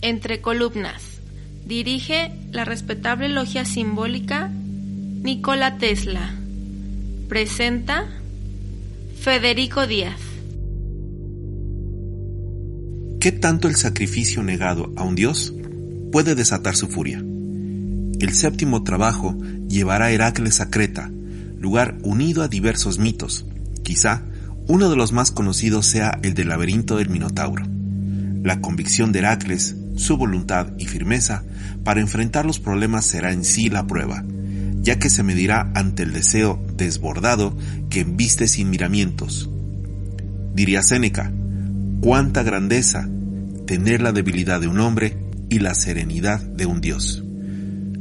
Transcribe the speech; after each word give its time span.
Entre 0.00 0.40
columnas. 0.40 1.02
Dirige 1.66 2.32
la 2.52 2.64
respetable 2.64 3.28
logia 3.28 3.66
simbólica 3.66 4.48
Nikola 4.48 5.76
Tesla. 5.76 6.34
Presenta 7.28 8.06
Federico 9.20 9.86
Díaz. 9.86 10.20
¿Qué 13.20 13.32
tanto 13.32 13.68
el 13.68 13.76
sacrificio 13.76 14.42
negado 14.42 14.92
a 14.96 15.02
un 15.02 15.14
dios 15.14 15.52
puede 16.12 16.34
desatar 16.34 16.76
su 16.76 16.88
furia? 16.88 17.22
El 18.24 18.32
séptimo 18.32 18.82
trabajo 18.82 19.36
llevará 19.68 20.06
a 20.06 20.10
Heracles 20.10 20.62
a 20.62 20.70
Creta, 20.70 21.10
lugar 21.58 21.98
unido 22.04 22.42
a 22.42 22.48
diversos 22.48 22.98
mitos. 22.98 23.44
Quizá 23.82 24.22
uno 24.66 24.88
de 24.88 24.96
los 24.96 25.12
más 25.12 25.30
conocidos 25.30 25.84
sea 25.84 26.18
el 26.22 26.32
del 26.32 26.48
laberinto 26.48 26.96
del 26.96 27.10
Minotauro. 27.10 27.66
La 28.42 28.62
convicción 28.62 29.12
de 29.12 29.18
Heracles, 29.18 29.76
su 29.96 30.16
voluntad 30.16 30.68
y 30.78 30.86
firmeza 30.86 31.44
para 31.84 32.00
enfrentar 32.00 32.46
los 32.46 32.58
problemas 32.58 33.04
será 33.04 33.30
en 33.30 33.44
sí 33.44 33.68
la 33.68 33.86
prueba, 33.86 34.24
ya 34.80 34.98
que 34.98 35.10
se 35.10 35.22
medirá 35.22 35.70
ante 35.74 36.04
el 36.04 36.14
deseo 36.14 36.64
desbordado 36.78 37.54
que 37.90 38.00
embiste 38.00 38.48
sin 38.48 38.70
miramientos. 38.70 39.50
Diría 40.54 40.82
Séneca, 40.82 41.30
cuánta 42.00 42.42
grandeza 42.42 43.06
tener 43.66 44.00
la 44.00 44.12
debilidad 44.12 44.62
de 44.62 44.68
un 44.68 44.80
hombre 44.80 45.14
y 45.50 45.58
la 45.58 45.74
serenidad 45.74 46.40
de 46.40 46.64
un 46.64 46.80
dios. 46.80 47.23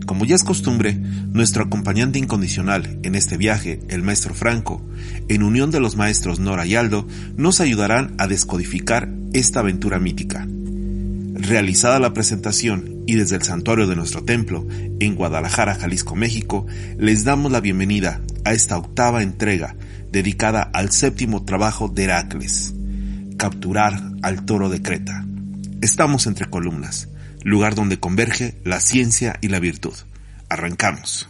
Como 0.05 0.25
ya 0.25 0.35
es 0.35 0.43
costumbre, 0.43 0.93
nuestro 0.93 1.63
acompañante 1.63 2.19
incondicional 2.19 2.99
en 3.03 3.15
este 3.15 3.37
viaje, 3.37 3.79
el 3.87 4.03
maestro 4.03 4.33
Franco, 4.33 4.81
en 5.29 5.43
unión 5.43 5.71
de 5.71 5.79
los 5.79 5.95
maestros 5.95 6.39
Nora 6.39 6.65
y 6.65 6.75
Aldo, 6.75 7.07
nos 7.37 7.61
ayudarán 7.61 8.13
a 8.17 8.27
descodificar 8.27 9.09
esta 9.31 9.61
aventura 9.61 9.99
mítica. 9.99 10.45
Realizada 11.35 11.99
la 11.99 12.13
presentación 12.13 13.03
y 13.07 13.15
desde 13.15 13.37
el 13.37 13.43
santuario 13.43 13.87
de 13.87 13.95
nuestro 13.95 14.23
templo, 14.23 14.67
en 14.99 15.15
Guadalajara, 15.15 15.75
Jalisco, 15.75 16.15
México, 16.15 16.65
les 16.97 17.23
damos 17.23 17.51
la 17.51 17.61
bienvenida 17.61 18.21
a 18.43 18.53
esta 18.53 18.77
octava 18.77 19.23
entrega 19.23 19.75
dedicada 20.11 20.61
al 20.61 20.91
séptimo 20.91 21.43
trabajo 21.43 21.87
de 21.87 22.03
Heracles, 22.03 22.73
capturar 23.37 24.01
al 24.21 24.45
toro 24.45 24.69
de 24.69 24.81
Creta. 24.81 25.25
Estamos 25.81 26.27
entre 26.27 26.49
columnas 26.49 27.09
lugar 27.43 27.75
donde 27.75 27.99
converge 27.99 28.55
la 28.63 28.79
ciencia 28.79 29.37
y 29.41 29.49
la 29.49 29.59
virtud. 29.59 29.93
Arrancamos. 30.49 31.27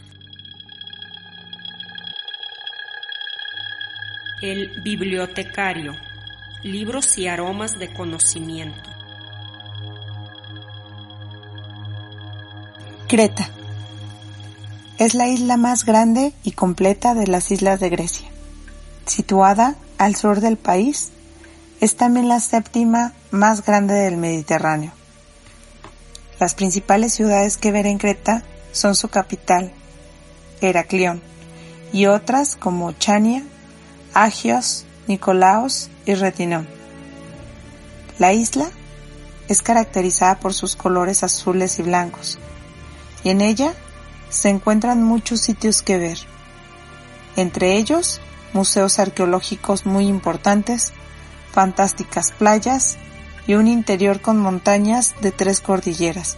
El 4.42 4.82
bibliotecario. 4.84 5.94
Libros 6.64 7.18
y 7.18 7.28
aromas 7.28 7.80
de 7.80 7.92
conocimiento. 7.94 8.90
Creta. 13.08 13.50
Es 14.98 15.14
la 15.14 15.28
isla 15.28 15.58
más 15.58 15.86
grande 15.86 16.34
y 16.44 16.52
completa 16.52 17.16
de 17.16 17.28
las 17.28 17.52
islas 17.52 17.80
de 17.80 17.90
Grecia. 17.90 18.28
Situada 19.06 19.76
al 19.98 20.16
sur 20.16 20.40
del 20.40 20.58
país, 20.58 21.12
es 21.82 21.98
también 21.98 22.30
la 22.30 22.40
séptima 22.40 23.14
más 23.32 23.66
grande 23.66 23.96
del 23.96 24.16
Mediterráneo 24.18 24.94
las 26.44 26.56
principales 26.56 27.14
ciudades 27.14 27.56
que 27.56 27.72
ver 27.72 27.86
en 27.86 27.98
Creta 27.98 28.44
son 28.74 28.96
su 28.96 29.08
capital, 29.08 29.72
Heraclión, 30.60 31.22
y 31.94 32.08
otras 32.08 32.58
como 32.58 32.92
Chania, 32.92 33.44
Agios, 34.14 34.84
Nicolaos 35.08 35.90
y 36.06 36.16
Retinón. 36.16 36.68
La 38.20 38.34
isla 38.34 38.70
es 39.48 39.62
caracterizada 39.62 40.38
por 40.42 40.54
sus 40.54 40.76
colores 40.76 41.24
azules 41.24 41.80
y 41.80 41.84
blancos, 41.84 42.40
y 43.24 43.30
en 43.30 43.40
ella 43.40 43.74
se 44.28 44.50
encuentran 44.50 45.02
muchos 45.02 45.40
sitios 45.40 45.82
que 45.82 45.98
ver, 45.98 46.18
entre 47.38 47.78
ellos 47.78 48.20
museos 48.52 49.00
arqueológicos 49.00 49.86
muy 49.86 50.08
importantes, 50.08 50.92
fantásticas 51.54 52.34
playas 52.34 52.98
y 53.48 53.56
un 53.56 53.68
interior 53.68 54.22
con 54.22 54.38
montañas 54.38 55.16
de 55.22 55.32
tres 55.32 55.60
cordilleras. 55.60 56.38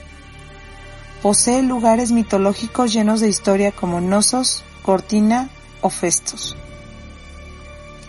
Posee 1.21 1.63
lugares 1.63 2.11
mitológicos 2.11 2.93
llenos 2.93 3.19
de 3.19 3.29
historia 3.29 3.71
como 3.71 4.01
Nosos, 4.01 4.63
Cortina 4.83 5.49
o 5.81 5.89
Festos. 5.89 6.55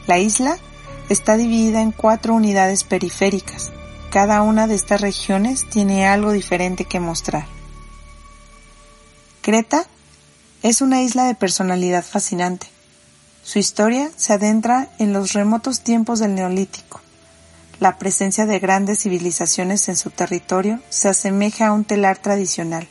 La 0.06 0.18
isla 0.18 0.58
está 1.08 1.36
dividida 1.36 1.82
en 1.82 1.92
cuatro 1.92 2.34
unidades 2.34 2.84
periféricas. 2.84 3.70
Cada 4.10 4.42
una 4.42 4.66
de 4.66 4.74
estas 4.74 5.00
regiones 5.00 5.68
tiene 5.68 6.06
algo 6.06 6.32
diferente 6.32 6.84
que 6.84 7.00
mostrar. 7.00 7.46
Creta 9.42 9.86
es 10.62 10.80
una 10.80 11.02
isla 11.02 11.24
de 11.24 11.34
personalidad 11.34 12.04
fascinante. 12.04 12.66
Su 13.42 13.58
historia 13.58 14.10
se 14.16 14.32
adentra 14.32 14.88
en 14.98 15.12
los 15.12 15.32
remotos 15.32 15.80
tiempos 15.80 16.18
del 16.18 16.34
Neolítico 16.34 17.00
la 17.78 17.98
presencia 17.98 18.46
de 18.46 18.58
grandes 18.58 19.00
civilizaciones 19.00 19.88
en 19.88 19.96
su 19.96 20.10
territorio 20.10 20.80
se 20.88 21.08
asemeja 21.08 21.66
a 21.66 21.72
un 21.72 21.84
telar 21.84 22.18
tradicional, 22.18 22.88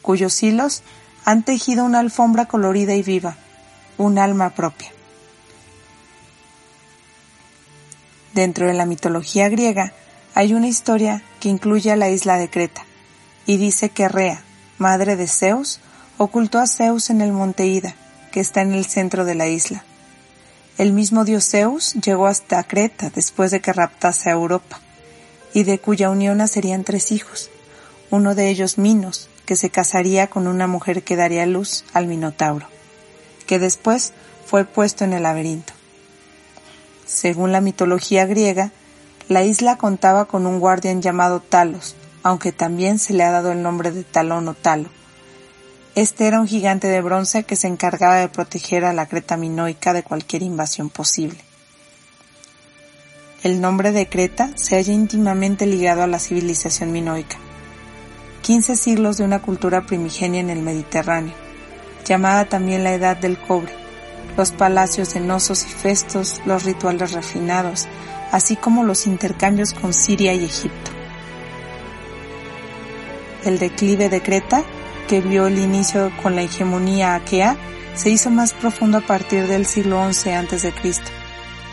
cuyos 0.00 0.42
hilos 0.42 0.82
han 1.24 1.42
tejido 1.42 1.84
una 1.84 1.98
alfombra 2.00 2.46
colorida 2.46 2.94
y 2.94 3.02
viva, 3.02 3.36
un 3.98 4.18
alma 4.18 4.50
propia. 4.50 4.92
Dentro 8.32 8.66
de 8.66 8.74
la 8.74 8.86
mitología 8.86 9.48
griega 9.48 9.92
hay 10.34 10.54
una 10.54 10.68
historia 10.68 11.22
que 11.40 11.48
incluye 11.48 11.90
a 11.90 11.96
la 11.96 12.08
isla 12.08 12.38
de 12.38 12.48
Creta 12.48 12.84
y 13.44 13.56
dice 13.56 13.90
que 13.90 14.08
Rea, 14.08 14.42
madre 14.78 15.16
de 15.16 15.26
Zeus, 15.26 15.80
ocultó 16.16 16.58
a 16.58 16.66
Zeus 16.66 17.10
en 17.10 17.20
el 17.20 17.32
monte 17.32 17.66
Ida, 17.66 17.94
que 18.30 18.40
está 18.40 18.62
en 18.62 18.72
el 18.72 18.86
centro 18.86 19.24
de 19.24 19.34
la 19.34 19.48
isla 19.48 19.84
el 20.82 20.92
mismo 20.92 21.24
dios 21.24 21.48
Zeus 21.48 21.94
llegó 21.94 22.26
hasta 22.26 22.64
Creta 22.64 23.08
después 23.14 23.52
de 23.52 23.60
que 23.60 23.72
raptase 23.72 24.30
a 24.30 24.32
Europa, 24.32 24.80
y 25.54 25.62
de 25.62 25.78
cuya 25.78 26.10
unión 26.10 26.38
nacerían 26.38 26.82
tres 26.82 27.12
hijos, 27.12 27.50
uno 28.10 28.34
de 28.34 28.48
ellos 28.48 28.78
Minos, 28.78 29.28
que 29.46 29.54
se 29.54 29.70
casaría 29.70 30.26
con 30.26 30.48
una 30.48 30.66
mujer 30.66 31.04
que 31.04 31.14
daría 31.14 31.46
luz 31.46 31.84
al 31.92 32.08
Minotauro, 32.08 32.66
que 33.46 33.60
después 33.60 34.12
fue 34.44 34.64
puesto 34.64 35.04
en 35.04 35.12
el 35.12 35.22
laberinto. 35.22 35.72
Según 37.06 37.52
la 37.52 37.60
mitología 37.60 38.26
griega, 38.26 38.72
la 39.28 39.44
isla 39.44 39.76
contaba 39.78 40.24
con 40.24 40.48
un 40.48 40.58
guardián 40.58 41.00
llamado 41.00 41.38
Talos, 41.38 41.94
aunque 42.24 42.50
también 42.50 42.98
se 42.98 43.12
le 43.14 43.22
ha 43.22 43.30
dado 43.30 43.52
el 43.52 43.62
nombre 43.62 43.92
de 43.92 44.02
Talón 44.02 44.48
o 44.48 44.54
Talo, 44.54 44.88
este 45.94 46.26
era 46.26 46.40
un 46.40 46.48
gigante 46.48 46.88
de 46.88 47.02
bronce 47.02 47.44
que 47.44 47.56
se 47.56 47.68
encargaba 47.68 48.16
de 48.16 48.28
proteger 48.28 48.84
a 48.84 48.94
la 48.94 49.06
Creta 49.06 49.36
minoica 49.36 49.92
de 49.92 50.02
cualquier 50.02 50.42
invasión 50.42 50.88
posible. 50.88 51.38
El 53.42 53.60
nombre 53.60 53.92
de 53.92 54.08
Creta 54.08 54.50
se 54.54 54.76
halla 54.76 54.92
íntimamente 54.92 55.66
ligado 55.66 56.02
a 56.02 56.06
la 56.06 56.18
civilización 56.18 56.92
minoica. 56.92 57.36
Quince 58.40 58.76
siglos 58.76 59.18
de 59.18 59.24
una 59.24 59.42
cultura 59.42 59.84
primigenia 59.84 60.40
en 60.40 60.48
el 60.48 60.62
Mediterráneo, 60.62 61.34
llamada 62.06 62.46
también 62.46 62.84
la 62.84 62.94
Edad 62.94 63.16
del 63.16 63.38
Cobre, 63.38 63.72
los 64.36 64.50
palacios 64.52 65.12
de 65.12 65.20
Nosos 65.20 65.64
y 65.64 65.68
Festos, 65.68 66.40
los 66.46 66.64
rituales 66.64 67.12
refinados, 67.12 67.86
así 68.30 68.56
como 68.56 68.82
los 68.82 69.06
intercambios 69.06 69.74
con 69.74 69.92
Siria 69.92 70.32
y 70.32 70.44
Egipto. 70.44 70.90
El 73.44 73.58
declive 73.58 74.08
de 74.08 74.22
Creta 74.22 74.64
que 75.12 75.20
vio 75.20 75.46
el 75.46 75.58
inicio 75.58 76.10
con 76.22 76.36
la 76.36 76.40
hegemonía 76.40 77.14
aquea 77.14 77.58
se 77.94 78.08
hizo 78.08 78.30
más 78.30 78.54
profundo 78.54 78.96
a 78.96 79.00
partir 79.02 79.46
del 79.46 79.66
siglo 79.66 80.10
XI 80.10 80.30
a.C., 80.30 80.72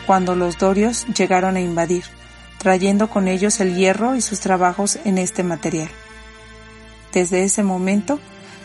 cuando 0.05 0.35
los 0.35 0.57
dorios 0.57 1.05
llegaron 1.17 1.55
a 1.55 1.61
invadir, 1.61 2.03
trayendo 2.57 3.09
con 3.09 3.29
ellos 3.29 3.61
el 3.61 3.77
hierro 3.77 4.17
y 4.17 4.21
sus 4.21 4.41
trabajos 4.41 4.99
en 5.05 5.17
este 5.17 5.43
material. 5.43 5.87
Desde 7.13 7.45
ese 7.45 7.63
momento, 7.63 8.19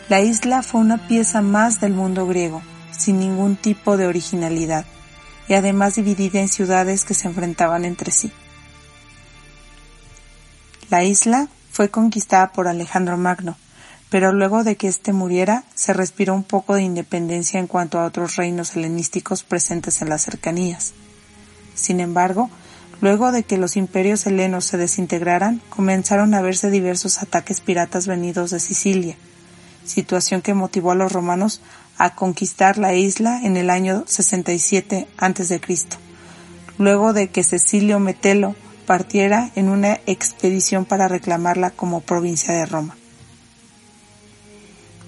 la 0.09 0.19
isla 0.19 0.61
fue 0.61 0.81
una 0.81 1.07
pieza 1.07 1.41
más 1.41 1.79
del 1.79 1.93
mundo 1.93 2.27
griego, 2.27 2.61
sin 2.91 3.17
ningún 3.17 3.55
tipo 3.55 3.95
de 3.95 4.07
originalidad, 4.07 4.85
y 5.47 5.53
además 5.53 5.95
dividida 5.95 6.41
en 6.41 6.49
ciudades 6.49 7.05
que 7.05 7.13
se 7.13 7.29
enfrentaban 7.29 7.85
entre 7.85 8.11
sí. 8.11 8.29
La 10.89 11.05
isla 11.05 11.47
fue 11.71 11.87
conquistada 11.87 12.51
por 12.51 12.67
Alejandro 12.67 13.15
Magno, 13.15 13.55
pero 14.15 14.31
luego 14.31 14.63
de 14.63 14.77
que 14.77 14.87
éste 14.87 15.11
muriera 15.11 15.65
se 15.73 15.91
respiró 15.91 16.35
un 16.35 16.45
poco 16.45 16.75
de 16.75 16.83
independencia 16.83 17.59
en 17.59 17.67
cuanto 17.67 17.99
a 17.99 18.05
otros 18.05 18.37
reinos 18.37 18.73
helenísticos 18.77 19.43
presentes 19.43 20.01
en 20.01 20.07
las 20.07 20.21
cercanías. 20.21 20.93
Sin 21.73 21.99
embargo, 21.99 22.49
luego 23.01 23.33
de 23.33 23.43
que 23.43 23.57
los 23.57 23.75
imperios 23.75 24.25
helenos 24.25 24.63
se 24.63 24.77
desintegraran, 24.77 25.61
comenzaron 25.67 26.33
a 26.33 26.41
verse 26.41 26.71
diversos 26.71 27.21
ataques 27.21 27.59
piratas 27.59 28.07
venidos 28.07 28.51
de 28.51 28.61
Sicilia, 28.61 29.17
situación 29.83 30.41
que 30.41 30.53
motivó 30.53 30.91
a 30.91 30.95
los 30.95 31.11
romanos 31.11 31.59
a 31.97 32.15
conquistar 32.15 32.77
la 32.77 32.93
isla 32.93 33.41
en 33.43 33.57
el 33.57 33.69
año 33.69 34.05
67 34.07 35.09
a.C., 35.17 35.61
luego 36.77 37.11
de 37.11 37.27
que 37.27 37.43
Cecilio 37.43 37.99
Metelo 37.99 38.55
partiera 38.85 39.51
en 39.55 39.67
una 39.67 39.99
expedición 40.05 40.85
para 40.85 41.09
reclamarla 41.09 41.71
como 41.71 41.99
provincia 41.99 42.53
de 42.53 42.65
Roma. 42.65 42.95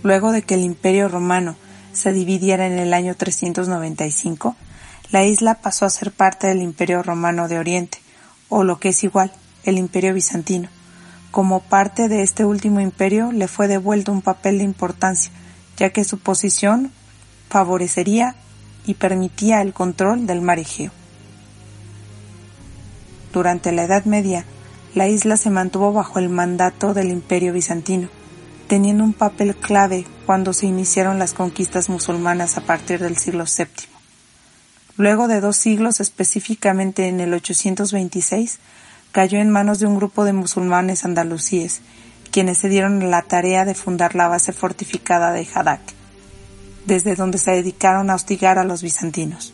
Luego 0.03 0.31
de 0.31 0.41
que 0.41 0.55
el 0.55 0.61
Imperio 0.61 1.07
romano 1.07 1.55
se 1.93 2.13
dividiera 2.13 2.67
en 2.67 2.79
el 2.79 2.93
año 2.93 3.15
395, 3.15 4.55
la 5.09 5.23
isla 5.23 5.55
pasó 5.55 5.85
a 5.85 5.89
ser 5.89 6.11
parte 6.11 6.47
del 6.47 6.61
Imperio 6.61 7.01
romano 7.01 7.47
de 7.47 7.59
Oriente, 7.59 7.99
o 8.49 8.63
lo 8.63 8.79
que 8.79 8.89
es 8.89 9.03
igual, 9.03 9.31
el 9.63 9.77
Imperio 9.77 10.13
bizantino. 10.13 10.69
Como 11.31 11.61
parte 11.61 12.07
de 12.07 12.23
este 12.23 12.45
último 12.45 12.79
imperio 12.79 13.31
le 13.31 13.47
fue 13.47 13.67
devuelto 13.67 14.11
un 14.11 14.21
papel 14.21 14.59
de 14.59 14.63
importancia, 14.63 15.31
ya 15.77 15.91
que 15.91 16.03
su 16.03 16.19
posición 16.19 16.91
favorecería 17.49 18.35
y 18.85 18.95
permitía 18.95 19.61
el 19.61 19.73
control 19.73 20.25
del 20.25 20.41
mar 20.41 20.59
Egeo. 20.59 20.91
Durante 23.33 23.71
la 23.71 23.83
Edad 23.83 24.05
Media, 24.05 24.45
la 24.95 25.07
isla 25.07 25.37
se 25.37 25.49
mantuvo 25.49 25.93
bajo 25.93 26.17
el 26.17 26.29
mandato 26.29 26.93
del 26.93 27.11
Imperio 27.11 27.53
bizantino, 27.53 28.09
teniendo 28.67 29.03
un 29.03 29.13
papel 29.13 29.55
clave 29.55 30.05
cuando 30.25 30.53
se 30.53 30.65
iniciaron 30.65 31.19
las 31.19 31.33
conquistas 31.33 31.89
musulmanas 31.89 32.57
a 32.57 32.61
partir 32.61 32.99
del 32.99 33.17
siglo 33.17 33.45
VII. 33.45 33.67
Luego 34.97 35.27
de 35.27 35.41
dos 35.41 35.57
siglos, 35.57 35.99
específicamente 35.99 37.07
en 37.07 37.19
el 37.19 37.33
826, 37.33 38.59
cayó 39.11 39.39
en 39.39 39.49
manos 39.49 39.79
de 39.79 39.85
un 39.85 39.95
grupo 39.95 40.25
de 40.25 40.33
musulmanes 40.33 41.05
andalusíes, 41.05 41.81
quienes 42.31 42.57
se 42.57 42.69
dieron 42.69 43.09
la 43.09 43.21
tarea 43.21 43.63
de 43.63 43.73
fundar 43.73 44.15
la 44.15 44.27
base 44.27 44.53
fortificada 44.53 45.31
de 45.31 45.47
Hadak, 45.53 45.81
desde 46.85 47.15
donde 47.15 47.37
se 47.37 47.51
dedicaron 47.51 48.09
a 48.09 48.15
hostigar 48.15 48.59
a 48.59 48.63
los 48.63 48.81
bizantinos. 48.81 49.53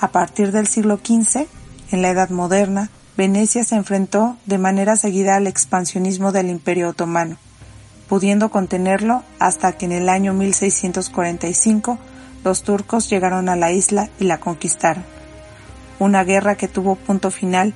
A 0.00 0.08
partir 0.08 0.50
del 0.50 0.66
siglo 0.66 0.98
XV, 0.98 1.46
en 1.90 2.02
la 2.02 2.10
Edad 2.10 2.30
Moderna, 2.30 2.90
Venecia 3.16 3.62
se 3.62 3.76
enfrentó 3.76 4.36
de 4.44 4.58
manera 4.58 4.96
seguida 4.96 5.36
al 5.36 5.46
expansionismo 5.46 6.32
del 6.32 6.48
Imperio 6.50 6.88
Otomano, 6.88 7.36
pudiendo 8.08 8.50
contenerlo 8.50 9.22
hasta 9.38 9.72
que 9.72 9.86
en 9.86 9.92
el 9.92 10.08
año 10.08 10.34
1645 10.34 11.98
los 12.42 12.64
turcos 12.64 13.08
llegaron 13.08 13.48
a 13.48 13.54
la 13.54 13.70
isla 13.70 14.10
y 14.18 14.24
la 14.24 14.38
conquistaron. 14.38 15.04
Una 16.00 16.24
guerra 16.24 16.56
que 16.56 16.66
tuvo 16.66 16.96
punto 16.96 17.30
final 17.30 17.72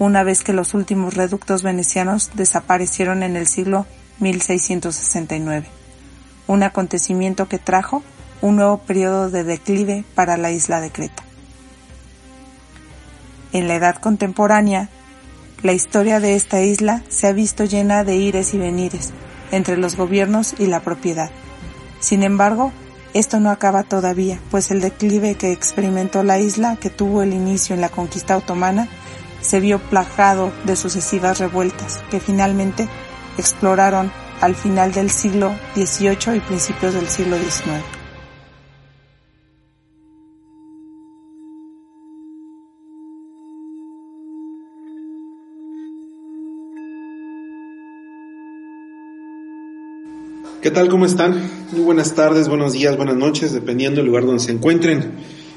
una 0.00 0.24
vez 0.24 0.42
que 0.42 0.52
los 0.52 0.74
últimos 0.74 1.14
reductos 1.14 1.62
venecianos 1.62 2.30
desaparecieron 2.34 3.22
en 3.22 3.36
el 3.36 3.46
siglo 3.46 3.86
1669, 4.18 5.68
un 6.48 6.62
acontecimiento 6.64 7.48
que 7.48 7.58
trajo 7.58 8.02
un 8.42 8.56
nuevo 8.56 8.78
periodo 8.78 9.30
de 9.30 9.44
declive 9.44 10.04
para 10.14 10.36
la 10.36 10.50
isla 10.50 10.80
de 10.80 10.90
Creta. 10.90 11.19
En 13.52 13.68
la 13.68 13.74
edad 13.74 13.96
contemporánea, 13.96 14.88
la 15.62 15.72
historia 15.72 16.20
de 16.20 16.36
esta 16.36 16.62
isla 16.62 17.02
se 17.08 17.26
ha 17.26 17.32
visto 17.32 17.64
llena 17.64 18.04
de 18.04 18.16
ires 18.16 18.54
y 18.54 18.58
venires 18.58 19.10
entre 19.50 19.76
los 19.76 19.96
gobiernos 19.96 20.54
y 20.58 20.66
la 20.66 20.80
propiedad. 20.80 21.30
Sin 21.98 22.22
embargo, 22.22 22.72
esto 23.12 23.40
no 23.40 23.50
acaba 23.50 23.82
todavía, 23.82 24.38
pues 24.50 24.70
el 24.70 24.80
declive 24.80 25.34
que 25.34 25.52
experimentó 25.52 26.22
la 26.22 26.38
isla, 26.38 26.76
que 26.76 26.90
tuvo 26.90 27.22
el 27.22 27.32
inicio 27.32 27.74
en 27.74 27.80
la 27.80 27.88
conquista 27.88 28.36
otomana, 28.36 28.88
se 29.40 29.58
vio 29.58 29.80
plagado 29.80 30.52
de 30.64 30.76
sucesivas 30.76 31.40
revueltas 31.40 32.00
que 32.10 32.20
finalmente 32.20 32.88
exploraron 33.36 34.12
al 34.40 34.54
final 34.54 34.92
del 34.92 35.10
siglo 35.10 35.52
XVIII 35.74 36.36
y 36.36 36.40
principios 36.40 36.94
del 36.94 37.08
siglo 37.08 37.36
XIX. 37.36 37.99
¿Qué 50.62 50.70
tal? 50.70 50.88
¿Cómo 50.88 51.06
están? 51.06 51.40
Muy 51.72 51.80
buenas 51.80 52.14
tardes, 52.14 52.48
buenos 52.48 52.74
días, 52.74 52.94
buenas 52.96 53.16
noches, 53.16 53.52
dependiendo 53.52 53.96
del 54.00 54.06
lugar 54.08 54.26
donde 54.26 54.40
se 54.42 54.52
encuentren. 54.52 55.12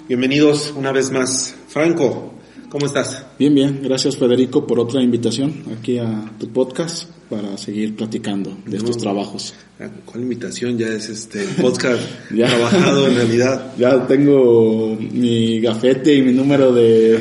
Bienvenidos 0.07 0.73
una 0.77 0.94
vez 0.94 1.11
más. 1.11 1.55
Franco, 1.67 2.33
¿cómo 2.69 2.85
estás? 2.85 3.25
Bien, 3.38 3.53
bien. 3.53 3.81
Gracias 3.83 4.15
Federico 4.15 4.65
por 4.65 4.79
otra 4.79 5.01
invitación 5.01 5.63
aquí 5.77 5.97
a 5.97 6.31
tu 6.39 6.47
podcast 6.50 7.09
para 7.29 7.57
seguir 7.57 7.97
platicando 7.97 8.57
de 8.65 8.77
estos 8.77 8.97
trabajos. 8.97 9.53
Ah, 9.79 9.89
¿Cuál 10.05 10.23
invitación? 10.23 10.77
Ya 10.77 10.88
es 10.88 11.09
este 11.09 11.44
podcast 11.61 12.01
ya. 12.33 12.47
trabajado 12.47 13.07
en 13.07 13.15
realidad. 13.15 13.73
Ya 13.77 14.07
tengo 14.07 14.97
mi 14.97 15.59
gafete 15.59 16.15
y 16.15 16.21
mi 16.21 16.31
número 16.31 16.71
de, 16.71 17.19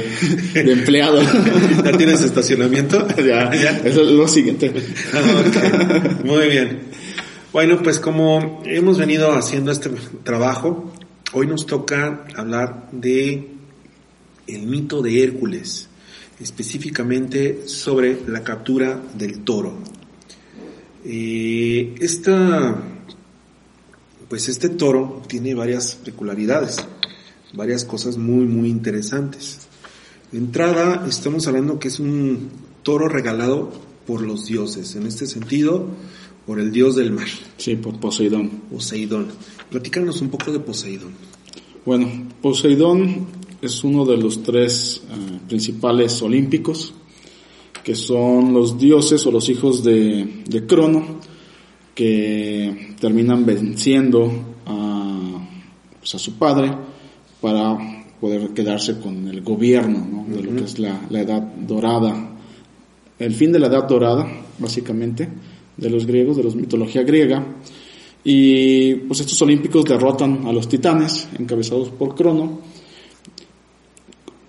de 0.54 0.72
empleado. 0.72 1.20
¿Ya 1.84 1.92
tienes 1.96 2.20
estacionamiento? 2.22 3.04
ya, 3.16 3.52
ya. 3.52 3.80
Eso 3.84 4.02
es 4.02 4.10
lo 4.12 4.28
siguiente. 4.28 4.72
Ah, 5.12 5.42
okay. 5.48 6.24
Muy 6.24 6.46
bien. 6.48 6.92
Bueno, 7.52 7.82
pues 7.82 8.00
como 8.00 8.62
hemos 8.64 8.96
venido 8.96 9.32
haciendo 9.32 9.72
este 9.72 9.90
trabajo, 10.24 10.90
hoy 11.34 11.46
nos 11.46 11.66
toca 11.66 12.24
hablar 12.34 12.88
de 12.92 13.46
el 14.46 14.66
mito 14.66 15.02
de 15.02 15.22
Hércules, 15.22 15.86
específicamente 16.40 17.68
sobre 17.68 18.26
la 18.26 18.42
captura 18.42 18.98
del 19.18 19.44
toro. 19.44 19.74
Eh, 21.04 21.94
esta, 22.00 22.74
pues 24.30 24.48
este 24.48 24.70
toro 24.70 25.20
tiene 25.26 25.54
varias 25.54 25.96
peculiaridades, 25.96 26.78
varias 27.52 27.84
cosas 27.84 28.16
muy, 28.16 28.46
muy 28.46 28.70
interesantes. 28.70 29.58
De 30.30 30.38
entrada, 30.38 31.04
estamos 31.06 31.46
hablando 31.46 31.78
que 31.78 31.88
es 31.88 32.00
un 32.00 32.48
toro 32.82 33.08
regalado 33.08 33.70
por 34.06 34.22
los 34.22 34.46
dioses. 34.46 34.96
En 34.96 35.06
este 35.06 35.26
sentido, 35.26 35.90
por 36.46 36.58
el 36.58 36.72
dios 36.72 36.96
del 36.96 37.12
mar. 37.12 37.28
Sí, 37.56 37.76
por 37.76 37.98
Poseidón. 38.00 38.50
Poseidón. 38.70 39.28
Platícanos 39.70 40.20
un 40.20 40.28
poco 40.28 40.52
de 40.52 40.60
Poseidón. 40.60 41.12
Bueno, 41.84 42.08
Poseidón 42.40 43.26
es 43.60 43.84
uno 43.84 44.04
de 44.04 44.16
los 44.16 44.42
tres 44.42 45.02
uh, 45.08 45.48
principales 45.48 46.20
olímpicos, 46.22 46.94
que 47.84 47.94
son 47.94 48.52
los 48.52 48.78
dioses 48.78 49.24
o 49.26 49.30
los 49.30 49.48
hijos 49.48 49.82
de, 49.82 50.42
de 50.48 50.66
Crono, 50.66 51.20
que 51.94 52.94
terminan 53.00 53.44
venciendo 53.44 54.32
a, 54.66 55.48
pues 55.98 56.14
a, 56.14 56.18
su 56.18 56.34
padre 56.34 56.72
para 57.40 57.76
poder 58.20 58.50
quedarse 58.50 58.98
con 58.98 59.28
el 59.28 59.42
gobierno 59.42 59.98
¿no? 59.98 60.24
de 60.24 60.40
uh 60.40 60.42
-huh. 60.42 60.44
lo 60.44 60.56
que 60.56 60.64
es 60.64 60.78
la, 60.78 61.06
la 61.10 61.20
edad 61.20 61.42
dorada, 61.42 62.30
el 63.18 63.34
fin 63.34 63.52
de 63.52 63.58
la 63.58 63.66
edad 63.66 63.86
dorada, 63.86 64.26
básicamente 64.58 65.28
de 65.76 65.90
los 65.90 66.06
griegos, 66.06 66.36
de 66.36 66.44
la 66.44 66.50
mitología 66.54 67.02
griega. 67.02 67.44
Y 68.24 68.94
pues 68.94 69.20
estos 69.20 69.40
olímpicos 69.42 69.84
derrotan 69.84 70.46
a 70.46 70.52
los 70.52 70.68
titanes, 70.68 71.28
encabezados 71.38 71.88
por 71.90 72.14
Crono, 72.14 72.60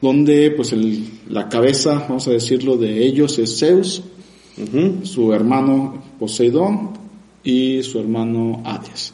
donde 0.02 0.52
pues 0.52 0.74
el, 0.74 1.04
la 1.30 1.50
cabeza, 1.50 2.06
vamos 2.08 2.28
a 2.28 2.32
decirlo, 2.32 2.78
de 2.78 3.06
ellos 3.06 3.40
es 3.40 3.58
Zeus, 3.58 4.04
uh 4.58 4.62
-huh. 4.62 5.06
su 5.06 5.34
hermano 5.34 6.04
Poseidón 6.20 6.92
y 7.44 7.82
su 7.84 8.00
hermano 8.00 8.62
Hades. 8.66 9.14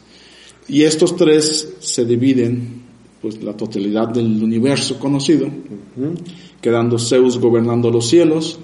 Y 0.67 0.83
estos 0.83 1.15
tres 1.15 1.75
se 1.79 2.05
dividen 2.05 2.83
pues 3.21 3.41
la 3.43 3.53
totalidad 3.55 4.09
del 4.09 4.41
universo 4.43 4.99
conocido, 4.99 5.45
uh 5.47 6.01
-huh. 6.01 6.17
quedando 6.59 6.97
Zeus 6.97 7.37
gobernando 7.37 7.91
los 7.91 8.09
cielos 8.09 8.59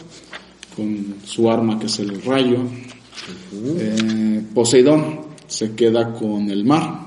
con 0.75 1.16
su 1.24 1.50
arma 1.50 1.80
que 1.80 1.86
es 1.86 2.00
el 2.00 2.22
rayo, 2.22 2.58
eh, 3.53 4.41
Poseidón 4.53 5.20
se 5.48 5.75
queda 5.75 6.13
con 6.13 6.50
el 6.50 6.65
mar. 6.65 7.05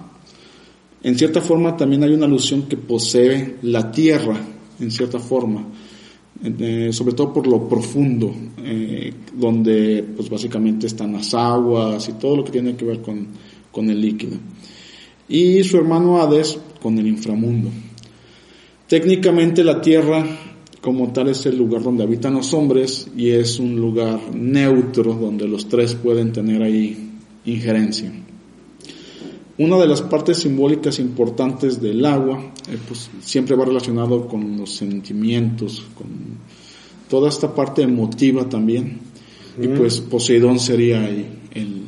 En 1.03 1.17
cierta 1.17 1.41
forma 1.41 1.77
también 1.77 2.03
hay 2.03 2.13
una 2.13 2.27
alusión 2.27 2.63
que 2.63 2.77
posee 2.77 3.57
la 3.63 3.91
tierra, 3.91 4.37
en 4.81 4.91
cierta 4.91 5.19
forma, 5.19 5.65
eh, 6.45 6.91
sobre 6.93 7.15
todo 7.15 7.33
por 7.33 7.47
lo 7.47 7.69
profundo, 7.69 8.35
eh, 8.59 9.13
donde 9.35 10.05
pues 10.17 10.29
básicamente 10.29 10.87
están 10.87 11.13
las 11.13 11.35
aguas 11.35 12.09
y 12.09 12.13
todo 12.15 12.37
lo 12.37 12.45
que 12.45 12.53
tiene 12.53 12.77
que 12.77 12.85
ver 12.85 13.01
con, 13.01 13.29
con 13.71 13.89
el 13.91 14.01
líquido. 14.01 14.37
Y 15.29 15.63
su 15.63 15.77
hermano 15.77 16.21
Hades 16.21 16.59
con 16.83 16.99
el 16.99 17.07
inframundo. 17.07 17.71
Técnicamente 18.89 19.63
la 19.63 19.81
tierra 19.81 20.25
como 20.81 21.13
tal 21.13 21.29
es 21.29 21.45
el 21.47 21.59
lugar 21.59 21.83
donde 21.83 22.05
habitan 22.05 22.35
los 22.35 22.55
hombres 22.55 23.09
y 23.17 23.31
es 23.31 23.59
un 23.59 23.77
lugar 23.77 24.21
neutro 24.35 25.15
donde 25.15 25.49
los 25.49 25.69
tres 25.69 25.95
pueden 25.95 26.33
tener 26.33 26.63
ahí 26.63 27.11
injerencia. 27.45 28.13
Una 29.59 29.77
de 29.77 29.89
las 29.89 30.03
partes 30.03 30.39
simbólicas 30.39 31.01
importantes 31.01 31.81
del 31.81 32.05
agua 32.05 32.39
eh, 32.69 32.79
pues, 32.87 33.11
siempre 33.21 33.57
va 33.57 33.65
relacionado 33.65 34.29
con 34.29 34.57
los 34.57 34.73
sentimientos, 34.77 35.85
con 35.97 36.07
toda 37.09 37.29
esta 37.29 37.53
parte 37.53 37.83
emotiva 37.83 38.49
también. 38.49 39.01
Mm. 39.59 39.65
Y 39.65 39.69
pues 39.69 40.01
Poseidón 40.01 40.61
sería 40.61 41.09
el, 41.09 41.27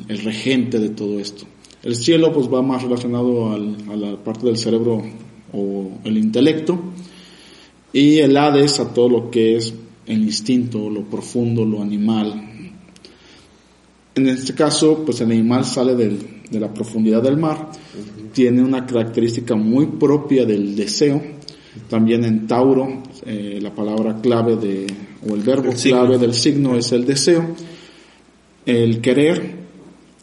el, 0.09 0.17
regente 0.19 0.79
de 0.79 0.89
todo 0.89 1.17
esto. 1.17 1.45
El 1.81 1.95
cielo 1.95 2.33
pues 2.33 2.53
va 2.53 2.61
más 2.61 2.83
relacionado 2.83 3.53
al, 3.53 3.77
a 3.89 3.95
la 3.95 4.17
parte 4.17 4.45
del 4.47 4.57
cerebro 4.57 5.01
o 5.53 5.91
el 6.03 6.17
intelecto 6.17 6.77
y 7.93 8.19
el 8.19 8.37
Hades 8.37 8.79
a 8.79 8.93
todo 8.93 9.09
lo 9.09 9.31
que 9.31 9.57
es 9.57 9.73
el 10.05 10.23
instinto, 10.23 10.89
lo 10.89 11.03
profundo, 11.03 11.65
lo 11.65 11.81
animal. 11.81 12.47
En 14.15 14.27
este 14.27 14.53
caso, 14.53 15.03
pues 15.05 15.21
el 15.21 15.31
animal 15.31 15.65
sale 15.65 15.95
del, 15.95 16.19
de 16.49 16.59
la 16.59 16.73
profundidad 16.73 17.21
del 17.21 17.37
mar, 17.37 17.69
tiene 18.33 18.61
una 18.61 18.85
característica 18.85 19.55
muy 19.55 19.85
propia 19.87 20.45
del 20.45 20.75
deseo. 20.75 21.21
También 21.89 22.25
en 22.25 22.47
Tauro, 22.47 23.03
eh, 23.25 23.59
la 23.61 23.73
palabra 23.73 24.19
clave 24.21 24.57
de, 24.57 24.87
o 25.29 25.33
el 25.33 25.41
verbo 25.41 25.71
clave 25.71 26.17
del 26.17 26.33
signo 26.33 26.75
es 26.75 26.91
el 26.91 27.05
deseo, 27.05 27.55
el 28.65 28.99
querer. 28.99 29.61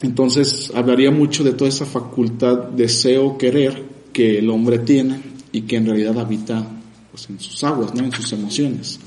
Entonces 0.02 0.70
hablaría 0.75 1.10
mucho 1.10 1.42
de 1.42 1.52
toda 1.52 1.68
esa 1.68 1.87
facultad 1.87 2.68
deseo-querer 2.68 3.82
que 4.12 4.38
el 4.38 4.50
hombre 4.50 4.80
tiene 4.80 5.20
y 5.50 5.62
que 5.62 5.76
en 5.76 5.87
realidad 5.87 6.18
habita 6.18 6.77
pues, 7.18 7.30
en 7.30 7.40
sus 7.40 7.64
aguas, 7.64 7.94
¿no? 7.94 8.04
en 8.04 8.12
sus 8.12 8.32
emociones. 8.32 9.00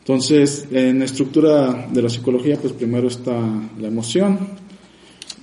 Entonces, 0.00 0.66
en 0.70 0.98
la 0.98 1.04
estructura 1.04 1.88
de 1.92 2.00
la 2.00 2.08
psicología, 2.08 2.58
pues 2.58 2.72
primero 2.72 3.08
está 3.08 3.32
la 3.78 3.88
emoción, 3.88 4.38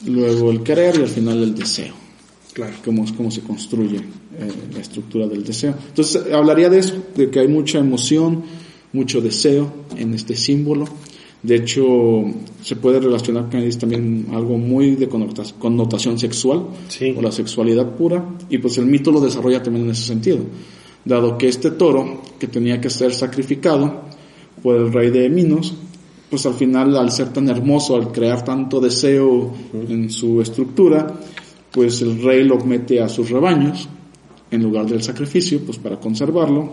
luego 0.07 0.50
el 0.50 0.63
querer 0.63 0.95
y 0.97 1.01
al 1.03 1.09
final 1.09 1.43
el 1.43 1.53
deseo. 1.53 1.93
Claro. 2.53 2.74
Cómo, 2.83 3.05
cómo 3.15 3.29
se 3.29 3.41
construye 3.41 3.97
eh, 3.97 4.51
la 4.74 4.79
estructura 4.79 5.27
del 5.27 5.43
deseo. 5.43 5.75
Entonces, 5.89 6.33
hablaría 6.33 6.69
de 6.69 6.79
eso, 6.79 6.95
de 7.15 7.29
que 7.29 7.41
hay 7.41 7.47
mucha 7.47 7.79
emoción, 7.79 8.43
mucho 8.93 9.21
deseo 9.21 9.71
en 9.97 10.13
este 10.13 10.35
símbolo. 10.35 10.85
De 11.43 11.57
hecho, 11.57 12.24
se 12.63 12.77
puede 12.77 13.00
relacionar 13.00 13.51
con 13.51 13.69
también 13.71 14.27
algo 14.31 14.57
muy 14.57 14.95
de 14.95 15.07
connotación 15.07 16.17
sexual, 16.17 16.65
o 17.15 17.21
la 17.21 17.31
sexualidad 17.31 17.95
pura, 17.95 18.25
y 18.50 18.57
pues 18.57 18.79
el 18.79 18.88
mito 18.88 19.12
lo 19.12 19.19
desarrolla 19.21 19.62
también 19.62 19.85
en 19.85 19.91
ese 19.91 20.05
sentido, 20.05 20.39
dado 21.05 21.38
que 21.38 21.47
este 21.47 21.71
toro, 21.71 22.21
que 22.39 22.47
tenía 22.47 22.81
que 22.81 22.89
ser 22.89 23.13
sacrificado 23.13 24.01
por 24.62 24.75
el 24.75 24.91
rey 24.91 25.12
de 25.12 25.29
Minos, 25.29 25.74
pues 26.29 26.45
al 26.45 26.55
final 26.55 26.97
al 26.97 27.12
ser 27.12 27.31
tan 27.31 27.47
hermoso, 27.47 27.95
al 27.95 28.12
crear 28.12 28.43
tanto 28.43 28.81
deseo 28.81 29.53
en 29.74 30.09
su 30.09 30.41
estructura, 30.41 31.07
pues 31.71 32.01
el 32.01 32.21
rey 32.21 32.43
lo 32.43 32.57
mete 32.57 33.01
a 33.01 33.07
sus 33.07 33.29
rebaños 33.29 33.88
en 34.50 34.63
lugar 34.63 34.88
del 34.88 35.03
sacrificio, 35.03 35.62
pues 35.63 35.77
para 35.77 36.00
conservarlo. 36.00 36.69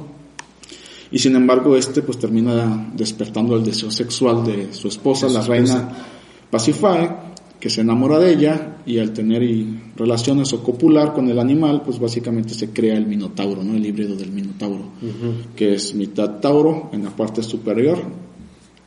Y 1.10 1.18
sin 1.18 1.36
embargo 1.36 1.76
este 1.76 2.00
pues 2.00 2.18
termina 2.18 2.90
despertando 2.94 3.54
el 3.54 3.64
deseo 3.64 3.90
sexual 3.90 4.44
de 4.44 4.72
su 4.72 4.88
esposa, 4.88 5.28
la 5.28 5.42
reina 5.42 5.90
Pasifae, 6.50 7.31
que 7.62 7.70
se 7.70 7.82
enamora 7.82 8.18
de 8.18 8.32
ella 8.32 8.78
y 8.84 8.98
al 8.98 9.12
tener 9.12 9.40
relaciones 9.94 10.52
o 10.52 10.64
copular 10.64 11.12
con 11.12 11.28
el 11.28 11.38
animal, 11.38 11.82
pues 11.84 12.00
básicamente 12.00 12.54
se 12.54 12.70
crea 12.70 12.96
el 12.96 13.06
minotauro, 13.06 13.62
¿no? 13.62 13.76
El 13.76 13.86
híbrido 13.86 14.16
del 14.16 14.32
minotauro, 14.32 14.86
que 15.54 15.74
es 15.74 15.94
mitad 15.94 16.40
tauro 16.40 16.90
en 16.92 17.04
la 17.04 17.10
parte 17.10 17.40
superior 17.40 18.02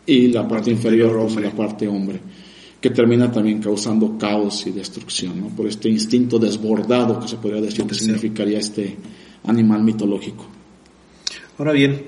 y 0.06 0.28
la 0.28 0.46
parte 0.46 0.72
inferior, 0.72 1.16
hombre. 1.16 1.46
la 1.46 1.52
parte 1.52 1.88
hombre, 1.88 2.20
que 2.82 2.90
termina 2.90 3.32
también 3.32 3.62
causando 3.62 4.18
caos 4.18 4.68
y 4.68 4.72
destrucción, 4.72 5.40
¿no? 5.40 5.48
por 5.48 5.68
este 5.68 5.88
instinto 5.88 6.38
desbordado 6.38 7.18
que 7.22 7.30
se 7.30 7.38
podría 7.38 7.62
decir 7.62 7.86
que 7.86 7.96
significaría 7.96 8.60
este 8.60 8.98
animal 9.46 9.86
mitológico. 9.86 10.46
Ahora 11.58 11.72
bien, 11.72 12.04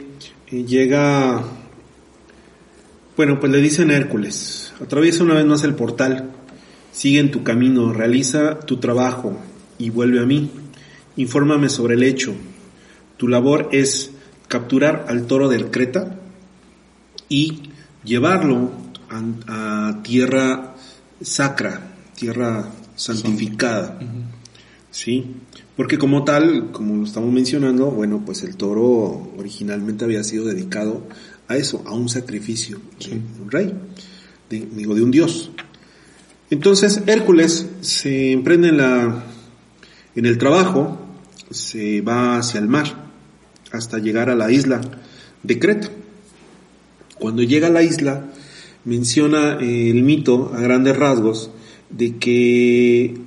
eh, 0.51 0.65
llega, 0.65 1.45
bueno, 3.15 3.39
pues 3.39 3.53
le 3.53 3.61
dicen 3.61 3.89
Hércules, 3.89 4.73
atraviesa 4.81 5.23
una 5.23 5.35
vez 5.35 5.45
más 5.45 5.63
el 5.63 5.73
portal, 5.73 6.33
sigue 6.97 7.19
en 7.19 7.29
tu 7.29 7.43
camino, 7.43 7.93
realiza 7.93 8.59
tu 8.59 8.77
trabajo 8.77 9.37
y 9.77 9.91
vuelve 9.91 10.19
a 10.19 10.25
mí, 10.25 10.49
infórmame 11.15 11.69
sobre 11.69 11.93
el 11.93 12.01
hecho. 12.01 12.33
Tu 13.17 13.27
labor 13.27 13.69
es 13.71 14.09
capturar 14.47 15.05
al 15.07 15.27
toro 15.27 15.47
del 15.47 15.69
Creta 15.69 16.19
y 17.29 17.69
llevarlo 18.03 18.71
a, 19.11 19.99
tierra 20.01 20.75
sacra, 21.21 21.95
tierra 22.15 22.67
santificada. 22.95 23.99
¿Sí? 24.89 25.35
Porque 25.75 25.99
como 25.99 26.23
tal, 26.23 26.71
como 26.71 26.95
lo 26.95 27.03
estamos 27.03 27.31
mencionando, 27.31 27.91
bueno, 27.91 28.23
pues 28.25 28.41
el 28.41 28.55
toro 28.55 29.33
originalmente 29.37 30.03
había 30.03 30.23
sido 30.23 30.45
dedicado 30.45 31.03
a 31.47 31.57
eso, 31.57 31.83
a 31.85 31.93
un 31.93 32.09
sacrificio 32.09 32.81
de 32.99 33.21
un 33.43 33.51
rey, 33.51 33.71
digo, 34.49 34.95
de 34.95 35.03
un 35.03 35.11
dios. 35.11 35.51
Entonces 36.49 37.01
Hércules 37.07 37.67
se 37.81 38.31
emprende 38.31 38.69
en, 38.69 38.77
la, 38.77 39.23
en 40.15 40.25
el 40.25 40.37
trabajo, 40.37 40.99
se 41.51 42.01
va 42.01 42.37
hacia 42.37 42.59
el 42.59 42.67
mar, 42.67 43.11
hasta 43.71 43.99
llegar 43.99 44.29
a 44.29 44.35
la 44.35 44.51
isla 44.51 44.81
de 45.43 45.59
Creta. 45.59 45.89
Cuando 47.19 47.43
llega 47.43 47.67
a 47.67 47.71
la 47.71 47.83
isla, 47.83 48.25
menciona 48.85 49.57
eh, 49.59 49.89
el 49.89 50.03
mito 50.03 50.51
a 50.55 50.61
grandes 50.61 50.95
rasgos 50.95 51.51
de 51.89 52.17
que 52.17 53.17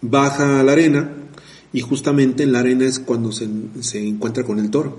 baja 0.00 0.60
a 0.60 0.62
la 0.62 0.72
arena 0.72 1.12
y 1.72 1.80
justamente 1.80 2.42
en 2.42 2.52
la 2.52 2.60
arena 2.60 2.84
es 2.84 2.98
cuando 2.98 3.32
se, 3.32 3.46
encuentra 3.94 4.44
con 4.44 4.58
el 4.58 4.70
toro. 4.70 4.98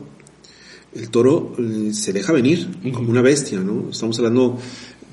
El 0.93 1.09
toro 1.09 1.55
eh, 1.57 1.93
se 1.93 2.13
deja 2.13 2.33
venir 2.33 2.67
como 2.93 3.09
una 3.09 3.21
bestia, 3.21 3.59
¿no? 3.59 3.89
Estamos 3.91 4.17
hablando, 4.19 4.59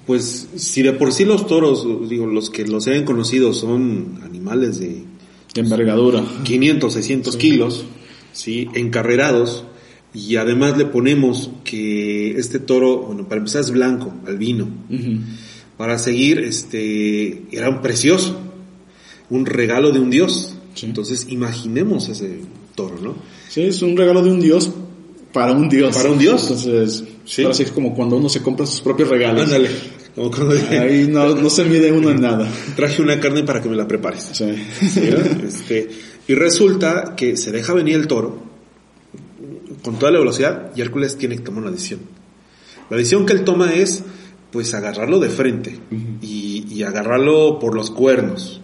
pues, 0.06 0.48
si 0.56 0.82
de 0.82 0.92
por 0.92 1.12
sí 1.12 1.24
los 1.24 1.46
toros, 1.46 1.86
digo, 2.08 2.26
los 2.26 2.50
que 2.50 2.66
los 2.66 2.86
hayan 2.86 3.04
conocido 3.04 3.52
son 3.52 4.20
animales 4.22 4.78
de, 4.80 5.02
envergadura, 5.54 6.24
500, 6.44 6.92
600 6.92 7.36
kilos, 7.36 7.84
sí, 8.32 8.68
encarrerados, 8.74 9.64
y 10.12 10.36
además 10.36 10.76
le 10.76 10.86
ponemos 10.86 11.50
que 11.64 12.32
este 12.32 12.58
toro, 12.58 12.98
bueno, 12.98 13.28
para 13.28 13.38
empezar 13.38 13.60
es 13.60 13.70
blanco, 13.70 14.12
albino. 14.26 14.68
Para 15.76 15.98
seguir, 15.98 16.40
este, 16.40 17.44
era 17.52 17.70
un 17.70 17.80
precioso, 17.80 18.38
un 19.30 19.46
regalo 19.46 19.92
de 19.92 20.00
un 20.00 20.10
dios. 20.10 20.56
Entonces, 20.82 21.26
imaginemos 21.28 22.08
ese 22.08 22.40
toro, 22.74 22.98
¿no? 23.00 23.14
Sí, 23.48 23.62
es 23.62 23.82
un 23.82 23.96
regalo 23.96 24.22
de 24.22 24.30
un 24.30 24.40
dios 24.40 24.72
para 25.32 25.52
un 25.52 25.68
dios. 25.68 25.96
Para 25.96 26.10
un 26.10 26.18
dios. 26.18 26.42
Entonces, 26.42 27.04
¿Sí? 27.24 27.44
así 27.44 27.62
es 27.62 27.70
como 27.70 27.94
cuando 27.94 28.16
uno 28.16 28.28
se 28.28 28.42
compra 28.42 28.66
sus 28.66 28.80
propios 28.80 29.08
regalos. 29.08 29.44
Ándale. 29.44 29.70
Ahí 30.78 31.06
no, 31.08 31.34
no, 31.34 31.48
se 31.48 31.64
mide 31.64 31.92
uno 31.92 32.10
en 32.10 32.20
nada. 32.20 32.50
Traje 32.76 33.00
una 33.00 33.18
carne 33.20 33.44
para 33.44 33.62
que 33.62 33.68
me 33.68 33.76
la 33.76 33.86
prepares. 33.86 34.28
Sí. 34.32 34.44
Este, 35.46 35.88
y 36.26 36.34
resulta 36.34 37.14
que 37.16 37.36
se 37.36 37.52
deja 37.52 37.72
venir 37.72 37.96
el 37.96 38.06
toro 38.06 38.50
con 39.82 39.98
toda 39.98 40.12
la 40.12 40.18
velocidad 40.18 40.72
y 40.74 40.80
Hércules 40.80 41.16
tiene 41.16 41.36
que 41.36 41.42
tomar 41.42 41.62
una 41.62 41.72
decisión. 41.72 42.00
La 42.88 42.96
decisión 42.96 43.24
que 43.24 43.32
él 43.32 43.44
toma 43.44 43.72
es 43.72 44.02
pues 44.50 44.74
agarrarlo 44.74 45.20
de 45.20 45.28
frente 45.28 45.78
y, 46.20 46.82
agarrarlo 46.82 47.58
por 47.58 47.74
los 47.74 47.90
cuernos. 47.90 48.60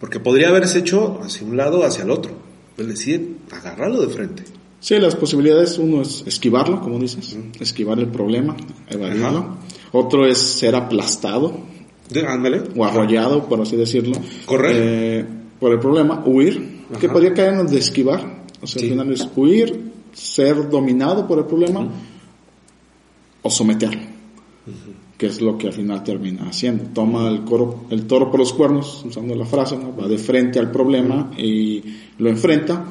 Porque 0.00 0.18
podría 0.18 0.48
haberse 0.48 0.78
hecho 0.80 1.20
hacia 1.22 1.46
un 1.46 1.56
lado 1.56 1.80
o 1.80 1.84
hacia 1.84 2.04
el 2.04 2.10
otro. 2.10 2.32
Él 2.78 2.88
decide 2.88 3.28
agarrarlo 3.52 4.00
de 4.00 4.08
frente. 4.08 4.42
Sí, 4.84 4.98
las 4.98 5.16
posibilidades, 5.16 5.78
uno 5.78 6.02
es 6.02 6.24
esquivarlo, 6.26 6.78
como 6.82 6.98
dices, 6.98 7.38
esquivar 7.58 7.98
el 8.00 8.08
problema, 8.08 8.54
evadirlo. 8.86 9.56
Otro 9.92 10.26
es 10.26 10.36
ser 10.36 10.74
aplastado. 10.74 11.56
O 12.76 12.84
arrollado, 12.84 13.48
por 13.48 13.62
así 13.62 13.76
decirlo. 13.76 14.18
Correcto. 14.44 14.78
Eh, 14.78 15.24
por 15.58 15.72
el 15.72 15.78
problema, 15.78 16.22
huir. 16.26 16.84
Que 17.00 17.08
podría 17.08 17.32
caernos 17.32 17.70
de 17.70 17.78
esquivar. 17.78 18.44
O 18.60 18.66
sea, 18.66 18.82
al 18.82 18.88
final 18.90 19.10
es 19.10 19.26
huir, 19.34 19.90
ser 20.12 20.68
dominado 20.68 21.26
por 21.26 21.38
el 21.38 21.46
problema 21.46 21.88
o 23.40 23.48
someterlo, 23.48 24.02
que 25.16 25.28
es 25.28 25.40
lo 25.40 25.56
que 25.56 25.68
al 25.68 25.72
final 25.72 26.04
termina 26.04 26.50
haciendo. 26.50 26.84
Toma 26.92 27.30
el, 27.30 27.42
coro, 27.44 27.84
el 27.88 28.06
toro 28.06 28.30
por 28.30 28.38
los 28.38 28.52
cuernos, 28.52 29.02
usando 29.06 29.34
la 29.34 29.46
frase, 29.46 29.78
va 29.78 30.06
de 30.06 30.18
frente 30.18 30.58
al 30.58 30.70
problema 30.70 31.30
y 31.38 31.82
lo 32.18 32.28
enfrenta. 32.28 32.84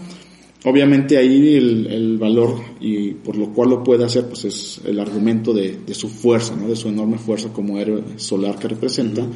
Obviamente 0.65 1.17
ahí 1.17 1.55
el, 1.55 2.17
valor 2.17 2.55
y 2.79 3.12
por 3.12 3.36
lo 3.36 3.51
cual 3.51 3.70
lo 3.70 3.84
puede 3.84 4.05
hacer 4.05 4.27
pues 4.27 4.46
es 4.46 4.82
el 4.86 5.00
argumento 5.00 5.53
de, 5.53 5.82
su 5.93 6.08
fuerza, 6.08 6.55
¿no? 6.55 6.70
de 6.70 6.75
su 6.75 6.88
enorme 6.88 7.17
fuerza 7.17 7.50
como 7.51 7.77
héroe 7.79 8.01
solar 8.15 8.58
que 8.58 8.70
representa 8.70 9.27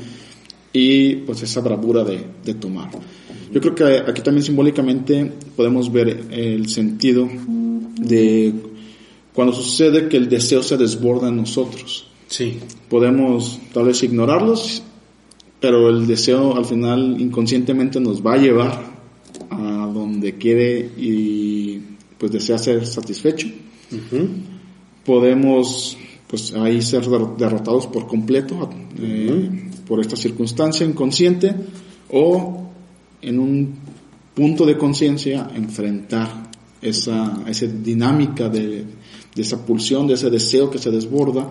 y 0.72 1.16
pues 1.16 1.44
esa 1.44 1.60
bravura 1.60 2.04
de, 2.04 2.24
de 2.46 2.54
tomar. 2.54 2.92
Yo 3.52 3.60
creo 3.60 3.76
que 3.76 4.10
aquí 4.10 4.22
también 4.22 4.44
simbólicamente 4.44 5.30
podemos 5.56 5.92
ver 5.92 6.28
el 6.32 6.70
sentido 6.70 7.28
de 8.00 8.54
cuando 9.34 9.54
sucede 9.54 10.08
que 10.08 10.18
el 10.18 10.30
deseo 10.30 10.64
se 10.64 10.78
desborda 10.78 11.28
en 11.30 11.38
nosotros. 11.38 12.08
Sí. 12.28 12.60
Podemos 12.90 13.60
tal 13.74 13.86
vez 13.86 14.02
ignorarlos, 14.04 14.82
pero 15.60 15.90
el 15.90 16.08
deseo 16.08 16.56
al 16.56 16.66
final 16.66 17.20
inconscientemente 17.20 18.00
nos 18.00 18.26
va 18.26 18.34
a 18.34 18.38
llevar 18.38 18.84
a 19.50 19.67
donde 20.18 20.36
quiere 20.36 20.80
y 20.98 21.80
pues 22.18 22.32
desea 22.32 22.58
ser 22.58 22.86
satisfecho. 22.88 23.48
Podemos 25.06 25.96
pues 26.28 26.54
ahí 26.54 26.82
ser 26.82 27.06
derrotados 27.38 27.88
por 27.88 28.08
completo 28.08 28.70
eh, 29.00 29.70
por 29.88 30.02
esta 30.02 30.18
circunstancia 30.18 30.86
inconsciente 30.86 31.56
o 32.10 32.70
en 33.22 33.40
un 33.40 33.76
punto 34.34 34.66
de 34.66 34.78
conciencia 34.78 35.50
enfrentar 35.56 36.50
esa, 36.82 37.44
esa 37.48 37.66
dinámica 37.68 38.50
de, 38.50 38.84
de, 39.36 39.42
esa 39.42 39.64
pulsión, 39.66 40.08
de 40.08 40.16
ese 40.16 40.30
deseo 40.30 40.70
que 40.70 40.80
se 40.80 40.92
desborda 40.92 41.50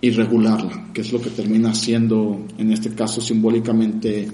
y 0.00 0.10
regularla, 0.10 0.90
que 0.92 1.00
es 1.00 1.12
lo 1.12 1.22
que 1.22 1.30
termina 1.30 1.74
siendo, 1.74 2.46
en 2.58 2.72
este 2.72 2.90
caso 2.90 3.20
simbólicamente, 3.20 4.28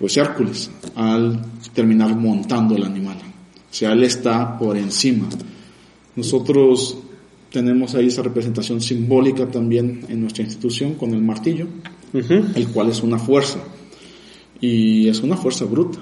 pues 0.00 0.16
Hércules, 0.16 0.70
al 0.94 1.38
terminar 1.74 2.16
montando 2.16 2.74
el 2.74 2.84
animal. 2.84 3.18
O 3.18 3.74
sea, 3.74 3.92
él 3.92 4.02
está 4.02 4.58
por 4.58 4.78
encima. 4.78 5.28
Nosotros 6.16 6.96
tenemos 7.52 7.94
ahí 7.94 8.06
esa 8.06 8.22
representación 8.22 8.80
simbólica 8.80 9.46
también 9.46 10.06
en 10.08 10.22
nuestra 10.22 10.42
institución 10.42 10.94
con 10.94 11.12
el 11.12 11.20
martillo, 11.20 11.66
el 12.14 12.68
cual 12.68 12.88
es 12.88 13.02
una 13.02 13.18
fuerza. 13.18 13.58
Y 14.58 15.06
es 15.08 15.20
una 15.20 15.36
fuerza 15.36 15.66
bruta. 15.66 15.98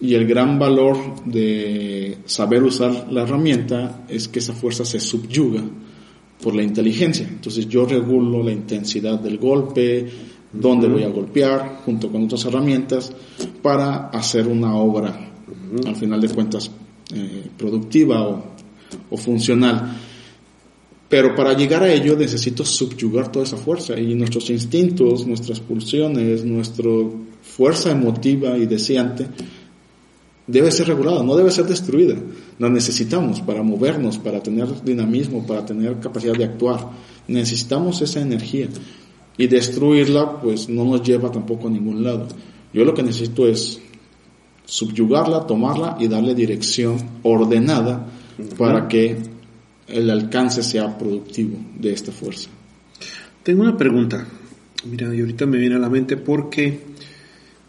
Y 0.00 0.14
el 0.14 0.26
gran 0.26 0.58
valor 0.60 1.24
de 1.24 2.18
saber 2.24 2.62
usar 2.62 3.08
la 3.10 3.22
herramienta 3.22 4.04
es 4.08 4.28
que 4.28 4.38
esa 4.38 4.52
fuerza 4.52 4.84
se 4.84 5.00
subyuga 5.00 5.64
por 6.40 6.54
la 6.54 6.62
inteligencia. 6.62 7.26
Entonces 7.28 7.68
yo 7.68 7.84
regulo 7.84 8.44
la 8.44 8.52
intensidad 8.52 9.18
del 9.18 9.38
golpe, 9.38 10.08
dónde 10.52 10.88
voy 10.88 11.02
a 11.02 11.08
golpear, 11.08 11.80
junto 11.84 12.10
con 12.10 12.24
otras 12.24 12.44
herramientas, 12.44 13.12
para 13.62 14.08
hacer 14.08 14.46
una 14.46 14.76
obra, 14.76 15.32
al 15.86 15.96
final 15.96 16.20
de 16.20 16.28
cuentas, 16.28 16.70
eh, 17.14 17.50
productiva 17.56 18.26
o, 18.26 18.44
o, 19.10 19.16
funcional. 19.16 19.96
Pero 21.08 21.34
para 21.34 21.54
llegar 21.54 21.82
a 21.82 21.92
ello 21.92 22.16
necesito 22.16 22.64
subyugar 22.64 23.32
toda 23.32 23.44
esa 23.44 23.56
fuerza 23.56 23.98
y 23.98 24.14
nuestros 24.14 24.50
instintos, 24.50 25.26
nuestras 25.26 25.60
pulsiones, 25.60 26.44
nuestra 26.44 26.90
fuerza 27.42 27.90
emotiva 27.90 28.58
y 28.58 28.66
deseante 28.66 29.26
debe 30.48 30.72
ser 30.72 30.88
regulada, 30.88 31.22
no 31.22 31.36
debe 31.36 31.50
ser 31.50 31.66
destruida. 31.66 32.16
La 32.58 32.68
necesitamos 32.68 33.40
para 33.42 33.62
movernos, 33.62 34.18
para 34.18 34.42
tener 34.42 34.82
dinamismo, 34.82 35.46
para 35.46 35.64
tener 35.64 36.00
capacidad 36.00 36.34
de 36.34 36.44
actuar. 36.44 36.90
Necesitamos 37.28 38.02
esa 38.02 38.20
energía 38.20 38.68
y 39.38 39.46
destruirla 39.46 40.40
pues 40.40 40.68
no 40.68 40.84
nos 40.84 41.02
lleva 41.02 41.30
tampoco 41.30 41.68
a 41.68 41.70
ningún 41.70 42.02
lado. 42.02 42.26
Yo 42.72 42.84
lo 42.84 42.92
que 42.92 43.02
necesito 43.02 43.46
es 43.46 43.80
subyugarla, 44.66 45.46
tomarla 45.46 45.96
y 45.98 46.08
darle 46.08 46.34
dirección 46.34 46.98
ordenada 47.22 48.06
para 48.58 48.86
que 48.86 49.16
el 49.86 50.10
alcance 50.10 50.62
sea 50.62 50.98
productivo 50.98 51.56
de 51.78 51.92
esta 51.92 52.12
fuerza. 52.12 52.50
Tengo 53.42 53.62
una 53.62 53.76
pregunta. 53.76 54.26
Mira, 54.84 55.14
y 55.14 55.20
ahorita 55.20 55.46
me 55.46 55.56
viene 55.56 55.76
a 55.76 55.78
la 55.78 55.88
mente 55.88 56.16
porque 56.16 56.80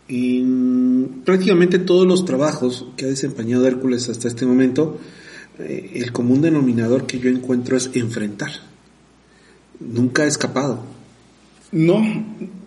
en 0.09 1.21
prácticamente 1.23 1.79
todos 1.79 2.05
los 2.05 2.25
trabajos 2.25 2.87
que 2.97 3.05
ha 3.05 3.07
desempeñado 3.07 3.65
Hércules 3.65 4.09
hasta 4.09 4.27
este 4.27 4.45
momento, 4.45 4.99
eh, 5.59 5.91
el 5.95 6.11
común 6.11 6.41
denominador 6.41 7.05
que 7.05 7.19
yo 7.19 7.29
encuentro 7.29 7.77
es 7.77 7.91
enfrentar. 7.93 8.51
Nunca 9.79 10.23
ha 10.23 10.27
escapado. 10.27 10.83
No, 11.71 12.03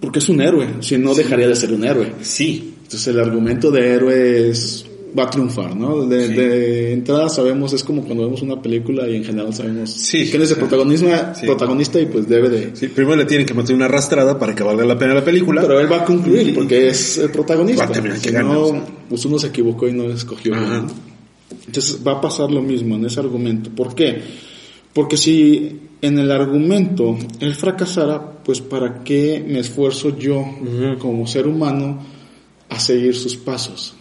porque 0.01 0.21
es 0.21 0.29
un 0.29 0.41
héroe, 0.41 0.69
si 0.81 0.99
no 0.99 1.15
dejaría 1.15 1.49
de 1.49 1.57
ser 1.57 1.73
un 1.73 1.85
héroe. 1.85 2.13
Sí. 2.23 2.75
Entonces 2.83 3.09
el 3.09 3.21
argumento 3.21 3.71
de 3.71 3.89
héroe 3.89 4.51
es 4.51 4.87
va 5.19 5.25
a 5.25 5.31
triunfar, 5.31 5.77
¿no? 5.77 6.07
De, 6.07 6.27
sí. 6.27 6.33
de, 6.35 6.93
entrada 6.93 7.29
sabemos, 7.29 7.73
es 7.73 7.85
como 7.85 8.03
cuando 8.03 8.25
vemos 8.25 8.43
una 8.43 8.61
película 8.61 9.07
y 9.09 9.17
en 9.17 9.25
general 9.25 9.53
sabemos 9.55 9.91
sí. 9.91 10.29
quién 10.31 10.43
es 10.43 10.51
el 10.51 10.57
protagonista, 10.57 11.35
sí. 11.35 11.47
protagonista 11.47 12.01
y 12.01 12.07
pues 12.07 12.29
debe 12.29 12.49
de... 12.49 12.71
Sí, 12.75 12.89
primero 12.89 13.17
le 13.17 13.27
tienen 13.27 13.47
que 13.47 13.55
meter 13.55 13.75
una 13.75 13.87
arrastrada 13.87 14.39
para 14.39 14.55
que 14.55 14.63
valga 14.63 14.85
la 14.85 14.99
pena 14.99 15.15
la 15.15 15.25
película. 15.25 15.61
Pero 15.61 15.81
él 15.81 15.91
va 15.91 15.99
a 15.99 16.05
concluir 16.05 16.55
porque 16.55 16.89
es 16.89 17.19
el 17.19 17.31
protagonista. 17.31 17.85
Va 17.85 17.91
a 17.91 17.93
terminar 17.93 18.19
si 18.19 18.31
que 18.31 18.43
no, 18.43 18.85
pues 19.09 19.25
uno 19.25 19.39
se 19.39 19.49
equivocó 19.49 19.89
y 19.89 19.93
no 19.93 20.05
escogió. 20.05 20.55
Ajá. 20.55 20.87
Entonces 21.67 22.01
va 22.07 22.13
a 22.13 22.21
pasar 22.21 22.51
lo 22.51 22.63
mismo 22.63 22.97
en 22.97 23.05
ese 23.05 23.21
argumento. 23.21 23.71
¿Por 23.71 23.95
qué? 23.95 24.23
Porque 24.93 25.17
si 25.17 25.81
en 26.03 26.19
el 26.19 26.31
argumento 26.31 27.17
él 27.41 27.55
fracasara, 27.55 28.43
pues 28.43 28.61
para 28.61 29.03
qué 29.05 29.45
me 29.47 29.61
esfuerzo 29.61 30.19
yo 30.19 30.41
uh 30.41 30.45
-huh. 30.45 30.99
como 30.99 31.27
ser 31.27 31.47
humano 31.47 32.01
a 32.69 32.79
seguir 32.79 33.15
sus 33.15 33.37
pasos. 33.37 33.95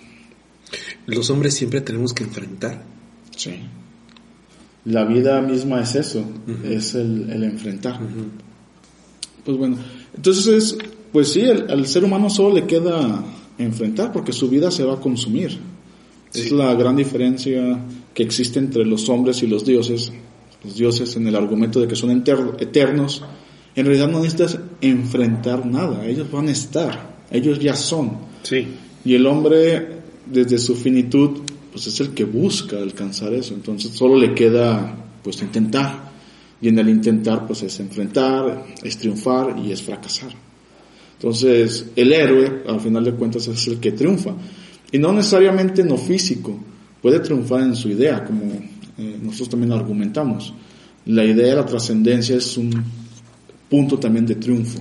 Los 1.06 1.30
hombres 1.30 1.54
siempre 1.54 1.82
tenemos 1.82 2.14
que 2.14 2.24
enfrentar. 2.24 2.84
Sí. 3.36 3.52
La 4.86 5.06
vida 5.06 5.42
misma 5.42 5.82
es 5.82 5.96
eso, 5.96 6.20
uh 6.20 6.52
-huh. 6.52 6.72
es 6.72 6.96
el, 6.96 7.30
el 7.30 7.44
enfrentar. 7.44 8.02
Uh 8.02 8.06
-huh. 8.06 8.30
Pues 9.46 9.58
bueno, 9.58 9.78
entonces, 10.16 10.78
pues 11.12 11.32
sí, 11.32 11.44
al, 11.44 11.70
al, 11.70 11.86
ser 11.88 12.04
humano 12.04 12.30
solo 12.30 12.56
le 12.56 12.66
queda 12.66 13.24
enfrentar 13.58 14.12
porque 14.12 14.34
su 14.34 14.50
vida 14.50 14.72
se 14.72 14.84
va 14.84 14.96
a 14.96 15.00
consumir. 15.00 15.52
Sí. 16.32 16.42
Es 16.42 16.52
la 16.52 16.74
gran 16.76 16.96
diferencia 16.96 17.80
que 18.14 18.24
existe 18.24 18.60
entre 18.60 18.86
los 18.86 19.08
hombres 19.10 19.44
y 19.44 19.48
los 19.48 19.66
dioses. 19.66 20.12
Los 20.64 20.76
dioses 20.76 21.16
en 21.16 21.28
el 21.28 21.36
argumento 21.36 21.80
de 21.80 21.88
que 21.88 21.96
son 21.96 22.12
eternos, 22.12 23.24
en 23.76 23.86
realidad 23.86 24.10
no 24.10 24.20
necesitas 24.20 24.60
enfrentar 24.82 25.66
nada, 25.66 26.06
ellos 26.06 26.30
van 26.32 26.50
a 26.50 26.52
estar, 26.52 27.24
ellos 27.32 27.60
ya 27.60 27.76
son. 27.76 28.18
Sí. 28.44 28.68
Y 29.04 29.16
el 29.16 29.26
hombre 29.26 30.02
desde 30.26 30.58
su 30.58 30.76
finitud, 30.76 31.42
pues 31.72 31.88
es 31.88 32.00
el 32.00 32.12
que 32.12 32.26
busca 32.26 32.78
alcanzar 32.78 33.34
eso. 33.34 33.54
Entonces 33.54 33.92
solo 33.92 34.18
le 34.18 34.34
queda, 34.34 34.96
pues, 35.24 35.42
intentar. 35.42 36.12
Y 36.62 36.68
en 36.68 36.78
el 36.78 36.90
intentar, 36.90 37.48
pues, 37.48 37.64
es 37.64 37.80
enfrentar, 37.80 38.66
es 38.84 38.98
triunfar 38.98 39.58
y 39.58 39.72
es 39.72 39.82
fracasar. 39.82 40.32
Entonces, 41.14 41.88
el 41.96 42.14
héroe, 42.14 42.64
al 42.68 42.80
final 42.80 43.04
de 43.04 43.14
cuentas, 43.14 43.48
es 43.48 43.68
el 43.68 43.80
que 43.80 43.92
triunfa. 43.92 44.34
Y 44.92 44.98
no 44.98 45.12
necesariamente 45.14 45.82
en 45.82 45.90
lo 45.90 45.98
físico, 45.98 46.58
puede 47.02 47.20
triunfar 47.20 47.62
en 47.62 47.76
su 47.76 47.90
idea, 47.90 48.24
como 48.24 48.60
eh, 49.02 49.18
nosotros 49.22 49.50
también 49.50 49.72
argumentamos. 49.72 50.54
La 51.06 51.26
idea 51.26 51.48
de 51.48 51.56
la 51.56 51.66
trascendencia 51.66 52.36
es 52.36 52.58
un 52.58 52.72
punto 53.70 53.98
también 53.98 54.26
de 54.26 54.36
triunfo 54.36 54.80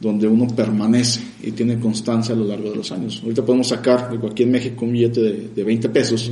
donde 0.00 0.26
uno 0.26 0.48
permanece 0.48 1.20
y 1.42 1.52
tiene 1.52 1.78
constancia 1.78 2.34
a 2.34 2.38
lo 2.38 2.44
largo 2.44 2.70
de 2.70 2.76
los 2.76 2.90
años. 2.90 3.20
Ahorita 3.22 3.44
podemos 3.44 3.68
sacar 3.68 4.10
de 4.10 4.18
cualquier 4.18 4.48
México 4.48 4.84
un 4.84 4.92
billete 4.92 5.20
de, 5.20 5.48
de 5.54 5.64
20 5.64 5.88
pesos 5.90 6.30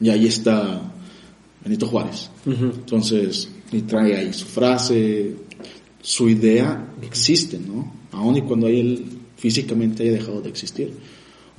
y 0.00 0.08
ahí 0.08 0.26
está 0.26 0.80
Benito 1.64 1.86
Juárez. 1.86 2.30
Uh 2.46 2.50
-huh. 2.50 2.74
Entonces, 2.74 3.48
y 3.70 3.82
trae 3.82 4.16
ahí 4.16 4.32
su 4.32 4.46
frase, 4.46 5.34
su 6.00 6.28
idea 6.28 6.94
existe, 7.02 7.58
¿no? 7.58 7.92
Aun 8.12 8.36
y 8.36 8.42
cuando 8.42 8.66
él 8.66 9.04
físicamente 9.36 10.02
haya 10.02 10.12
dejado 10.12 10.40
de 10.40 10.48
existir. 10.48 10.92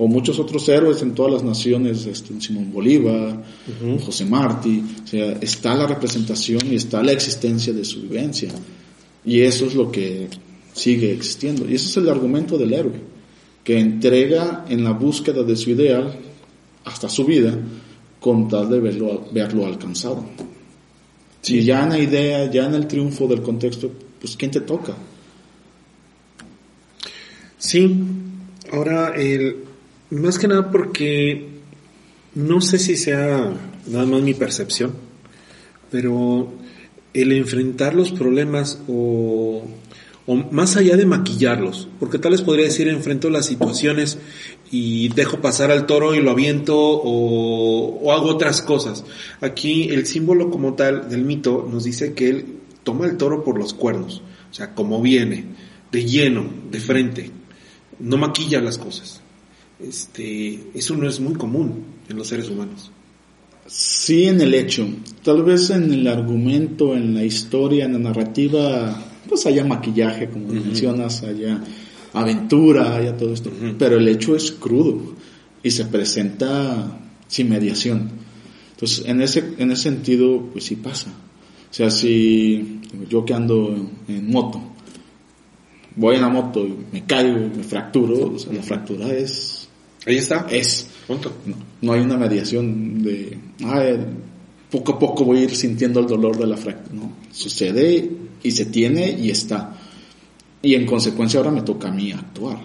O 0.01 0.07
muchos 0.07 0.39
otros 0.39 0.67
héroes 0.69 1.01
en 1.01 1.13
todas 1.13 1.33
las 1.33 1.43
naciones, 1.43 2.05
este, 2.05 2.39
Simón 2.39 2.71
Bolívar, 2.71 3.35
uh 3.35 3.85
-huh. 3.85 3.99
José 3.99 4.23
Martí, 4.23 4.81
o 5.03 5.05
sea, 5.05 5.33
está 5.41 5.75
la 5.75 5.85
representación 5.85 6.61
y 6.71 6.75
está 6.75 7.03
la 7.03 7.11
existencia 7.11 7.73
de 7.73 7.83
su 7.83 8.03
vivencia. 8.03 8.49
Y 9.25 9.41
eso 9.41 9.65
es 9.65 9.75
lo 9.75 9.91
que 9.91 10.29
sigue 10.73 11.11
existiendo. 11.11 11.69
Y 11.69 11.75
ese 11.75 11.89
es 11.89 11.97
el 11.97 12.07
argumento 12.07 12.57
del 12.57 12.71
héroe, 12.71 13.01
que 13.61 13.77
entrega 13.77 14.65
en 14.69 14.85
la 14.85 14.91
búsqueda 14.91 15.43
de 15.43 15.57
su 15.57 15.71
ideal 15.71 16.17
hasta 16.85 17.09
su 17.09 17.25
vida 17.25 17.59
con 18.21 18.47
tal 18.47 18.69
de 18.69 18.79
verlo, 18.79 19.27
verlo 19.33 19.65
alcanzado. 19.65 20.23
Sí. 21.41 21.57
Y 21.57 21.63
ya 21.63 21.83
en 21.83 21.89
la 21.89 21.99
idea, 21.99 22.49
ya 22.49 22.67
en 22.67 22.75
el 22.75 22.87
triunfo 22.87 23.27
del 23.27 23.41
contexto, 23.41 23.91
pues 24.19 24.37
¿quién 24.37 24.51
te 24.51 24.61
toca? 24.61 24.95
Sí, 27.57 27.93
ahora, 28.71 29.13
el, 29.15 29.68
más 30.11 30.39
que 30.39 30.47
nada 30.47 30.71
porque 30.71 31.47
no 32.35 32.61
sé 32.61 32.79
si 32.79 32.95
sea 32.95 33.51
nada 33.87 34.05
más 34.05 34.21
mi 34.21 34.33
percepción, 34.33 34.93
pero 35.91 36.51
el 37.13 37.31
enfrentar 37.31 37.95
los 37.95 38.11
problemas 38.11 38.79
o 38.87 39.63
o 40.29 40.35
más 40.35 40.77
allá 40.77 40.95
de 40.95 41.07
maquillarlos, 41.07 41.89
porque 41.99 42.19
tal 42.19 42.33
vez 42.33 42.43
podría 42.43 42.65
decir 42.65 42.87
enfrento 42.87 43.31
las 43.31 43.47
situaciones 43.47 44.19
y 44.69 45.09
dejo 45.09 45.41
pasar 45.41 45.71
al 45.71 45.87
toro 45.87 46.13
y 46.13 46.21
lo 46.21 46.29
aviento 46.29 46.77
o, 46.77 47.99
o, 47.99 48.11
hago 48.11 48.27
otras 48.27 48.61
cosas. 48.61 49.05
Aquí 49.41 49.89
el 49.89 50.05
símbolo 50.05 50.51
como 50.51 50.75
tal 50.75 51.09
del 51.09 51.25
mito 51.25 51.67
nos 51.67 51.83
dice 51.83 52.13
que 52.13 52.29
él 52.29 52.45
toma 52.83 53.07
el 53.07 53.17
toro 53.17 53.43
por 53.43 53.57
los 53.57 53.73
cuernos, 53.73 54.21
o 54.51 54.53
sea, 54.53 54.75
como 54.75 55.01
viene, 55.01 55.45
de 55.91 56.05
lleno, 56.05 56.45
de 56.69 56.79
frente, 56.79 57.31
no 57.97 58.17
maquilla 58.17 58.61
las 58.61 58.77
cosas. 58.77 59.23
Este, 59.79 60.71
eso 60.73 60.95
no 60.95 61.07
es 61.07 61.19
muy 61.19 61.33
común 61.33 61.83
en 62.09 62.17
los 62.17 62.27
seres 62.27 62.49
humanos. 62.49 62.91
Sí, 63.65 64.25
en 64.25 64.41
el 64.41 64.53
hecho, 64.53 64.87
tal 65.23 65.43
vez 65.43 65.69
en 65.69 65.93
el 65.93 66.07
argumento, 66.07 66.95
en 66.95 67.13
la 67.13 67.23
historia, 67.23 67.85
en 67.85 67.93
la 67.93 67.99
narrativa 67.99 69.05
pues 69.29 69.45
haya 69.45 69.63
maquillaje, 69.63 70.27
como 70.27 70.47
uh 70.47 70.51
-huh. 70.51 70.65
mencionas, 70.65 71.23
haya 71.23 71.63
aventura, 72.13 72.95
haya 72.95 73.15
todo 73.15 73.31
esto. 73.33 73.49
Uh 73.49 73.63
-huh. 73.63 73.75
Pero 73.77 73.97
el 73.97 74.07
hecho 74.07 74.35
es 74.35 74.51
crudo 74.51 75.13
y 75.61 75.69
se 75.69 75.85
presenta 75.85 76.99
sin 77.27 77.49
mediación. 77.49 78.09
Entonces, 78.71 79.05
en 79.05 79.21
ese, 79.21 79.43
en 79.59 79.71
ese 79.71 79.83
sentido, 79.83 80.49
pues 80.51 80.65
sí 80.65 80.75
pasa. 80.75 81.11
O 81.69 81.73
sea, 81.73 81.91
si 81.91 82.79
yo 83.07 83.23
que 83.23 83.33
ando 83.35 83.75
en 84.07 84.31
moto, 84.31 84.61
voy 85.95 86.15
en 86.15 86.21
la 86.21 86.29
moto 86.29 86.65
y 86.65 86.73
me 86.91 87.05
caigo 87.05 87.37
y 87.37 87.57
me 87.57 87.63
fracturo, 87.63 88.33
o 88.33 88.39
sea, 88.39 88.51
la 88.53 88.63
fractura 88.63 89.13
es... 89.13 89.58
Ahí 90.05 90.17
está. 90.17 90.47
Es. 90.49 90.87
Punto. 91.07 91.31
No, 91.45 91.55
no 91.81 91.93
hay 91.93 92.01
una 92.01 92.17
mediación 92.17 93.03
de, 93.03 93.37
poco 94.69 94.93
a 94.93 94.99
poco 94.99 95.25
voy 95.25 95.39
a 95.39 95.43
ir 95.43 95.55
sintiendo 95.55 95.99
el 95.99 96.07
dolor 96.07 96.37
de 96.37 96.47
la 96.47 96.57
fractura. 96.57 96.95
No, 96.95 97.13
sucede 97.31 98.09
y 98.43 98.51
se 98.51 98.65
tiene 98.65 99.11
y 99.11 99.29
está. 99.31 99.75
Y 100.61 100.75
en 100.75 100.85
consecuencia 100.85 101.39
ahora 101.39 101.51
me 101.51 101.61
toca 101.61 101.87
a 101.87 101.91
mí 101.91 102.11
actuar. 102.11 102.59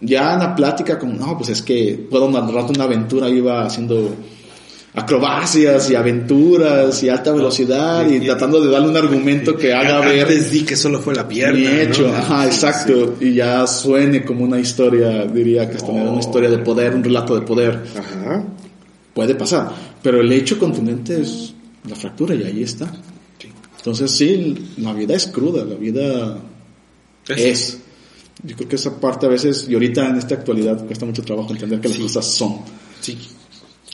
Ya 0.00 0.34
en 0.34 0.38
la 0.38 0.54
plática, 0.54 0.98
como, 0.98 1.14
no, 1.14 1.36
pues 1.36 1.50
es 1.50 1.62
que 1.62 2.06
puedo 2.08 2.30
narrarte 2.30 2.72
una 2.72 2.84
aventura, 2.84 3.28
iba 3.28 3.64
haciendo 3.64 4.14
acrobacias 4.98 5.90
y 5.90 5.94
aventuras 5.94 7.02
y 7.02 7.08
alta 7.08 7.32
velocidad 7.32 8.08
y, 8.10 8.20
tratando 8.20 8.60
de 8.60 8.70
darle 8.70 8.88
un 8.88 8.96
argumento 8.96 9.56
que 9.56 9.72
haga 9.72 10.00
ver 10.00 10.26
Antes 10.26 10.50
di 10.50 10.64
que 10.64 10.76
solo 10.76 10.98
fue 11.00 11.14
la 11.14 11.26
pierna. 11.28 11.82
hecho, 11.82 12.08
¿no? 12.08 12.16
ajá, 12.16 12.46
exacto, 12.46 13.16
y 13.20 13.34
ya 13.34 13.66
suene 13.66 14.24
como 14.24 14.44
una 14.44 14.58
historia, 14.58 15.24
diría 15.26 15.70
que 15.70 15.76
es 15.76 15.86
tener 15.86 16.06
una 16.06 16.18
historia 16.18 16.50
de 16.50 16.58
poder, 16.58 16.94
un 16.94 17.04
relato 17.04 17.34
de 17.34 17.42
poder, 17.42 17.84
Ajá. 17.96 18.44
puede 19.14 19.34
pasar, 19.36 19.70
pero 20.02 20.20
el 20.20 20.32
hecho 20.32 20.58
contundente 20.58 21.20
es 21.20 21.54
la 21.88 21.94
fractura 21.94 22.34
y 22.34 22.42
ahí 22.42 22.62
está. 22.62 22.92
Entonces 23.76 24.10
sí, 24.10 24.54
la 24.78 24.92
vida 24.92 25.14
es 25.14 25.28
cruda, 25.28 25.64
la 25.64 25.76
vida 25.76 26.38
es. 27.28 27.78
Yo 28.42 28.56
creo 28.56 28.68
que 28.68 28.76
esa 28.76 29.00
parte 29.00 29.26
a 29.26 29.28
veces, 29.28 29.66
y 29.68 29.74
ahorita 29.74 30.08
en 30.08 30.16
esta 30.16 30.34
actualidad 30.34 30.84
cuesta 30.86 31.06
mucho 31.06 31.22
trabajo 31.22 31.52
entender 31.52 31.80
que 31.80 31.88
las 31.88 31.98
cosas 31.98 32.26
son. 32.26 32.58
Sí. 33.00 33.16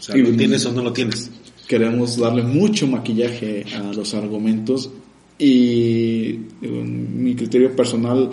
O 0.05 0.07
sea, 0.07 0.17
Y- 0.19 0.23
¿lo 0.23 0.37
tienes 0.37 0.67
o 0.67 0.73
no 0.73 0.83
lo 0.83 0.93
tienes? 0.93 1.31
Queremos 1.67 2.19
darle 2.19 2.43
mucho 2.43 2.87
maquillaje 2.87 3.65
a 3.75 3.91
los 3.95 4.13
argumentos 4.13 4.91
y 5.39 6.39
en 6.61 7.25
mi 7.25 7.35
criterio 7.35 7.75
personal 7.75 8.29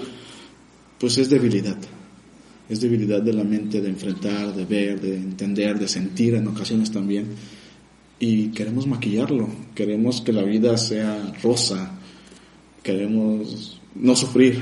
pues 0.99 1.17
es 1.17 1.29
debilidad. 1.29 1.77
Es 2.67 2.81
debilidad 2.81 3.21
de 3.21 3.31
la 3.33 3.43
mente 3.45 3.79
de 3.79 3.87
enfrentar, 3.89 4.53
de 4.53 4.65
ver, 4.65 4.99
de 4.99 5.15
entender, 5.15 5.79
de 5.79 5.87
sentir 5.87 6.35
en 6.35 6.47
ocasiones 6.47 6.91
también. 6.91 7.27
Y 8.19 8.49
queremos 8.49 8.85
maquillarlo, 8.85 9.47
queremos 9.73 10.19
que 10.21 10.33
la 10.33 10.43
vida 10.43 10.77
sea 10.77 11.33
rosa, 11.41 11.93
queremos 12.83 13.79
no 13.95 14.15
sufrir. 14.15 14.59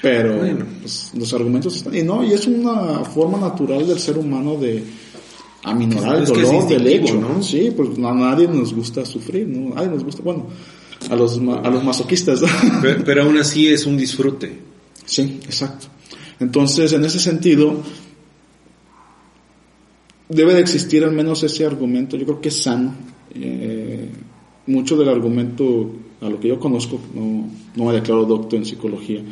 Pero 0.00 0.38
Bueno. 0.38 0.66
pues, 0.80 1.12
los 1.16 1.32
argumentos 1.34 1.76
están... 1.76 1.94
Y 1.94 2.02
no, 2.02 2.24
y 2.24 2.32
es 2.32 2.46
una 2.46 3.04
forma 3.04 3.38
natural 3.38 3.86
del 3.86 3.98
ser 3.98 4.16
humano 4.18 4.56
de 4.56 4.82
aminorar 5.62 6.16
el 6.16 6.22
Es 6.24 6.30
que 6.30 6.40
es 6.42 6.46
dolor 6.46 6.68
del 6.68 6.86
hecho. 6.86 7.14
¿no? 7.14 7.42
Sí, 7.42 7.72
pues 7.76 7.90
a 7.98 8.14
nadie 8.14 8.48
nos 8.48 8.74
gusta 8.74 9.04
sufrir, 9.04 9.46
¿no? 9.46 9.72
A 9.72 9.76
nadie 9.76 9.90
nos 9.90 10.04
gusta, 10.04 10.22
bueno, 10.22 10.46
a 11.10 11.16
los, 11.16 11.38
a 11.38 11.70
los 11.70 11.84
masoquistas. 11.84 12.42
Pero, 12.80 13.04
pero 13.04 13.22
aún 13.22 13.38
así 13.38 13.68
es 13.68 13.86
un 13.86 13.96
disfrute. 13.96 14.60
Sí, 15.04 15.40
exacto. 15.44 15.86
Entonces, 16.40 16.92
en 16.92 17.04
ese 17.04 17.20
sentido, 17.20 17.82
debe 20.28 20.54
de 20.54 20.60
existir 20.60 21.04
al 21.04 21.12
menos 21.12 21.42
ese 21.42 21.64
argumento, 21.64 22.16
yo 22.16 22.24
creo 22.24 22.40
que 22.40 22.48
es 22.48 22.62
sano. 22.62 22.94
Eh, 23.34 24.10
mucho 24.66 24.96
del 24.96 25.08
argumento, 25.08 25.90
a 26.20 26.28
lo 26.28 26.38
que 26.38 26.48
yo 26.48 26.58
conozco, 26.58 27.00
no, 27.14 27.48
no 27.74 27.84
me 27.84 27.92
declaro 27.92 28.24
doctor 28.24 28.58
en 28.58 28.64
psicología, 28.64 29.22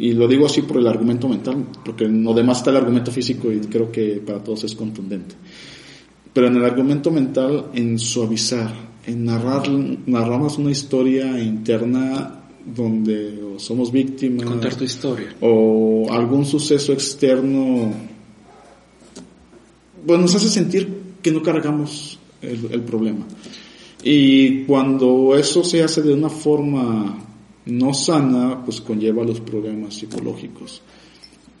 y 0.00 0.14
lo 0.14 0.26
digo 0.26 0.46
así 0.46 0.62
por 0.62 0.78
el 0.78 0.86
argumento 0.86 1.28
mental, 1.28 1.66
porque 1.84 2.04
en 2.04 2.24
lo 2.24 2.32
demás 2.32 2.58
está 2.58 2.70
el 2.70 2.78
argumento 2.78 3.12
físico 3.12 3.52
y 3.52 3.60
creo 3.60 3.92
que 3.92 4.22
para 4.24 4.42
todos 4.42 4.64
es 4.64 4.74
contundente. 4.74 5.34
Pero 6.32 6.46
en 6.46 6.56
el 6.56 6.64
argumento 6.64 7.10
mental, 7.10 7.66
en 7.74 7.98
suavizar, 7.98 8.72
en 9.06 9.26
narrar, 9.26 9.68
narrarnos 10.06 10.56
una 10.56 10.70
historia 10.70 11.38
interna 11.38 12.40
donde 12.64 13.42
o 13.42 13.58
somos 13.58 13.92
víctimas 13.92 14.46
Contar 14.46 14.74
tu 14.74 14.84
historia. 14.84 15.34
o 15.40 16.06
algún 16.10 16.46
suceso 16.46 16.94
externo, 16.94 17.92
pues 20.06 20.18
nos 20.18 20.34
hace 20.34 20.48
sentir 20.48 20.88
que 21.20 21.30
no 21.30 21.42
cargamos 21.42 22.18
el, 22.40 22.72
el 22.72 22.80
problema. 22.82 23.26
Y 24.02 24.62
cuando 24.64 25.36
eso 25.36 25.62
se 25.62 25.82
hace 25.82 26.00
de 26.00 26.14
una 26.14 26.30
forma 26.30 27.29
no 27.66 27.92
sana, 27.94 28.64
pues 28.64 28.80
conlleva 28.80 29.24
los 29.24 29.40
problemas 29.40 29.94
psicológicos. 29.94 30.82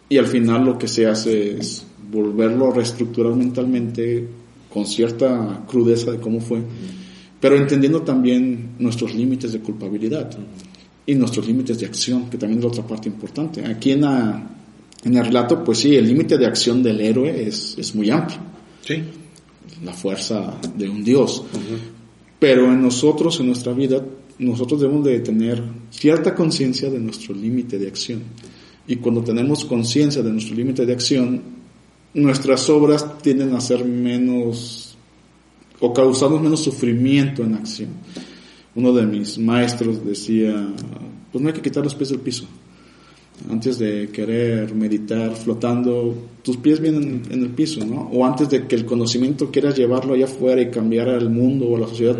Y 0.08 0.18
al 0.18 0.26
final 0.26 0.64
lo 0.64 0.78
que 0.78 0.88
se 0.88 1.06
hace 1.06 1.58
es 1.58 1.84
volverlo 2.10 2.70
a 2.70 2.74
reestructurar 2.74 3.34
mentalmente 3.34 4.26
con 4.72 4.86
cierta 4.86 5.64
crudeza 5.68 6.10
de 6.12 6.18
cómo 6.18 6.40
fue, 6.40 6.60
pero 7.40 7.56
entendiendo 7.56 8.02
también 8.02 8.70
nuestros 8.78 9.14
límites 9.14 9.52
de 9.52 9.60
culpabilidad 9.60 10.30
y 11.06 11.14
nuestros 11.14 11.46
límites 11.46 11.78
de 11.80 11.86
acción, 11.86 12.28
que 12.28 12.38
también 12.38 12.58
es 12.58 12.64
la 12.64 12.70
otra 12.70 12.86
parte 12.86 13.08
importante. 13.08 13.64
Aquí 13.64 13.92
en, 13.92 14.00
la- 14.02 14.48
en 15.04 15.16
el 15.16 15.24
relato, 15.24 15.62
pues 15.64 15.78
sí, 15.78 15.94
el 15.96 16.06
límite 16.06 16.36
de 16.38 16.46
acción 16.46 16.82
del 16.82 17.00
héroe 17.00 17.46
es, 17.46 17.76
es 17.78 17.94
muy 17.94 18.10
amplio, 18.10 18.38
Sí. 18.84 19.02
la 19.84 19.92
fuerza 19.92 20.58
de 20.76 20.88
un 20.88 21.02
dios. 21.04 21.42
Pero 22.38 22.66
en 22.72 22.82
nosotros, 22.82 23.38
en 23.40 23.46
nuestra 23.46 23.72
vida, 23.72 24.02
nosotros 24.40 24.80
debemos 24.80 25.04
de 25.04 25.20
tener 25.20 25.62
cierta 25.90 26.34
conciencia 26.34 26.90
de 26.90 26.98
nuestro 26.98 27.34
límite 27.34 27.78
de 27.78 27.88
acción. 27.88 28.22
Y 28.86 28.96
cuando 28.96 29.22
tenemos 29.22 29.64
conciencia 29.66 30.22
de 30.22 30.32
nuestro 30.32 30.56
límite 30.56 30.86
de 30.86 30.92
acción, 30.92 31.42
nuestras 32.14 32.68
obras 32.70 33.18
tienden 33.18 33.54
a 33.54 33.60
ser 33.60 33.84
menos 33.84 34.96
o 35.78 35.92
causarnos 35.92 36.40
menos 36.40 36.60
sufrimiento 36.60 37.42
en 37.42 37.54
acción. 37.54 37.90
Uno 38.74 38.92
de 38.92 39.06
mis 39.06 39.38
maestros 39.38 40.04
decía, 40.04 40.68
pues 41.30 41.42
no 41.42 41.48
hay 41.48 41.54
que 41.54 41.62
quitar 41.62 41.84
los 41.84 41.94
pies 41.94 42.08
del 42.08 42.20
piso. 42.20 42.46
Antes 43.50 43.78
de 43.78 44.08
querer 44.10 44.74
meditar 44.74 45.34
flotando, 45.34 46.14
tus 46.42 46.56
pies 46.56 46.80
vienen 46.80 47.22
en 47.30 47.42
el 47.42 47.50
piso, 47.50 47.84
¿no? 47.84 48.08
O 48.12 48.24
antes 48.24 48.48
de 48.48 48.66
que 48.66 48.76
el 48.76 48.84
conocimiento 48.84 49.50
quieras 49.50 49.76
llevarlo 49.76 50.14
allá 50.14 50.24
afuera 50.26 50.60
y 50.60 50.70
cambiar 50.70 51.08
al 51.08 51.30
mundo 51.30 51.68
o 51.68 51.78
la 51.78 51.86
sociedad, 51.86 52.18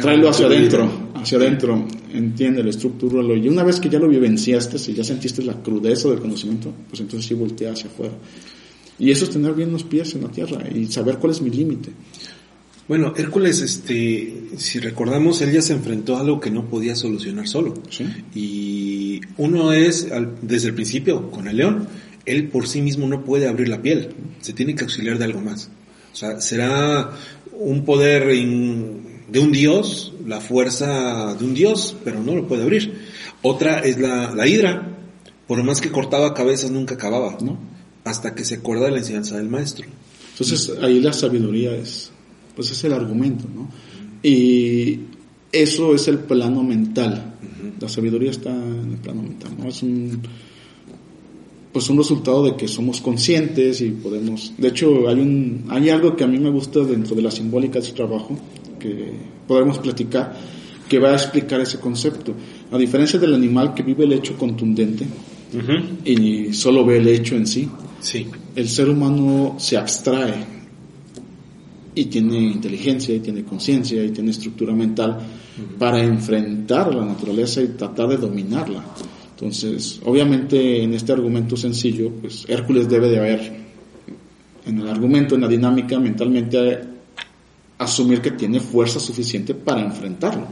tráelo 0.00 0.28
hacia 0.28 0.46
adentro, 0.46 0.90
hacia 1.14 1.38
adentro, 1.38 1.86
entiéndelo, 2.12 2.70
estructúralo. 2.70 3.36
Y 3.36 3.48
una 3.48 3.62
vez 3.62 3.78
que 3.80 3.88
ya 3.88 3.98
lo 3.98 4.08
vivenciaste, 4.08 4.78
si 4.78 4.94
ya 4.94 5.04
sentiste 5.04 5.42
la 5.42 5.54
crudeza 5.62 6.08
del 6.08 6.18
conocimiento, 6.20 6.72
pues 6.88 7.00
entonces 7.00 7.28
sí 7.28 7.34
voltea 7.34 7.72
hacia 7.72 7.86
afuera. 7.90 8.12
Y 8.98 9.10
eso 9.10 9.24
es 9.24 9.30
tener 9.30 9.54
bien 9.54 9.72
los 9.72 9.84
pies 9.84 10.14
en 10.14 10.22
la 10.22 10.28
tierra 10.28 10.62
y 10.74 10.86
saber 10.86 11.16
cuál 11.16 11.32
es 11.32 11.40
mi 11.40 11.50
límite. 11.50 11.90
Bueno, 12.88 13.14
Hércules, 13.16 13.60
este, 13.60 14.48
si 14.56 14.80
recordamos, 14.80 15.40
él 15.42 15.52
ya 15.52 15.62
se 15.62 15.72
enfrentó 15.72 16.16
a 16.16 16.20
algo 16.20 16.40
que 16.40 16.50
no 16.50 16.66
podía 16.68 16.96
solucionar 16.96 17.46
solo. 17.46 17.74
¿sí? 17.88 18.04
Y 18.34 19.20
uno 19.36 19.72
es, 19.72 20.10
al- 20.10 20.34
desde 20.42 20.68
el 20.68 20.74
principio, 20.74 21.30
con 21.30 21.46
el 21.46 21.56
león, 21.58 21.86
él 22.26 22.48
por 22.48 22.66
sí 22.66 22.82
mismo 22.82 23.06
no 23.06 23.24
puede 23.24 23.46
abrir 23.48 23.68
la 23.68 23.80
piel, 23.80 24.08
se 24.40 24.52
tiene 24.52 24.74
que 24.74 24.82
auxiliar 24.84 25.18
de 25.18 25.24
algo 25.24 25.40
más. 25.40 25.70
O 26.12 26.16
sea, 26.16 26.40
será 26.40 27.12
un 27.52 27.84
poder 27.84 28.34
in- 28.34 29.00
de 29.30 29.38
un 29.40 29.52
dios, 29.52 30.12
la 30.26 30.40
fuerza 30.40 31.34
de 31.34 31.44
un 31.44 31.54
dios, 31.54 31.96
pero 32.04 32.22
no 32.22 32.34
lo 32.34 32.46
puede 32.46 32.62
abrir. 32.62 33.00
Otra 33.42 33.80
es 33.80 33.98
la, 33.98 34.34
la 34.34 34.46
hidra, 34.46 34.98
por 35.46 35.62
más 35.62 35.80
que 35.80 35.90
cortaba 35.90 36.34
cabezas 36.34 36.70
nunca 36.70 36.94
acababa, 36.94 37.38
¿No? 37.40 37.58
hasta 38.04 38.34
que 38.34 38.44
se 38.44 38.56
acuerda 38.56 38.86
de 38.86 38.92
la 38.92 38.98
enseñanza 38.98 39.36
del 39.36 39.48
maestro. 39.48 39.86
Entonces 40.32 40.72
ahí 40.80 41.00
la 41.00 41.12
sabiduría 41.12 41.74
es, 41.74 42.10
pues 42.56 42.70
es 42.70 42.82
el 42.84 42.92
argumento, 42.92 43.44
¿no? 43.54 43.68
Y 44.22 45.00
eso 45.52 45.94
es 45.94 46.08
el 46.08 46.18
plano 46.20 46.62
mental. 46.62 47.34
La 47.78 47.88
sabiduría 47.88 48.30
está 48.30 48.50
en 48.50 48.92
el 48.92 48.98
plano 48.98 49.22
mental, 49.22 49.52
¿no? 49.58 49.68
Es 49.68 49.82
un, 49.82 50.20
pues 51.72 51.88
un 51.90 51.98
resultado 51.98 52.44
de 52.44 52.56
que 52.56 52.68
somos 52.68 53.00
conscientes 53.00 53.80
y 53.80 53.90
podemos, 53.90 54.54
de 54.56 54.68
hecho 54.68 55.08
hay 55.08 55.20
un, 55.20 55.66
hay 55.68 55.90
algo 55.90 56.16
que 56.16 56.24
a 56.24 56.26
mí 56.26 56.38
me 56.38 56.50
gusta 56.50 56.80
dentro 56.80 57.14
de 57.14 57.22
la 57.22 57.30
simbólica 57.30 57.78
de 57.78 57.84
su 57.84 57.92
trabajo, 57.92 58.36
que 58.80 59.12
podemos 59.46 59.78
platicar, 59.78 60.34
que 60.88 60.98
va 60.98 61.10
a 61.10 61.14
explicar 61.14 61.60
ese 61.60 61.78
concepto. 61.78 62.34
A 62.72 62.76
diferencia 62.78 63.20
del 63.20 63.34
animal 63.34 63.74
que 63.74 63.84
vive 63.84 64.04
el 64.04 64.12
hecho 64.14 64.36
contundente 64.36 65.06
y 66.04 66.52
solo 66.52 66.84
ve 66.84 66.96
el 66.98 67.06
hecho 67.08 67.36
en 67.36 67.46
sí, 67.46 67.68
Sí. 68.00 68.26
el 68.56 68.68
ser 68.68 68.88
humano 68.88 69.54
se 69.58 69.76
abstrae 69.76 70.34
y 71.94 72.04
tiene 72.06 72.38
inteligencia 72.38 73.14
y 73.14 73.20
tiene 73.20 73.44
conciencia 73.44 74.02
y 74.04 74.10
tiene 74.10 74.30
estructura 74.30 74.72
mental 74.74 75.18
para 75.78 76.02
enfrentar 76.02 76.94
la 76.94 77.04
naturaleza 77.04 77.60
y 77.62 77.68
tratar 77.68 78.08
de 78.08 78.16
dominarla. 78.16 78.84
Entonces, 79.32 80.00
obviamente 80.04 80.82
en 80.82 80.94
este 80.94 81.12
argumento 81.12 81.56
sencillo, 81.56 82.10
pues 82.20 82.44
Hércules 82.48 82.88
debe 82.88 83.08
de 83.08 83.18
haber, 83.18 83.52
en 84.66 84.78
el 84.80 84.88
argumento, 84.88 85.34
en 85.34 85.40
la 85.40 85.48
dinámica, 85.48 85.98
mentalmente 85.98 86.78
asumir 87.80 88.20
que 88.20 88.32
tiene 88.32 88.60
fuerza 88.60 89.00
suficiente 89.00 89.54
para 89.54 89.80
enfrentarlo. 89.80 90.46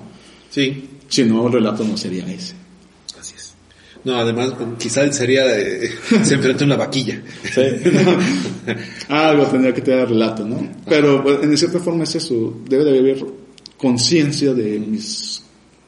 Sí. 0.51 0.88
Si 1.09 1.25
no, 1.25 1.47
el 1.47 1.53
relato 1.53 1.85
no 1.85 1.97
sería 1.97 2.27
ese. 2.27 2.55
Así 3.19 3.35
es. 3.37 3.55
No, 4.05 4.17
además, 4.17 4.55
quizá 4.79 5.03
él 5.03 5.12
sería, 5.12 5.45
se 6.23 6.35
enfrenta 6.35 6.64
a 6.64 6.67
una 6.67 6.77
vaquilla. 6.77 7.23
Algo 9.09 9.47
tendría 9.51 9.75
que 9.75 9.83
tener 9.83 10.09
relato, 10.09 10.47
¿no? 10.47 10.69
Pero 10.87 11.23
pues, 11.23 11.43
en 11.43 11.57
cierta 11.57 11.79
forma 11.79 12.05
es 12.05 12.14
eso, 12.14 12.62
debe 12.67 12.85
de 12.85 12.99
haber 12.99 13.25
conciencia 13.77 14.55
de 14.55 14.79
mis 14.79 15.43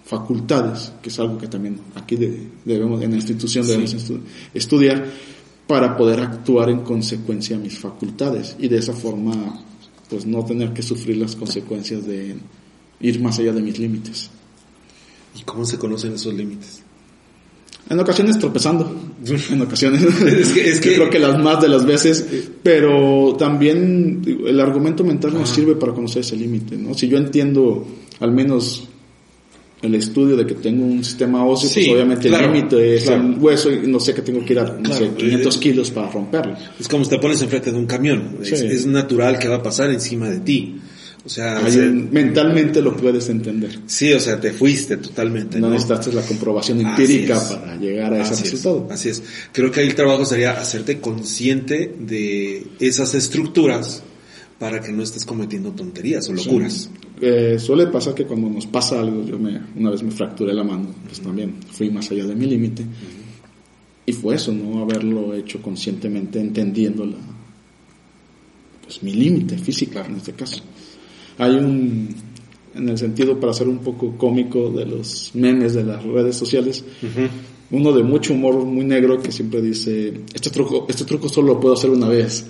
facultades, 0.05 0.93
que 1.03 1.09
es 1.09 1.19
algo 1.21 1.39
que 1.39 1.49
también 1.49 1.81
aquí 1.95 2.17
debemos, 2.65 3.01
en 3.03 3.11
la 3.11 3.17
institución 3.17 3.67
debemos 3.67 3.97
estudiar, 4.53 5.07
para 5.67 5.97
poder 5.97 6.21
actuar 6.21 6.69
en 6.69 6.81
consecuencia 6.81 7.57
a 7.57 7.59
mis 7.59 7.79
facultades 7.79 8.57
y 8.59 8.69
de 8.69 8.79
esa 8.79 8.93
forma 8.93 9.65
pues 10.11 10.27
no 10.27 10.45
tener 10.45 10.73
que 10.73 10.83
sufrir 10.83 11.17
las 11.17 11.37
consecuencias 11.37 12.07
de 12.07 12.37
ir 13.01 13.21
más 13.21 13.39
allá 13.39 13.53
de 13.53 13.63
mis 13.63 13.79
límites. 13.79 14.31
¿Y 15.39 15.43
cómo 15.43 15.65
se 15.65 15.79
conocen 15.79 16.15
esos 16.15 16.35
límites? 16.35 16.83
En 17.89 17.99
ocasiones 17.99 18.39
tropezando, 18.39 18.95
en 19.51 19.63
ocasiones 19.63 20.03
es 20.03 20.53
que, 20.53 20.69
es 20.69 20.81
que 20.81 20.95
creo 20.95 21.11
que 21.11 21.19
las 21.19 21.39
más 21.43 21.61
de 21.61 21.69
las 21.69 21.87
veces, 21.87 22.25
pero 22.63 23.37
también 23.39 24.23
el 24.47 24.61
argumento 24.61 25.03
mental 25.05 25.35
nos 25.35 25.49
sirve 25.49 25.77
para 25.77 25.93
conocer 25.93 26.21
ese 26.21 26.37
límite, 26.37 26.77
¿no? 26.77 26.95
Si 26.95 27.09
yo 27.09 27.17
entiendo 27.17 27.87
al 28.21 28.33
menos 28.33 28.90
el 29.83 29.95
estudio 29.95 30.37
de 30.37 30.47
que 30.47 30.55
tengo 30.55 30.85
un 30.85 31.03
sistema 31.03 31.45
óseo, 31.45 31.71
pues 31.73 31.89
obviamente 31.89 32.29
el 32.29 32.39
límite 32.41 32.97
es 32.97 33.07
el 33.09 33.37
hueso 33.39 33.73
y 33.73 33.87
no 33.87 33.99
sé 33.99 34.13
que 34.13 34.23
tengo 34.23 34.45
que 34.45 34.53
ir 34.53 34.59
a 34.59 34.65
no 34.65 34.93
sé, 34.93 35.11
500 35.17 35.59
kilos 35.59 35.91
para 35.91 36.11
romperlo. 36.11 36.57
Es 36.79 36.89
como 36.89 37.05
si 37.05 37.11
te 37.11 37.19
pones 37.19 37.41
enfrente 37.41 37.73
de 37.73 37.79
un 37.79 37.87
camión, 37.87 38.39
es, 38.43 38.87
natural 38.87 39.39
que 39.39 39.49
va 39.49 39.57
a 39.57 39.63
pasar 39.63 39.91
encima 39.91 40.29
de 40.29 40.41
ti. 40.41 40.77
O 41.23 41.29
sea, 41.29 41.61
mentalmente 42.11 42.81
lo 42.81 42.97
puedes 42.97 43.29
entender. 43.29 43.79
Sí, 43.87 44.11
o 44.13 44.21
sea, 44.21 44.41
te 44.41 44.53
fuiste 44.53 44.97
totalmente. 44.97 45.61
No, 45.61 45.69
necesitas 45.69 46.15
la 46.15 46.23
comprobación 46.23 46.81
empírica 46.81 47.39
para 47.47 47.77
llegar 47.77 48.15
a 48.15 48.23
ese 48.23 48.43
resultado. 48.43 48.89
así 48.91 49.11
es. 49.11 49.23
Creo 49.53 49.71
que 49.71 49.81
ahí 49.81 49.89
el 49.89 49.95
trabajo 49.95 50.25
sería 50.25 50.53
hacerte 50.53 50.99
consciente 50.99 51.95
de 51.99 52.67
esas 52.81 53.15
estructuras 53.15 54.03
para 54.61 54.79
que 54.79 54.93
no 54.93 55.03
estés 55.03 55.25
cometiendo 55.25 55.73
tonterías 55.73 56.29
o 56.29 56.35
locuras. 56.35 56.91
Eh, 57.19 57.57
suele 57.59 57.87
pasar 57.87 58.15
que 58.15 58.27
cuando 58.27 58.51
nos 58.51 58.67
pasa 58.67 59.01
algo, 59.01 59.25
yo 59.25 59.39
me, 59.39 59.59
una 59.75 59.89
vez 59.89 60.03
me 60.03 60.11
fracturé 60.11 60.53
la 60.53 60.63
mano, 60.63 60.95
pues 61.07 61.21
también 61.21 61.55
fui 61.73 61.89
más 61.89 62.11
allá 62.11 62.27
de 62.27 62.35
mi 62.35 62.45
límite. 62.45 62.85
Y 64.05 64.13
fue 64.13 64.35
eso, 64.35 64.53
no 64.53 64.83
haberlo 64.83 65.33
hecho 65.33 65.63
conscientemente, 65.63 66.39
entendiendo 66.39 67.07
la, 67.07 67.17
pues 68.85 69.03
mi 69.03 69.15
límite 69.15 69.57
físico 69.57 69.99
en 70.01 70.17
este 70.17 70.35
caso. 70.35 70.63
Hay 71.39 71.55
un, 71.55 72.15
en 72.75 72.87
el 72.87 72.99
sentido 72.99 73.41
para 73.41 73.55
ser 73.55 73.67
un 73.67 73.79
poco 73.79 74.19
cómico 74.19 74.69
de 74.69 74.85
los 74.85 75.31
memes 75.33 75.73
de 75.73 75.85
las 75.85 76.05
redes 76.05 76.37
sociales, 76.37 76.85
uno 77.71 77.93
de 77.93 78.03
mucho 78.03 78.35
humor 78.35 78.63
muy 78.67 78.85
negro 78.85 79.23
que 79.23 79.33
siempre 79.33 79.63
dice, 79.63 80.21
este 80.35 80.51
truco, 80.51 80.85
este 80.87 81.07
truco 81.07 81.31
solo 81.31 81.55
lo 81.55 81.61
puedo 81.61 81.75
hacer 81.75 81.89
una 81.89 82.09
vez, 82.09 82.45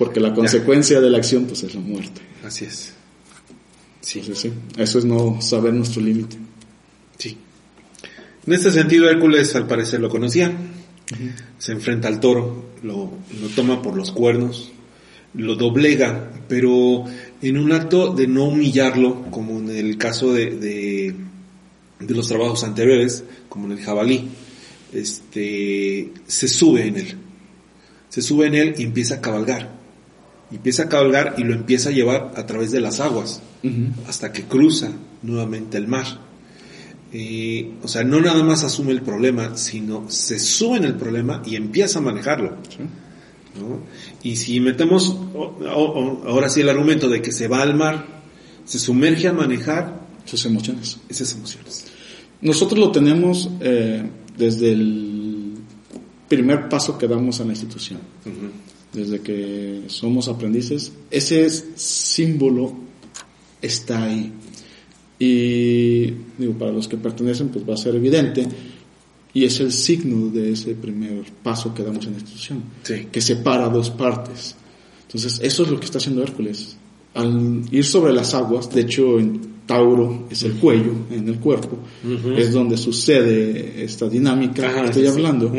porque 0.00 0.18
la 0.18 0.32
consecuencia 0.32 0.98
de 0.98 1.10
la 1.10 1.18
acción 1.18 1.44
pues 1.44 1.62
es 1.62 1.74
la 1.74 1.80
muerte. 1.82 2.22
Así 2.42 2.64
es. 2.64 2.94
Sí. 4.00 4.22
sí. 4.32 4.50
Eso 4.78 4.98
es 4.98 5.04
no 5.04 5.42
saber 5.42 5.74
nuestro 5.74 6.00
límite. 6.00 6.38
Sí. 7.18 7.36
En 8.46 8.52
este 8.54 8.72
sentido, 8.72 9.10
Hércules 9.10 9.54
al 9.56 9.66
parecer 9.66 10.00
lo 10.00 10.08
conocía. 10.08 10.56
Se 11.58 11.72
enfrenta 11.72 12.08
al 12.08 12.18
toro, 12.18 12.70
lo, 12.82 13.12
lo, 13.42 13.48
toma 13.54 13.82
por 13.82 13.94
los 13.94 14.10
cuernos, 14.10 14.72
lo 15.34 15.54
doblega, 15.56 16.30
pero 16.48 17.04
en 17.42 17.58
un 17.58 17.70
acto 17.72 18.14
de 18.14 18.26
no 18.26 18.44
humillarlo, 18.44 19.24
como 19.30 19.58
en 19.58 19.68
el 19.68 19.98
caso 19.98 20.32
de, 20.32 20.56
de, 20.56 21.14
los 22.08 22.26
trabajos 22.26 22.64
anteriores, 22.64 23.22
como 23.50 23.66
en 23.66 23.72
el 23.72 23.84
jabalí, 23.84 24.30
este, 24.94 26.10
se 26.26 26.48
sube 26.48 26.86
en 26.86 26.96
él. 26.96 27.18
Se 28.08 28.22
sube 28.22 28.46
en 28.46 28.54
él 28.54 28.74
y 28.78 28.84
empieza 28.84 29.16
a 29.16 29.20
cabalgar. 29.20 29.79
Empieza 30.52 30.84
a 30.84 30.88
cabalgar 30.88 31.34
y 31.38 31.44
lo 31.44 31.54
empieza 31.54 31.90
a 31.90 31.92
llevar 31.92 32.32
a 32.36 32.46
través 32.46 32.70
de 32.70 32.80
las 32.80 33.00
aguas, 33.00 33.42
hasta 34.06 34.32
que 34.32 34.44
cruza 34.44 34.92
nuevamente 35.22 35.76
el 35.76 35.86
mar. 35.88 36.06
Eh, 37.12 37.72
o 37.82 37.88
sea, 37.88 38.04
no 38.04 38.20
nada 38.20 38.42
más 38.44 38.62
asume 38.62 38.92
el 38.92 39.02
problema, 39.02 39.56
sino 39.56 40.08
se 40.08 40.38
sube 40.38 40.76
en 40.76 40.84
el 40.84 40.94
problema 40.94 41.42
y 41.44 41.56
empieza 41.56 41.98
a 41.98 42.02
manejarlo. 42.02 42.56
Y 44.22 44.36
si 44.36 44.60
metemos 44.60 45.16
ahora 45.68 46.48
sí 46.48 46.60
el 46.60 46.68
argumento 46.68 47.08
de 47.08 47.20
que 47.20 47.32
se 47.32 47.48
va 47.48 47.62
al 47.62 47.74
mar, 47.74 48.06
se 48.64 48.78
sumerge 48.78 49.26
a 49.28 49.32
manejar 49.32 50.00
sus 50.24 50.44
emociones. 50.46 50.98
Esas 51.08 51.34
emociones. 51.34 51.86
Nosotros 52.40 52.78
lo 52.78 52.92
tenemos 52.92 53.50
eh, 53.60 54.02
desde 54.36 54.72
el 54.72 55.54
primer 56.28 56.68
paso 56.68 56.96
que 56.96 57.08
damos 57.08 57.40
a 57.40 57.44
la 57.44 57.50
institución. 57.50 57.98
Desde 58.92 59.20
que 59.20 59.84
somos 59.86 60.28
aprendices, 60.28 60.92
ese 61.10 61.48
símbolo 61.76 62.74
está 63.62 64.04
ahí. 64.04 64.32
Y 65.18 66.06
digo, 66.38 66.54
para 66.58 66.72
los 66.72 66.88
que 66.88 66.96
pertenecen, 66.96 67.48
pues 67.50 67.68
va 67.68 67.74
a 67.74 67.76
ser 67.76 67.94
evidente 67.94 68.48
y 69.32 69.44
es 69.44 69.60
el 69.60 69.72
signo 69.72 70.28
de 70.30 70.52
ese 70.52 70.74
primer 70.74 71.24
paso 71.42 71.72
que 71.72 71.82
damos 71.82 72.04
en 72.06 72.12
la 72.12 72.18
institución, 72.18 72.62
que 73.10 73.20
separa 73.20 73.68
dos 73.68 73.90
partes. 73.90 74.56
Entonces, 75.02 75.40
eso 75.42 75.62
es 75.62 75.70
lo 75.70 75.78
que 75.78 75.84
está 75.84 75.98
haciendo 75.98 76.22
Hércules. 76.22 76.76
Al 77.14 77.62
ir 77.70 77.84
sobre 77.84 78.12
las 78.12 78.34
aguas, 78.34 78.72
de 78.72 78.82
hecho 78.82 79.18
en 79.18 79.40
Tauro 79.66 80.26
es 80.30 80.42
el 80.44 80.54
cuello, 80.54 80.92
en 81.10 81.28
el 81.28 81.38
cuerpo, 81.38 81.78
es 82.36 82.52
donde 82.52 82.76
sucede 82.76 83.84
esta 83.84 84.08
dinámica 84.08 84.72
que 84.74 84.84
estoy 84.86 85.06
hablando, 85.06 85.52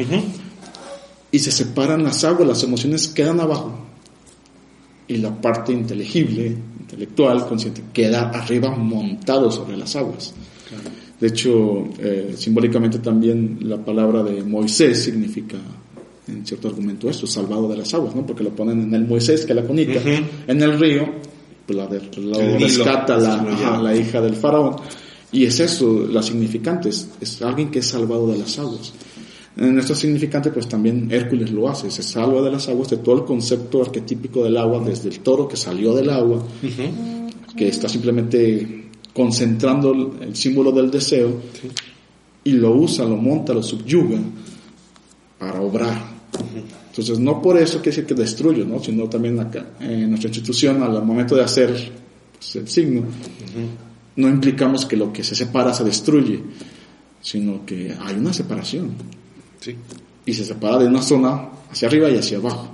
y 1.31 1.39
se 1.39 1.51
separan 1.51 2.03
las 2.03 2.23
aguas, 2.23 2.47
las 2.47 2.63
emociones 2.63 3.07
quedan 3.07 3.39
abajo, 3.39 3.73
y 5.07 5.17
la 5.17 5.41
parte 5.41 5.73
inteligible, 5.73 6.55
intelectual, 6.79 7.45
consciente, 7.47 7.83
queda 7.93 8.29
arriba 8.29 8.69
montado 8.71 9.51
sobre 9.51 9.77
las 9.77 9.95
aguas. 9.95 10.33
De 11.19 11.27
hecho, 11.27 11.85
eh, 11.99 12.33
simbólicamente 12.35 12.99
también 12.99 13.59
la 13.61 13.77
palabra 13.77 14.23
de 14.23 14.43
Moisés 14.43 15.03
significa, 15.03 15.57
en 16.27 16.45
cierto 16.45 16.69
argumento, 16.69 17.09
esto, 17.09 17.27
salvado 17.27 17.67
de 17.67 17.77
las 17.77 17.93
aguas, 17.93 18.15
¿no? 18.15 18.25
Porque 18.25 18.43
lo 18.43 18.49
ponen 18.55 18.81
en 18.81 18.93
el 18.93 19.05
Moisés, 19.05 19.45
que 19.45 19.51
es 19.51 19.55
la 19.55 19.63
conita, 19.63 20.01
en 20.47 20.61
el 20.61 20.79
río, 20.79 21.07
pues 21.65 21.77
la, 21.77 21.87
de, 21.87 22.01
la 22.17 22.57
rescata 22.57 23.17
la, 23.17 23.79
la, 23.81 23.95
hija 23.95 24.19
del 24.21 24.35
faraón. 24.35 24.77
Y 25.31 25.45
es 25.45 25.59
eso, 25.59 26.07
la 26.09 26.23
significante, 26.23 26.89
es, 26.89 27.41
alguien 27.41 27.69
que 27.69 27.79
es 27.79 27.85
salvado 27.85 28.27
de 28.27 28.39
las 28.39 28.57
aguas. 28.57 28.91
En 29.57 29.73
nuestro 29.73 29.95
significante, 29.95 30.49
pues 30.49 30.67
también 30.67 31.09
Hércules 31.11 31.51
lo 31.51 31.67
hace, 31.67 31.91
se 31.91 32.03
salva 32.03 32.41
de 32.41 32.51
las 32.51 32.69
aguas, 32.69 32.89
de 32.89 32.97
todo 32.97 33.15
el 33.15 33.25
concepto 33.25 33.81
arquetípico 33.81 34.43
del 34.43 34.55
agua, 34.55 34.81
desde 34.85 35.09
el 35.09 35.19
toro 35.19 35.47
que 35.47 35.57
salió 35.57 35.93
del 35.93 36.09
agua, 36.09 36.41
que 37.55 37.67
está 37.67 37.89
simplemente 37.89 38.89
concentrando 39.13 40.15
el 40.21 40.35
símbolo 40.35 40.71
del 40.71 40.89
deseo 40.89 41.41
y 42.43 42.53
lo 42.53 42.71
usa, 42.71 43.03
lo 43.05 43.17
monta, 43.17 43.53
lo 43.53 43.61
subyuga 43.61 44.19
para 45.37 45.59
obrar. 45.61 46.11
Entonces, 46.89 47.19
no 47.19 47.41
por 47.41 47.57
eso 47.57 47.81
quiere 47.81 47.97
decir 47.97 48.05
que 48.05 48.13
destruye, 48.13 48.65
¿no? 48.65 48.81
sino 48.81 49.09
también 49.09 49.39
acá, 49.39 49.65
en 49.79 50.09
nuestra 50.09 50.29
institución, 50.29 50.81
al 50.81 51.03
momento 51.05 51.35
de 51.35 51.43
hacer 51.43 51.91
pues, 52.37 52.55
el 52.55 52.67
signo, 52.67 53.03
no 54.15 54.29
implicamos 54.29 54.85
que 54.85 54.95
lo 54.95 55.11
que 55.11 55.23
se 55.23 55.35
separa 55.35 55.73
se 55.73 55.83
destruye, 55.83 56.41
sino 57.21 57.65
que 57.65 57.93
hay 57.99 58.15
una 58.15 58.33
separación. 58.33 58.91
Y 60.25 60.33
se 60.33 60.45
separa 60.45 60.77
de 60.77 60.87
una 60.87 61.01
zona 61.01 61.49
hacia 61.71 61.87
arriba 61.87 62.09
y 62.09 62.17
hacia 62.17 62.37
abajo. 62.37 62.69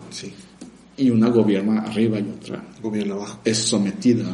Y 0.97 1.09
una 1.09 1.29
gobierna 1.29 1.81
arriba 1.81 2.19
y 2.19 2.23
otra 2.23 2.63
gobierna 2.81 3.15
abajo. 3.15 3.39
es 3.43 3.57
sometida 3.57 4.25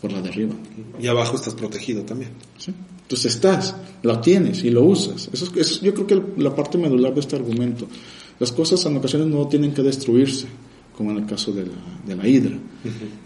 por 0.00 0.12
la 0.12 0.20
de 0.20 0.28
arriba. 0.28 0.54
Y 1.00 1.06
abajo 1.06 1.36
estás 1.36 1.54
protegido 1.54 2.02
también. 2.02 2.30
¿Sí? 2.58 2.72
Entonces 3.04 3.34
estás, 3.34 3.74
lo 4.02 4.18
tienes 4.20 4.64
y 4.64 4.70
lo 4.70 4.82
usas. 4.84 5.28
Eso 5.32 5.52
es, 5.56 5.80
yo 5.82 5.92
creo 5.92 6.06
que 6.06 6.22
la 6.42 6.54
parte 6.54 6.78
medular 6.78 7.12
de 7.12 7.20
este 7.20 7.36
argumento. 7.36 7.86
Las 8.38 8.50
cosas 8.50 8.84
en 8.86 8.96
ocasiones 8.96 9.28
no 9.28 9.46
tienen 9.46 9.74
que 9.74 9.82
destruirse, 9.82 10.46
como 10.96 11.10
en 11.10 11.18
el 11.18 11.26
caso 11.26 11.52
de 11.52 11.66
la, 11.66 11.74
de 12.06 12.16
la 12.16 12.26
hidra. 12.26 12.56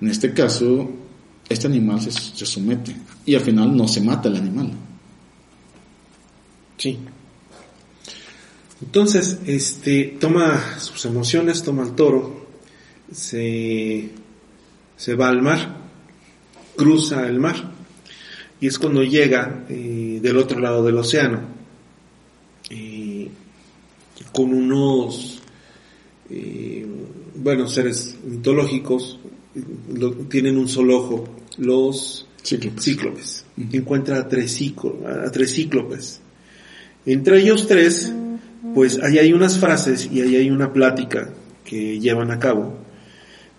En 0.01 0.09
este 0.09 0.35
caso, 0.35 0.91
este 1.49 1.67
animal 1.69 2.01
se, 2.01 2.11
se, 2.11 2.45
somete 2.45 2.95
y 3.25 3.35
al 3.35 3.41
final 3.41 3.77
no 3.77 3.87
se 3.87 4.01
mata 4.01 4.29
el 4.29 4.37
animal. 4.37 4.71
Sí. 6.77 6.99
Entonces, 8.81 9.39
este, 9.47 10.17
toma 10.21 10.79
sus 10.79 11.05
emociones, 11.05 11.63
toma 11.63 11.83
el 11.83 11.95
toro, 11.95 12.47
se, 13.13 14.11
se 14.97 15.15
va 15.15 15.29
al 15.29 15.43
mar 15.43 15.79
cruza 16.79 17.27
el 17.27 17.41
mar 17.41 17.73
y 18.61 18.69
es 18.69 18.79
cuando 18.79 19.03
llega 19.03 19.67
eh, 19.69 20.21
del 20.23 20.37
otro 20.37 20.61
lado 20.61 20.85
del 20.85 20.97
océano 20.97 21.41
eh, 22.71 23.29
con 24.33 24.55
unos 24.55 25.41
eh, 26.31 26.87
bueno 27.35 27.69
seres 27.69 28.17
mitológicos 28.25 29.19
tienen 30.29 30.57
un 30.57 30.69
solo 30.69 30.99
ojo 30.99 31.29
los 31.57 32.27
cíclopes, 32.45 33.45
encuentra 33.73 34.19
a 34.19 34.29
tres, 34.29 34.63
a 35.05 35.31
tres 35.31 35.55
cíclopes. 35.55 36.21
Entre 37.05 37.41
ellos 37.41 37.67
tres 37.67 38.13
pues 38.75 39.01
ahí 39.03 39.19
hay 39.19 39.33
unas 39.33 39.59
frases 39.59 40.09
y 40.13 40.21
ahí 40.21 40.37
hay 40.37 40.51
una 40.51 40.73
plática 40.73 41.31
que 41.65 41.99
llevan 42.01 42.31
a 42.31 42.39
cabo 42.39 42.79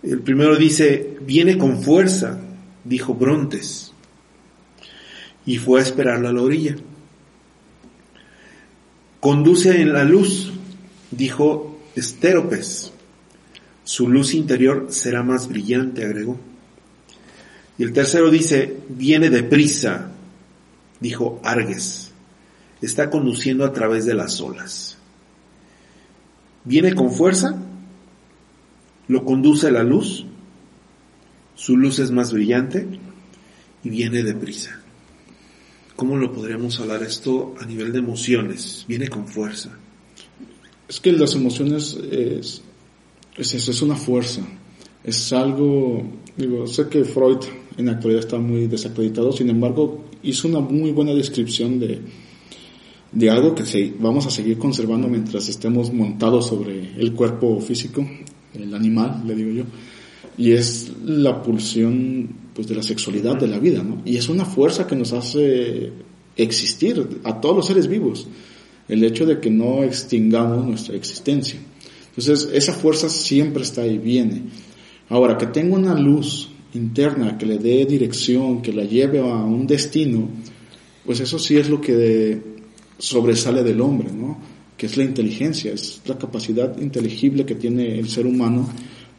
el 0.04 0.22
primero 0.22 0.56
dice 0.56 1.17
viene 1.22 1.58
con 1.58 1.82
fuerza 1.82 2.39
dijo 2.84 3.13
Brontes. 3.13 3.93
y 5.45 5.58
fue 5.58 5.80
a 5.80 5.84
esperarla 5.84 6.30
a 6.30 6.34
la 6.34 6.41
orilla. 6.41 6.76
Conduce 9.19 9.82
en 9.82 9.93
la 9.93 10.04
luz, 10.04 10.54
dijo 11.12 11.80
Estéropes. 11.95 12.93
Su 13.84 14.08
luz 14.08 14.34
interior 14.36 14.88
será 14.89 15.24
más 15.24 15.48
brillante, 15.50 16.06
agregó. 16.06 16.39
Y 17.78 17.84
el 17.84 17.93
tercero 17.93 18.30
dice, 18.30 18.78
viene 18.89 19.30
deprisa, 19.30 20.12
dijo 21.00 21.41
Arges. 21.43 22.12
Está 22.82 23.10
conduciendo 23.10 23.65
a 23.65 23.74
través 23.74 24.06
de 24.06 24.13
las 24.13 24.39
olas. 24.39 24.99
Viene 26.65 26.93
con 26.93 27.12
fuerza, 27.12 27.62
lo 29.08 29.26
conduce 29.26 29.72
la 29.72 29.84
luz, 29.84 30.26
su 31.56 31.78
luz 31.78 32.00
es 32.00 32.12
más 32.12 32.34
brillante 32.34 32.88
y 33.84 33.89
viene 33.89 34.24
deprisa. 34.24 34.82
¿Cómo 35.95 36.15
lo 36.15 36.32
podríamos 36.32 36.80
hablar 36.80 37.04
esto 37.04 37.56
a 37.60 37.65
nivel 37.65 37.91
de 37.91 38.00
emociones? 38.00 38.86
Viene 38.88 39.10
con 39.10 39.28
fuerza. 39.28 39.78
Es 40.88 41.00
que 41.00 41.12
las 41.12 41.36
emociones 41.36 41.98
es, 42.12 42.62
es 43.36 43.54
eso, 43.54 43.72
es 43.72 43.82
una 43.82 43.95
fuerza. 43.95 44.41
Es 45.04 45.34
algo, 45.34 46.04
digo, 46.38 46.67
sé 46.67 46.88
que 46.88 47.04
Freud 47.04 47.39
en 47.78 47.86
la 47.86 47.93
actualidad 47.93 48.24
está 48.24 48.38
muy 48.38 48.67
desacreditado, 48.67 49.32
sin 49.32 49.50
embargo, 49.50 50.06
hizo 50.24 50.48
una 50.48 50.60
muy 50.60 50.91
buena 50.91 51.13
descripción 51.13 51.80
de, 51.80 52.02
de 53.12 53.30
algo 53.30 53.56
que 53.56 53.65
se, 53.65 53.93
vamos 54.00 54.26
a 54.28 54.32
seguir 54.32 54.58
conservando 54.58 55.08
mientras 55.08 55.50
estemos 55.50 55.91
montados 55.91 56.48
sobre 56.48 56.95
el 56.98 57.13
cuerpo 57.13 57.60
físico, 57.60 58.08
el 58.54 58.74
animal, 58.74 59.24
le 59.26 59.36
digo 59.36 59.52
yo, 59.52 59.63
y 60.38 60.52
es 60.52 60.91
la 61.04 61.41
pulsión 61.41 62.30
pues, 62.54 62.67
de 62.67 62.76
la 62.76 62.84
sexualidad 62.84 63.38
de 63.38 63.48
la 63.48 63.60
vida, 63.60 63.84
¿no? 63.84 64.02
Y 64.06 64.17
es 64.17 64.30
una 64.30 64.45
fuerza 64.45 64.88
que 64.88 64.95
nos 64.95 65.12
hace 65.13 65.91
existir 66.38 67.22
a 67.24 67.41
todos 67.41 67.56
los 67.56 67.67
seres 67.67 67.88
vivos, 67.88 68.28
el 68.88 69.04
hecho 69.04 69.26
de 69.26 69.39
que 69.39 69.50
no 69.50 69.84
extingamos 69.84 70.65
nuestra 70.65 70.95
existencia. 70.95 71.60
Entonces, 72.10 72.50
esa 72.54 72.74
fuerza 72.74 73.10
siempre 73.10 73.63
está 73.63 73.82
ahí, 73.82 73.98
viene. 73.98 74.43
Ahora, 75.10 75.38
que 75.38 75.48
tenga 75.48 75.76
una 75.76 75.93
luz 75.93 76.50
interna 76.74 77.38
que 77.38 77.45
le 77.45 77.58
dé 77.58 77.86
dirección, 77.86 78.62
que 78.62 78.74
la 78.74 78.84
lleve 78.84 79.19
a 79.19 79.24
un 79.24 79.65
destino, 79.65 80.30
pues 81.06 81.19
eso 81.19 81.39
sí 81.39 81.58
es 81.58 81.69
lo 81.69 81.82
que 81.82 82.49
sobresale 83.00 83.64
del 83.64 83.82
hombre, 83.82 84.12
¿no? 84.12 84.38
Que 84.78 84.86
es 84.86 84.98
la 84.98 85.04
inteligencia, 85.04 85.74
es 85.74 86.02
la 86.06 86.18
capacidad 86.18 86.78
inteligible 86.78 87.46
que 87.46 87.56
tiene 87.56 87.98
el 87.98 88.08
ser 88.08 88.28
humano 88.28 88.70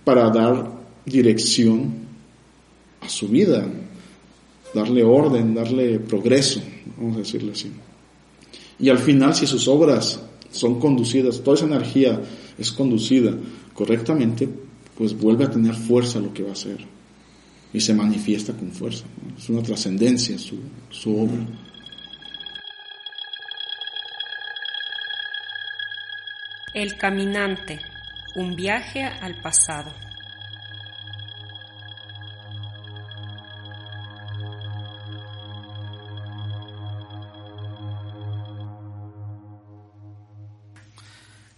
para 0.04 0.30
dar 0.30 0.70
dirección 1.04 1.92
a 3.00 3.08
su 3.08 3.28
vida, 3.28 3.66
darle 4.74 5.02
orden, 5.02 5.54
darle 5.54 5.98
progreso, 5.98 6.60
vamos 6.96 7.16
a 7.16 7.20
decirlo 7.20 7.52
así. 7.52 7.72
Y 8.78 8.88
al 8.88 8.98
final, 8.98 9.34
si 9.34 9.46
sus 9.46 9.66
obras 9.66 10.20
son 10.50 10.78
conducidas, 10.78 11.42
toda 11.42 11.56
esa 11.56 11.66
energía 11.66 12.20
es 12.58 12.70
conducida 12.72 13.34
correctamente, 13.74 14.48
pues 14.96 15.18
vuelve 15.18 15.44
a 15.44 15.50
tener 15.50 15.74
fuerza 15.74 16.20
lo 16.20 16.32
que 16.32 16.42
va 16.42 16.50
a 16.50 16.52
hacer 16.52 16.78
y 17.72 17.80
se 17.80 17.94
manifiesta 17.94 18.52
con 18.52 18.70
fuerza. 18.70 19.04
Es 19.38 19.48
una 19.48 19.62
trascendencia 19.62 20.38
su, 20.38 20.56
su 20.90 21.16
obra. 21.16 21.46
El 26.72 26.96
caminante, 26.96 27.80
un 28.36 28.54
viaje 28.54 29.02
al 29.02 29.42
pasado. 29.42 29.92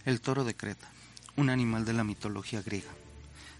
El 0.03 0.19
toro 0.19 0.43
de 0.43 0.55
Creta, 0.55 0.87
un 1.35 1.51
animal 1.51 1.85
de 1.85 1.93
la 1.93 2.03
mitología 2.03 2.63
griega. 2.63 2.89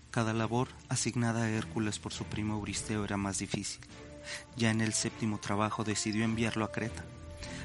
Cada 0.09 0.33
labor 0.33 0.69
asignada 0.89 1.43
a 1.43 1.49
Hércules 1.49 1.99
por 1.99 2.13
su 2.13 2.25
primo 2.25 2.55
Euristeo 2.55 3.05
era 3.05 3.17
más 3.17 3.37
difícil. 3.37 3.81
Ya 4.57 4.71
en 4.71 4.81
el 4.81 4.93
séptimo 4.93 5.37
trabajo 5.37 5.83
decidió 5.83 6.25
enviarlo 6.25 6.65
a 6.65 6.71
Creta, 6.71 7.05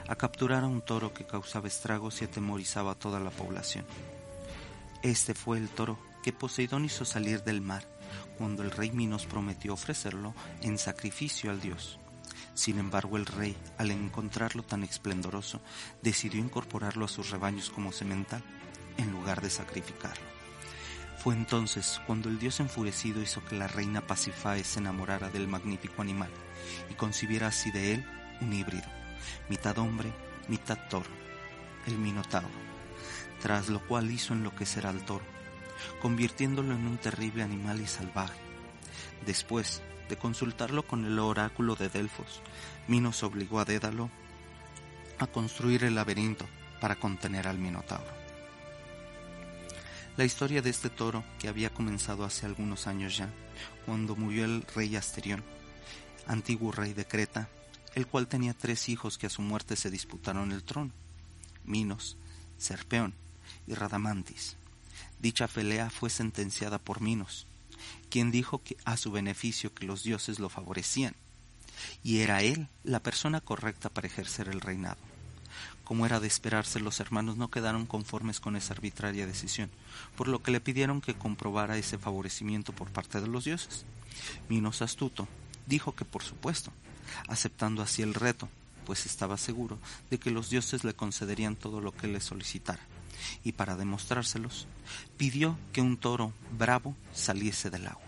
a 0.09 0.17
capturar 0.17 0.65
a 0.65 0.67
un 0.67 0.81
toro 0.81 1.13
que 1.13 1.27
causaba 1.27 1.69
estragos 1.69 2.21
y 2.21 2.25
atemorizaba 2.25 2.93
a 2.93 2.99
toda 2.99 3.21
la 3.21 3.31
población. 3.31 3.85
Este 5.03 5.35
fue 5.35 5.59
el 5.59 5.69
toro 5.69 5.99
que 6.23 6.33
Poseidón 6.33 6.85
hizo 6.85 7.05
salir 7.05 7.45
del 7.45 7.61
mar 7.61 7.85
cuando 8.37 8.63
el 8.63 8.71
rey 8.71 8.91
Minos 8.91 9.27
prometió 9.27 9.75
ofrecerlo 9.75 10.35
en 10.63 10.79
sacrificio 10.79 11.51
al 11.51 11.61
dios. 11.61 11.99
Sin 12.55 12.79
embargo, 12.79 13.17
el 13.17 13.27
rey, 13.27 13.57
al 13.77 13.91
encontrarlo 13.91 14.63
tan 14.63 14.83
esplendoroso, 14.83 15.61
decidió 16.03 16.41
incorporarlo 16.41 17.05
a 17.05 17.09
sus 17.09 17.31
rebaños 17.31 17.71
como 17.71 17.93
semental, 17.93 18.43
en 18.97 19.13
lugar 19.13 19.41
de 19.41 19.51
sacrificarlo. 19.51 20.25
Fue 21.19 21.35
entonces 21.35 22.01
cuando 22.07 22.29
el 22.29 22.39
dios 22.39 22.61
enfurecido 22.61 23.23
hizo 23.23 23.45
que 23.45 23.57
la 23.57 23.69
reina 23.69 24.07
Pasifae 24.07 24.65
se 24.65 24.81
enamorara 24.81 25.31
del 25.31 25.49
magnífico 25.49 26.03
animal 26.03 26.31
y 26.91 26.95
concibiera 26.95 27.49
así 27.49 27.71
de 27.71 27.95
él 27.95 28.07
un 28.41 28.53
híbrido, 28.53 28.87
mitad 29.49 29.79
hombre, 29.79 30.13
mitad 30.49 30.79
toro, 30.89 31.11
el 31.87 31.99
Minotauro, 31.99 32.49
tras 33.41 33.69
lo 33.69 33.81
cual 33.87 34.11
hizo 34.11 34.35
enloquecer 34.35 34.87
al 34.87 35.05
toro, 35.05 35.25
convirtiéndolo 36.01 36.75
en 36.75 36.87
un 36.87 36.99
terrible 36.99 37.43
animal 37.43 37.81
y 37.81 37.87
salvaje. 37.87 38.39
Después 39.27 39.83
de 40.09 40.17
consultarlo 40.17 40.85
con 40.85 41.05
el 41.05 41.19
oráculo 41.19 41.75
de 41.75 41.89
Delfos, 41.89 42.43
Minos 42.87 43.23
obligó 43.23 43.61
a 43.61 43.65
Dédalo 43.65 44.11
a 45.19 45.27
construir 45.27 45.85
el 45.85 45.95
laberinto 45.95 46.47
para 46.81 46.97
contener 46.97 47.49
al 47.49 47.59
Minotauro. 47.59 48.19
La 50.17 50.25
historia 50.25 50.63
de 50.63 50.71
este 50.71 50.91
toro, 50.91 51.23
que 51.39 51.49
había 51.49 51.71
comenzado 51.71 52.25
hace 52.25 52.47
algunos 52.47 52.87
años 52.87 53.17
ya, 53.17 53.29
cuando 53.87 54.17
murió 54.17 54.45
el 54.45 54.65
rey 54.75 54.97
Asterión, 54.97 55.45
antiguo 56.27 56.73
rey 56.73 56.93
de 56.93 57.07
Creta, 57.07 57.49
el 57.95 58.07
cual 58.07 58.29
tenía 58.29 58.55
tres 58.55 58.89
hijos 58.89 59.19
que 59.19 59.27
a 59.27 59.31
su 59.31 59.43
muerte 59.43 59.77
se 59.77 59.91
disputaron 59.91 60.53
el 60.53 60.63
trono, 60.63 60.93
Minos, 61.65 62.17
Serpeón 62.59 63.15
y 63.67 63.75
Radamantis. 63.75 64.57
Dicha 65.21 65.49
pelea 65.49 65.91
fue 65.91 66.11
sentenciada 66.11 66.79
por 66.79 67.01
Minos, 67.01 67.47
quien 68.11 68.31
dijo 68.31 68.63
que 68.63 68.77
a 68.85 68.97
su 68.97 69.11
beneficio 69.11 69.75
que 69.75 69.87
los 69.87 70.03
dioses 70.03 70.39
lo 70.39 70.49
favorecían, 70.49 71.15
y 72.03 72.21
era 72.21 72.43
él 72.43 72.69
la 72.85 73.01
persona 73.01 73.41
correcta 73.41 73.89
para 73.89 74.07
ejercer 74.07 74.49
el 74.49 74.61
reinado. 74.61 74.99
Como 75.85 76.05
era 76.05 76.21
de 76.21 76.27
esperarse, 76.27 76.81
los 76.81 77.01
hermanos 77.01 77.37
no 77.37 77.51
quedaron 77.51 77.87
conformes 77.87 78.41
con 78.41 78.57
esa 78.57 78.75
arbitraria 78.75 79.27
decisión, 79.27 79.71
por 80.17 80.29
lo 80.29 80.43
que 80.43 80.51
le 80.51 80.61
pidieron 80.61 81.01
que 81.01 81.15
comprobara 81.15 81.79
ese 81.79 81.99
favorecimiento 81.99 82.73
por 82.73 82.91
parte 82.91 83.21
de 83.21 83.27
los 83.27 83.45
dioses. 83.45 83.85
Minos 84.49 84.83
astuto 84.83 85.27
dijo 85.67 85.95
que 85.95 86.05
por 86.05 86.23
supuesto, 86.23 86.73
aceptando 87.29 87.83
así 87.83 88.03
el 88.03 88.15
reto, 88.15 88.49
pues 88.87 89.07
estaba 89.07 89.37
seguro 89.37 89.79
de 90.11 90.19
que 90.19 90.31
los 90.31 90.51
dioses 90.51 90.85
le 90.85 90.95
concederían 90.95 91.57
todo 91.57 91.81
lo 91.81 91.93
que 91.93 92.07
le 92.09 92.21
solicitara, 92.21 92.83
y 93.45 93.53
para 93.53 93.77
demostrárselos, 93.77 94.67
pidió 95.17 95.59
que 95.73 95.83
un 95.83 95.97
toro 95.97 96.33
bravo 96.57 96.97
saliese 97.13 97.71
del 97.71 97.87
agua. 97.87 98.03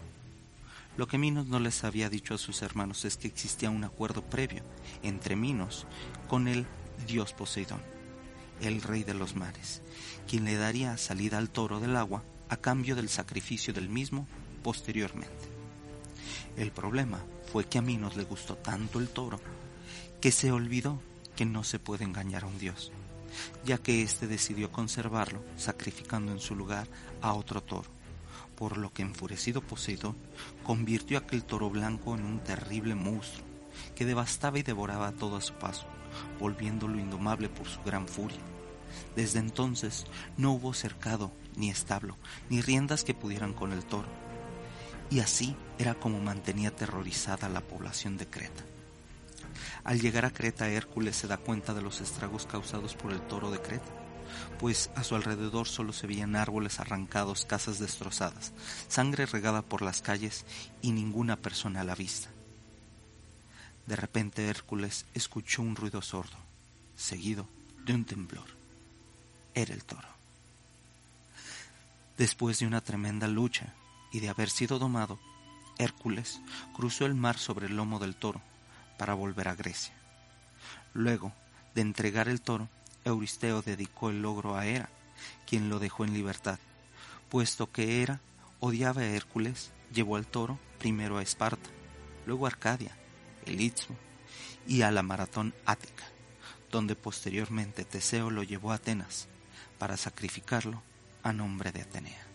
Lo 0.96 1.06
que 1.06 1.18
Minos 1.18 1.46
no 1.46 1.60
les 1.60 1.84
había 1.84 2.10
dicho 2.10 2.34
a 2.34 2.38
sus 2.38 2.62
hermanos 2.62 3.04
es 3.04 3.16
que 3.16 3.28
existía 3.28 3.70
un 3.70 3.84
acuerdo 3.84 4.22
previo 4.22 4.62
entre 5.02 5.36
Minos 5.36 5.86
con 6.28 6.48
el 6.48 6.66
dios 7.06 7.32
Poseidón, 7.32 7.80
el 8.60 8.82
rey 8.82 9.04
de 9.04 9.14
los 9.14 9.36
mares, 9.36 9.82
quien 10.28 10.44
le 10.44 10.56
daría 10.56 10.96
salida 10.98 11.38
al 11.38 11.50
toro 11.50 11.80
del 11.80 11.96
agua 11.96 12.22
a 12.48 12.56
cambio 12.56 12.96
del 12.96 13.08
sacrificio 13.08 13.72
del 13.72 13.88
mismo 13.88 14.26
posteriormente. 14.62 15.59
El 16.56 16.70
problema 16.72 17.20
fue 17.52 17.64
que 17.64 17.78
a 17.78 17.82
Minos 17.82 18.16
le 18.16 18.24
gustó 18.24 18.56
tanto 18.56 18.98
el 18.98 19.08
toro 19.08 19.40
que 20.20 20.32
se 20.32 20.52
olvidó 20.52 21.00
que 21.36 21.44
no 21.44 21.64
se 21.64 21.78
puede 21.78 22.04
engañar 22.04 22.44
a 22.44 22.46
un 22.46 22.58
dios, 22.58 22.92
ya 23.64 23.78
que 23.78 24.02
éste 24.02 24.26
decidió 24.26 24.70
conservarlo 24.70 25.42
sacrificando 25.56 26.32
en 26.32 26.40
su 26.40 26.54
lugar 26.54 26.86
a 27.22 27.32
otro 27.32 27.62
toro, 27.62 27.88
por 28.56 28.76
lo 28.76 28.92
que 28.92 29.02
enfurecido 29.02 29.62
Poseidón 29.62 30.16
convirtió 30.62 31.18
aquel 31.18 31.44
toro 31.44 31.70
blanco 31.70 32.14
en 32.14 32.24
un 32.24 32.40
terrible 32.40 32.94
monstruo 32.94 33.46
que 33.94 34.04
devastaba 34.04 34.58
y 34.58 34.62
devoraba 34.62 35.12
todo 35.12 35.36
a 35.36 35.40
su 35.40 35.54
paso 35.54 35.86
volviéndolo 36.38 36.98
indomable 36.98 37.48
por 37.48 37.66
su 37.66 37.80
gran 37.82 38.08
furia. 38.08 38.38
Desde 39.16 39.38
entonces 39.38 40.06
no 40.36 40.52
hubo 40.52 40.74
cercado, 40.74 41.32
ni 41.56 41.70
establo, 41.70 42.16
ni 42.48 42.60
riendas 42.60 43.04
que 43.04 43.14
pudieran 43.14 43.52
con 43.52 43.72
el 43.72 43.84
toro. 43.84 44.08
Y 45.10 45.18
así 45.20 45.56
era 45.78 45.94
como 45.94 46.20
mantenía 46.20 46.68
aterrorizada 46.68 47.48
la 47.48 47.60
población 47.60 48.16
de 48.16 48.26
Creta. 48.26 48.62
Al 49.82 50.00
llegar 50.00 50.24
a 50.24 50.30
Creta, 50.30 50.68
Hércules 50.68 51.16
se 51.16 51.26
da 51.26 51.36
cuenta 51.36 51.74
de 51.74 51.82
los 51.82 52.00
estragos 52.00 52.46
causados 52.46 52.94
por 52.94 53.12
el 53.12 53.20
toro 53.22 53.50
de 53.50 53.60
Creta, 53.60 53.90
pues 54.58 54.90
a 54.94 55.02
su 55.02 55.16
alrededor 55.16 55.66
solo 55.66 55.92
se 55.92 56.06
veían 56.06 56.36
árboles 56.36 56.78
arrancados, 56.78 57.44
casas 57.44 57.80
destrozadas, 57.80 58.52
sangre 58.88 59.26
regada 59.26 59.62
por 59.62 59.82
las 59.82 60.02
calles 60.02 60.44
y 60.82 60.92
ninguna 60.92 61.36
persona 61.36 61.80
a 61.80 61.84
la 61.84 61.96
vista. 61.96 62.28
De 63.86 63.96
repente 63.96 64.46
Hércules 64.46 65.06
escuchó 65.14 65.62
un 65.62 65.74
ruido 65.74 66.00
sordo, 66.02 66.36
seguido 66.94 67.48
de 67.84 67.94
un 67.94 68.04
temblor. 68.04 68.46
Era 69.54 69.74
el 69.74 69.84
toro. 69.84 70.08
Después 72.16 72.60
de 72.60 72.66
una 72.66 72.82
tremenda 72.82 73.26
lucha 73.26 73.74
y 74.12 74.20
de 74.20 74.28
haber 74.28 74.50
sido 74.50 74.78
domado, 74.78 75.18
Hércules 75.78 76.40
cruzó 76.74 77.06
el 77.06 77.14
mar 77.14 77.38
sobre 77.38 77.66
el 77.66 77.76
lomo 77.76 77.98
del 77.98 78.16
toro 78.16 78.42
para 78.98 79.14
volver 79.14 79.48
a 79.48 79.54
Grecia. 79.54 79.94
Luego 80.92 81.32
de 81.74 81.80
entregar 81.80 82.28
el 82.28 82.40
toro, 82.40 82.68
Euristeo 83.04 83.62
dedicó 83.62 84.10
el 84.10 84.22
logro 84.22 84.56
a 84.56 84.66
Hera, 84.66 84.90
quien 85.46 85.68
lo 85.68 85.78
dejó 85.78 86.04
en 86.04 86.12
libertad, 86.12 86.58
puesto 87.28 87.70
que 87.70 88.02
Hera 88.02 88.20
odiaba 88.58 89.02
a 89.02 89.06
Hércules, 89.06 89.70
llevó 89.92 90.16
al 90.16 90.26
toro 90.26 90.58
primero 90.78 91.18
a 91.18 91.22
Esparta, 91.22 91.70
luego 92.26 92.46
a 92.46 92.50
Arcadia, 92.50 92.96
el 93.46 93.60
Istmo 93.60 93.96
y 94.66 94.82
a 94.82 94.90
la 94.90 95.02
maratón 95.02 95.54
ática, 95.64 96.04
donde 96.70 96.94
posteriormente 96.94 97.84
Teseo 97.84 98.30
lo 98.30 98.42
llevó 98.42 98.72
a 98.72 98.76
Atenas 98.76 99.28
para 99.78 99.96
sacrificarlo 99.96 100.82
a 101.22 101.32
nombre 101.32 101.72
de 101.72 101.82
Atenea. 101.82 102.29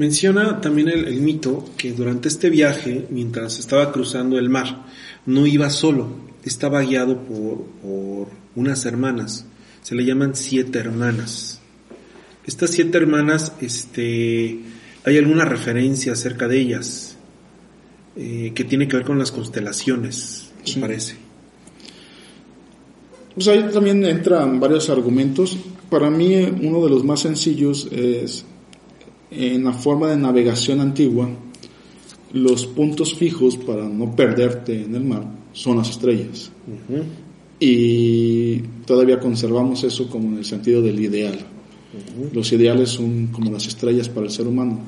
Menciona 0.00 0.62
también 0.62 0.88
el, 0.88 1.20
mito 1.20 1.62
que 1.76 1.92
durante 1.92 2.28
este 2.28 2.48
viaje, 2.48 3.06
mientras 3.10 3.58
estaba 3.58 3.92
cruzando 3.92 4.38
el 4.38 4.48
mar, 4.48 4.86
no 5.26 5.46
iba 5.46 5.68
solo, 5.68 6.08
estaba 6.42 6.80
guiado 6.80 7.18
por, 7.18 7.66
por 7.82 8.28
unas 8.56 8.86
hermanas, 8.86 9.44
se 9.82 9.94
le 9.94 10.06
llaman 10.06 10.34
siete 10.34 10.78
hermanas. 10.78 11.60
Estas 12.46 12.70
siete 12.70 12.96
hermanas, 12.96 13.52
este, 13.60 14.60
hay 15.04 15.18
alguna 15.18 15.44
referencia 15.44 16.14
acerca 16.14 16.48
de 16.48 16.58
ellas 16.58 17.18
eh, 18.16 18.52
que 18.54 18.64
tiene 18.64 18.88
que 18.88 18.96
ver 18.96 19.04
con 19.04 19.18
las 19.18 19.30
constelaciones, 19.30 20.50
me 20.76 20.80
parece. 20.80 21.16
Pues 23.34 23.48
ahí 23.48 23.68
también 23.70 24.02
entran 24.06 24.60
varios 24.60 24.88
argumentos. 24.88 25.58
Para 25.90 26.08
mí 26.08 26.36
uno 26.62 26.82
de 26.82 26.88
los 26.88 27.04
más 27.04 27.20
sencillos 27.20 27.86
es 27.92 28.46
en 29.30 29.64
la 29.64 29.72
forma 29.72 30.08
de 30.08 30.16
navegación 30.16 30.80
antigua, 30.80 31.28
los 32.32 32.66
puntos 32.66 33.14
fijos 33.14 33.56
para 33.56 33.88
no 33.88 34.14
perderte 34.14 34.84
en 34.84 34.94
el 34.94 35.04
mar 35.04 35.24
son 35.52 35.78
las 35.78 35.90
estrellas. 35.90 36.50
Y 37.58 38.58
todavía 38.86 39.18
conservamos 39.20 39.84
eso 39.84 40.08
como 40.08 40.28
en 40.28 40.38
el 40.38 40.44
sentido 40.44 40.80
del 40.82 40.98
ideal. 41.00 41.38
Los 42.32 42.52
ideales 42.52 42.90
son 42.90 43.28
como 43.28 43.50
las 43.50 43.66
estrellas 43.66 44.08
para 44.08 44.26
el 44.26 44.32
ser 44.32 44.46
humano, 44.46 44.78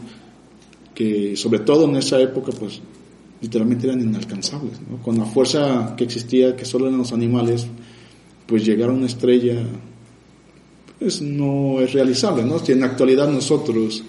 que 0.94 1.36
sobre 1.36 1.60
todo 1.60 1.84
en 1.84 1.96
esa 1.96 2.20
época, 2.20 2.52
pues 2.52 2.80
literalmente 3.40 3.88
eran 3.88 4.00
inalcanzables. 4.00 4.74
Con 5.04 5.18
la 5.18 5.24
fuerza 5.24 5.94
que 5.96 6.04
existía, 6.04 6.54
que 6.54 6.64
solo 6.64 6.88
en 6.88 6.96
los 6.96 7.12
animales, 7.12 7.66
pues 8.46 8.64
llegar 8.64 8.90
a 8.90 8.92
una 8.92 9.06
estrella 9.06 9.56
pues 11.02 11.20
no 11.20 11.80
es 11.80 11.92
realizable. 11.92 12.44
¿no? 12.44 12.60
Si 12.60 12.70
en 12.70 12.80
la 12.80 12.86
actualidad 12.86 13.28
nosotros 13.28 14.04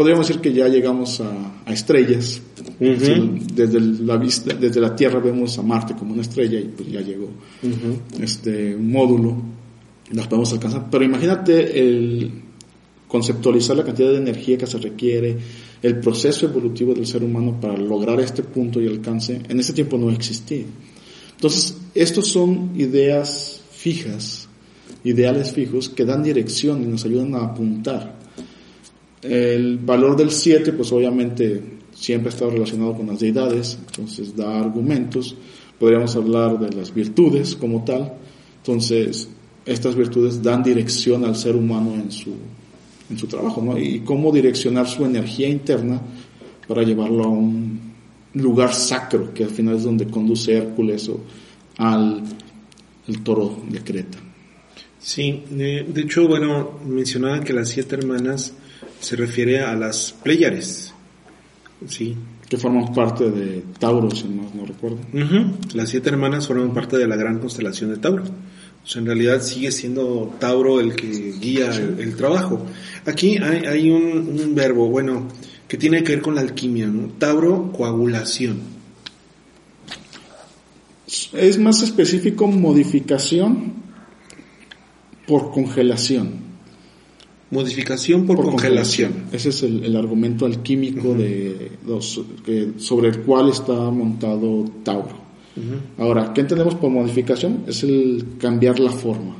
podríamos 0.00 0.28
decir 0.28 0.40
que 0.40 0.50
ya 0.50 0.66
llegamos 0.66 1.20
a, 1.20 1.70
estrellas. 1.70 2.40
desde 2.78 3.78
la 3.78 4.16
vista, 4.16 4.54
desde 4.54 4.80
la 4.80 4.96
Tierra 4.96 5.20
vemos 5.20 5.58
a 5.58 5.62
Marte 5.62 5.94
como 5.94 6.14
una 6.14 6.22
estrella 6.22 6.58
y 6.58 6.68
pues 6.68 6.90
ya 6.90 7.02
llegó 7.02 7.28
este 8.18 8.76
módulo, 8.76 9.36
las 10.12 10.26
podemos 10.26 10.50
alcanzar. 10.54 10.88
Pero 10.90 11.04
imagínate 11.04 11.78
el 11.78 12.32
conceptualizar 13.08 13.76
la 13.76 13.84
cantidad 13.84 14.08
de 14.08 14.16
energía 14.16 14.56
que 14.56 14.66
se 14.66 14.78
requiere, 14.78 15.36
el 15.82 16.00
proceso 16.00 16.46
evolutivo 16.46 16.94
del 16.94 17.06
ser 17.06 17.22
humano 17.22 17.60
para 17.60 17.76
lograr 17.76 18.20
este 18.20 18.42
punto 18.42 18.80
y 18.80 18.86
alcance, 18.86 19.42
en 19.46 19.60
ese 19.60 19.74
tiempo 19.74 19.98
no 19.98 20.10
existía. 20.10 20.64
Entonces, 21.32 21.76
estos 21.94 22.26
son 22.26 22.70
ideas 22.74 23.60
fijas, 23.70 24.48
ideales 25.04 25.52
fijos 25.52 25.90
que 25.90 26.06
dan 26.06 26.22
dirección 26.22 26.82
y 26.82 26.86
nos 26.86 27.04
ayudan 27.04 27.34
a 27.34 27.44
apuntar. 27.44 28.19
El 29.22 29.78
valor 29.78 30.16
del 30.16 30.30
7, 30.30 30.72
pues 30.72 30.90
obviamente 30.92 31.62
siempre 31.92 32.30
ha 32.30 32.32
estado 32.32 32.52
relacionado 32.52 32.94
con 32.94 33.08
las 33.08 33.20
deidades, 33.20 33.78
entonces 33.86 34.34
da 34.34 34.58
argumentos. 34.58 35.36
Podríamos 35.78 36.14
hablar 36.16 36.58
de 36.58 36.76
las 36.76 36.92
virtudes 36.94 37.54
como 37.54 37.84
tal. 37.84 38.14
Entonces, 38.58 39.28
estas 39.64 39.94
virtudes 39.94 40.42
dan 40.42 40.62
dirección 40.62 41.24
al 41.24 41.36
ser 41.36 41.56
humano 41.56 41.94
en 41.94 42.10
su, 42.10 42.34
en 43.10 43.18
su 43.18 43.26
trabajo, 43.26 43.62
¿no? 43.62 43.78
Y 43.78 44.00
cómo 44.00 44.32
direccionar 44.32 44.86
su 44.86 45.04
energía 45.04 45.48
interna 45.48 46.00
para 46.66 46.82
llevarlo 46.82 47.24
a 47.24 47.28
un 47.28 47.80
lugar 48.34 48.74
sacro, 48.74 49.34
que 49.34 49.44
al 49.44 49.50
final 49.50 49.76
es 49.76 49.84
donde 49.84 50.06
conduce 50.06 50.56
Hércules 50.56 51.08
o 51.08 51.20
al 51.78 52.22
el 53.08 53.22
toro 53.22 53.62
de 53.68 53.82
Creta. 53.82 54.18
Sí, 54.98 55.42
de, 55.50 55.86
hecho, 55.96 56.28
bueno, 56.28 56.78
mencionaba 56.86 57.40
que 57.40 57.52
las 57.52 57.70
siete 57.70 57.96
hermanas 57.96 58.54
se 59.00 59.16
refiere 59.16 59.60
a 59.60 59.74
las 59.74 60.12
Pléyares. 60.12 60.92
Sí. 61.86 62.16
Que 62.48 62.56
forman 62.56 62.92
parte 62.92 63.30
de 63.30 63.62
Tauro, 63.78 64.10
si 64.10 64.24
no, 64.24 64.50
no 64.54 64.66
recuerdo. 64.66 64.98
Las 65.74 65.90
siete 65.90 66.10
hermanas 66.10 66.48
forman 66.48 66.74
parte 66.74 66.98
de 66.98 67.06
la 67.06 67.16
gran 67.16 67.38
constelación 67.38 67.90
de 67.90 67.98
Tauro. 67.98 68.24
O 68.82 68.86
sea, 68.86 69.00
en 69.00 69.06
realidad 69.06 69.40
sigue 69.40 69.70
siendo 69.70 70.34
Tauro 70.40 70.80
el 70.80 70.96
que 70.96 71.34
guía 71.38 71.70
el, 71.74 72.16
trabajo. 72.16 72.66
Aquí 73.06 73.36
hay, 73.38 73.66
hay 73.66 73.90
un, 73.90 74.54
verbo, 74.54 74.88
bueno, 74.88 75.28
que 75.68 75.76
tiene 75.76 76.02
que 76.02 76.14
ver 76.16 76.22
con 76.22 76.34
la 76.34 76.40
alquimia, 76.40 76.86
¿no? 76.88 77.08
Tauro, 77.18 77.70
coagulación. 77.72 78.60
Es 81.32 81.58
más 81.58 81.82
específico 81.82 82.46
modificación 82.48 83.74
por 85.26 85.52
congelación. 85.52 86.49
Modificación 87.50 88.26
por, 88.26 88.42
congelación. 88.42 89.24
Ese 89.32 89.48
es 89.48 89.62
el, 89.64 89.96
argumento 89.96 90.46
alquímico 90.46 91.14
de 91.14 91.72
los, 91.86 92.20
sobre 92.78 93.08
el 93.08 93.20
cual 93.22 93.50
está 93.50 93.72
montado 93.72 94.64
Tauro. 94.84 95.18
Ahora, 95.98 96.32
¿qué 96.32 96.42
entendemos 96.42 96.76
por 96.76 96.90
modificación? 96.90 97.64
Es 97.66 97.82
el 97.82 98.36
cambiar 98.38 98.78
la 98.78 98.92
forma. 98.92 99.36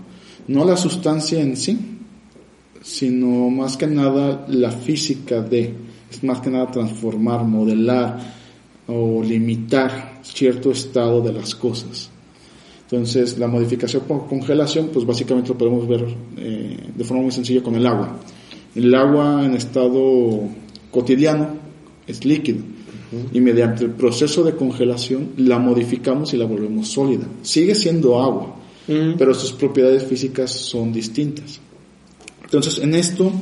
No 0.48 0.64
la 0.64 0.76
sustancia 0.76 1.40
en 1.40 1.56
sí, 1.56 1.78
sino 2.82 3.48
más 3.50 3.76
que 3.76 3.86
nada 3.86 4.44
la 4.48 4.72
física 4.72 5.40
de, 5.40 5.72
es 6.11 6.24
más 6.24 6.40
que 6.40 6.50
nada 6.50 6.70
transformar, 6.70 7.44
modelar 7.44 8.18
o 8.88 9.22
limitar 9.22 10.18
cierto 10.22 10.72
estado 10.72 11.20
de 11.20 11.32
las 11.32 11.54
cosas. 11.54 12.11
Entonces, 12.91 13.38
la 13.38 13.47
modificación 13.47 14.03
por 14.03 14.26
congelación, 14.26 14.88
pues 14.93 15.07
básicamente 15.07 15.51
lo 15.51 15.59
podemos 15.59 15.86
ver 15.86 16.05
eh, 16.36 16.76
de 16.93 17.05
forma 17.05 17.22
muy 17.22 17.30
sencilla 17.30 17.62
con 17.62 17.76
el 17.76 17.86
agua. 17.86 18.18
El 18.74 18.93
agua 18.95 19.45
en 19.45 19.55
estado 19.55 20.41
cotidiano 20.91 21.51
es 22.07 22.24
líquido 22.24 22.59
y 23.32 23.41
mediante 23.41 23.84
el 23.84 23.91
proceso 23.91 24.43
de 24.43 24.55
congelación 24.55 25.30
la 25.36 25.59
modificamos 25.59 26.34
y 26.34 26.36
la 26.36 26.47
volvemos 26.47 26.88
sólida. 26.88 27.26
Sigue 27.43 27.76
siendo 27.76 28.20
agua, 28.20 28.57
pero 28.86 29.34
sus 29.34 29.53
propiedades 29.53 30.05
físicas 30.05 30.51
son 30.51 30.93
distintas. 30.93 31.61
Entonces, 32.43 32.78
en 32.78 32.95
esto, 32.95 33.32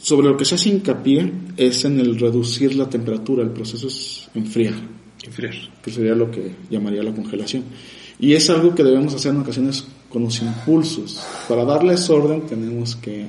sobre 0.00 0.28
lo 0.28 0.36
que 0.38 0.46
se 0.46 0.54
hace 0.54 0.70
hincapié 0.70 1.30
es 1.58 1.84
en 1.84 2.00
el 2.00 2.18
reducir 2.18 2.74
la 2.74 2.88
temperatura, 2.88 3.42
el 3.42 3.50
proceso 3.50 3.88
es 3.88 4.28
enfriar. 4.34 4.74
Enfriar. 5.22 5.54
Que 5.82 5.90
sería 5.90 6.14
lo 6.14 6.30
que 6.30 6.54
llamaría 6.70 7.02
la 7.02 7.12
congelación. 7.12 7.64
Y 8.18 8.34
es 8.34 8.48
algo 8.50 8.74
que 8.74 8.84
debemos 8.84 9.14
hacer 9.14 9.32
en 9.32 9.40
ocasiones 9.40 9.84
con 10.08 10.24
los 10.24 10.40
impulsos. 10.40 11.20
Para 11.48 11.64
darles 11.64 12.08
orden 12.08 12.42
tenemos 12.42 12.96
que 12.96 13.26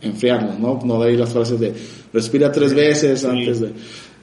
enfriarlos, 0.00 0.58
¿no? 0.58 0.80
No 0.84 1.02
de 1.02 1.10
ahí 1.10 1.16
las 1.16 1.32
frases 1.32 1.58
de 1.58 1.74
respira 2.12 2.52
tres 2.52 2.74
veces 2.74 3.24
antes 3.24 3.60
de... 3.60 3.72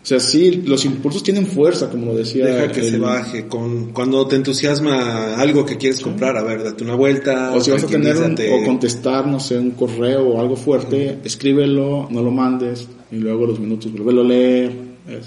O 0.01 0.05
sea, 0.09 0.19
sí, 0.21 0.63
los 0.65 0.85
impulsos 0.85 1.21
tienen 1.21 1.45
fuerza, 1.45 1.89
como 1.89 2.05
lo 2.07 2.15
decía. 2.15 2.45
Deja 2.45 2.71
que 2.71 2.83
se 2.83 2.97
baje. 2.97 3.47
Con, 3.47 3.91
cuando 3.91 4.25
te 4.27 4.37
entusiasma 4.37 5.35
algo 5.35 5.65
que 5.65 5.75
quieres 5.75 5.99
comprar, 5.99 6.37
a 6.37 6.41
ver, 6.41 6.63
date 6.63 6.85
una 6.85 6.95
vuelta. 6.95 7.51
O 7.53 7.59
si 7.59 7.69
vas 7.69 7.83
a 7.83 7.87
tener 7.87 8.15
o 8.17 8.65
contestar, 8.65 9.27
no 9.27 9.41
sé, 9.41 9.57
un 9.59 9.71
correo 9.71 10.25
o 10.29 10.39
algo 10.39 10.55
fuerte, 10.55 11.19
escríbelo, 11.25 12.07
no 12.09 12.23
lo 12.23 12.31
mandes 12.31 12.87
y 13.11 13.17
luego 13.17 13.45
los 13.45 13.59
minutos 13.59 13.91
vuelve 13.91 14.21
a 14.21 14.23
leer. 14.23 14.71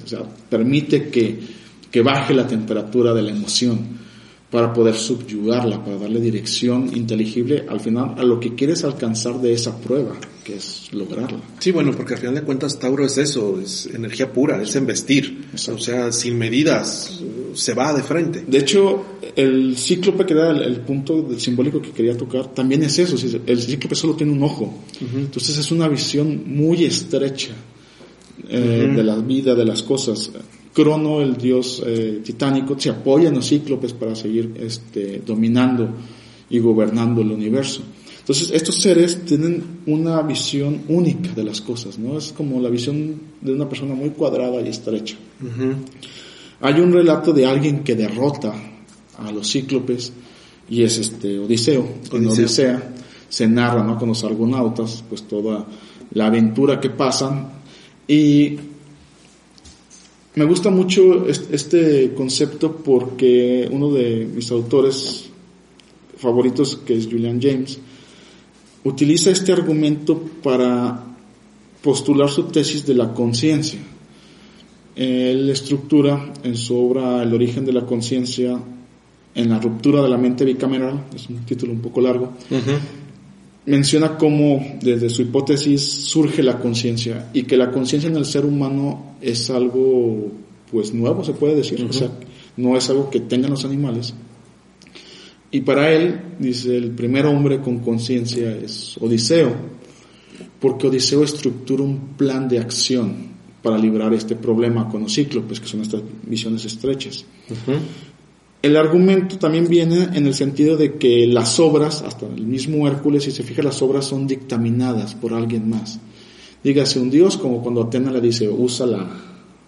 O 0.05 0.09
sea, 0.09 0.21
permite 0.49 1.11
que, 1.11 1.39
que 1.91 2.01
baje 2.01 2.33
la 2.33 2.47
temperatura 2.47 3.13
de 3.13 3.23
la 3.23 3.31
emoción 3.31 4.02
para 4.53 4.71
poder 4.71 4.95
subyugarla, 4.95 5.83
para 5.83 5.97
darle 5.97 6.21
dirección 6.21 6.95
inteligible 6.95 7.65
al 7.67 7.81
final 7.81 8.15
a 8.19 8.23
lo 8.23 8.39
que 8.39 8.55
quieres 8.55 8.85
alcanzar 8.85 9.41
de 9.41 9.55
esa 9.55 9.75
prueba, 9.79 10.15
que 10.45 10.57
es 10.57 10.93
lograrla. 10.93 11.41
Sí, 11.59 11.71
bueno, 11.73 11.93
porque 11.97 12.13
al 12.13 12.21
final 12.21 12.35
de 12.35 12.43
cuentas 12.43 12.79
Tauro 12.79 13.07
es 13.07 13.17
eso, 13.17 13.59
es 13.59 13.87
energía 13.87 14.31
pura, 14.31 14.61
es 14.61 14.77
investir, 14.77 15.47
o 15.55 15.79
sea, 15.79 16.13
sin 16.13 16.37
medidas, 16.37 17.19
se 17.55 17.73
va 17.73 17.95
de 17.95 18.03
frente. 18.03 18.45
De 18.47 18.59
hecho, 18.59 19.03
el 19.35 19.75
cíclope 19.79 20.27
que 20.27 20.35
era 20.35 20.51
el, 20.51 20.81
punto 20.81 21.23
del 21.23 21.41
simbólico 21.41 21.81
que 21.81 21.93
quería 21.93 22.15
tocar, 22.15 22.53
también 22.53 22.83
es 22.83 22.99
eso, 22.99 23.17
el 23.47 23.63
cíclope 23.63 23.95
solo 23.95 24.17
tiene 24.17 24.33
un 24.33 24.43
ojo, 24.43 24.83
entonces 25.01 25.57
es 25.57 25.73
una 25.73 25.89
visión 25.89 26.43
muy 26.47 26.85
estrecha 26.85 27.55
eh, 28.51 28.93
de 28.95 29.03
la 29.03 29.17
vida, 29.17 29.55
de 29.55 29.65
las 29.65 29.83
cosas 29.83 30.31
Crono, 30.73 31.21
el 31.21 31.37
dios 31.37 31.83
eh, 31.85 32.21
titánico, 32.25 32.79
se 32.79 32.91
apoya 32.91 33.29
en 33.29 33.35
los 33.35 33.49
cíclopes 33.49 33.93
para 33.93 34.15
seguir 34.15 34.55
este, 34.59 35.23
dominando 35.25 35.89
y 36.49 36.59
gobernando 36.59 37.21
el 37.23 37.33
universo. 37.33 37.83
Entonces, 38.21 38.51
estos 38.53 38.77
seres 38.77 39.25
tienen 39.25 39.81
una 39.87 40.23
visión 40.23 40.83
única 40.89 41.33
de 41.33 41.43
las 41.43 41.61
cosas, 41.61 41.99
¿no? 41.99 42.17
Es 42.17 42.33
como 42.33 42.61
la 42.61 42.71
visión 42.71 43.21
de 43.41 43.53
una 43.53 43.69
persona 43.69 43.95
muy 43.95 44.11
cuadrada 44.11 44.61
y 44.61 44.69
estrecha. 44.69 45.17
Hay 46.61 46.75
un 46.81 46.93
relato 46.93 47.33
de 47.33 47.47
alguien 47.47 47.83
que 47.83 47.97
derrota 47.97 48.55
a 49.19 49.33
los 49.33 49.51
cíclopes 49.51 50.13
y 50.71 50.85
es 50.85 50.99
este 50.99 51.39
Odiseo. 51.41 51.85
En 52.13 52.27
Odisea 52.29 52.95
se 53.29 53.49
narra, 53.49 53.83
¿no? 53.83 53.99
Con 53.99 54.11
los 54.11 54.23
argonautas, 54.23 55.03
pues 55.09 55.25
toda 55.25 55.67
la 56.13 56.27
aventura 56.27 56.79
que 56.79 56.91
pasan 56.91 57.49
y 58.07 58.57
me 60.35 60.45
gusta 60.45 60.71
mucho 60.71 61.27
este 61.29 62.15
concepto 62.15 62.77
porque 62.77 63.69
uno 63.71 63.93
de 63.93 64.27
mis 64.35 64.51
autores 64.51 65.29
favoritos, 66.17 66.77
que 66.77 66.97
es 66.97 67.07
Julian 67.07 67.41
James, 67.41 67.79
utiliza 68.85 69.31
este 69.31 69.53
argumento 69.53 70.19
para 70.43 71.05
postular 71.83 72.31
su 72.31 72.45
tesis 72.45 72.87
de 72.87 72.95
la 72.95 73.13
conciencia. 73.13 73.81
Él 74.95 75.51
estructura 75.51 76.33
en 76.43 76.57
su 76.57 76.77
obra 76.77 77.23
El 77.23 77.33
origen 77.33 77.65
de 77.65 77.73
la 77.73 77.85
conciencia 77.85 78.59
en 79.35 79.49
la 79.49 79.59
ruptura 79.59 80.03
de 80.03 80.09
la 80.09 80.19
mente 80.19 80.45
bicameral, 80.45 81.05
es 81.15 81.29
un 81.29 81.45
título 81.45 81.73
un 81.73 81.81
poco 81.81 82.01
largo, 82.01 82.33
menciona 83.67 84.17
cómo 84.17 84.79
desde 84.81 85.09
su 85.09 85.23
hipótesis 85.23 85.81
surge 85.83 86.43
la 86.43 86.59
conciencia 86.59 87.31
y 87.33 87.45
que 87.45 87.57
la 87.57 87.71
conciencia 87.71 88.11
en 88.11 88.17
el 88.17 88.25
ser 88.25 88.45
humano 88.45 89.17
es 89.21 89.51
algo 89.51 90.33
pues 90.71 90.93
nuevo, 90.95 91.23
se 91.23 91.35
puede 91.35 91.57
decir, 91.57 91.87
o 91.89 91.93
sea, 91.93 92.11
no 92.57 92.77
es 92.77 92.89
algo 92.89 93.11
que 93.11 93.21
tengan 93.21 93.51
los 93.51 93.65
animales, 93.65 94.15
y 95.53 95.61
para 95.61 95.93
él, 95.93 96.19
dice, 96.39 96.75
el 96.79 96.93
primer 96.93 97.27
hombre 97.27 97.61
con 97.61 97.81
conciencia 97.81 98.57
es 98.57 98.97
Odiseo, 98.99 99.55
porque 100.59 100.87
Odiseo 100.87 101.23
estructura 101.23 101.83
un 101.83 102.17
plan 102.17 102.49
de 102.49 102.59
acción 102.59 103.33
para 103.63 103.77
librar 103.77 104.15
este 104.15 104.35
problema 104.35 104.89
con 104.89 105.03
los 105.03 105.15
cíclopes, 105.15 105.61
que 105.61 105.67
son 105.69 105.83
estas 105.83 106.01
visiones 106.23 106.65
estrechas. 106.65 107.27
El 108.63 108.77
argumento 108.77 109.39
también 109.39 109.67
viene 109.67 110.11
en 110.15 110.25
el 110.25 110.35
sentido 110.35 110.77
de 110.77 110.95
que 110.95 111.27
las 111.27 111.59
obras, 111.59 112.03
hasta 112.03 112.27
el 112.27 112.47
mismo 112.47 112.87
Hércules, 112.87 113.25
si 113.25 113.33
se 113.33 113.43
fija, 113.43 113.61
las 113.61 113.83
obras 113.83 114.05
son 114.05 114.29
dictaminadas 114.29 115.17
por 115.17 115.35
alguien 115.35 115.69
más. 115.69 115.99
Dígase 116.63 117.01
un 117.01 117.11
dios, 117.11 117.37
como 117.37 117.61
cuando 117.61 117.83
Atena 117.83 118.13
le 118.13 118.21
dice, 118.21 118.49
usa 118.49 118.87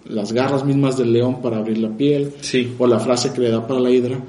las 0.04 0.32
garras 0.32 0.64
mismas 0.64 0.96
del 0.96 1.12
león 1.12 1.42
para 1.42 1.56
abrir 1.56 1.78
la 1.78 1.88
piel, 1.88 2.34
o 2.78 2.86
la 2.86 3.00
frase 3.00 3.32
que 3.32 3.40
le 3.40 3.50
da 3.50 3.66
para 3.66 3.80
la 3.80 3.90
hidra. 3.90 4.24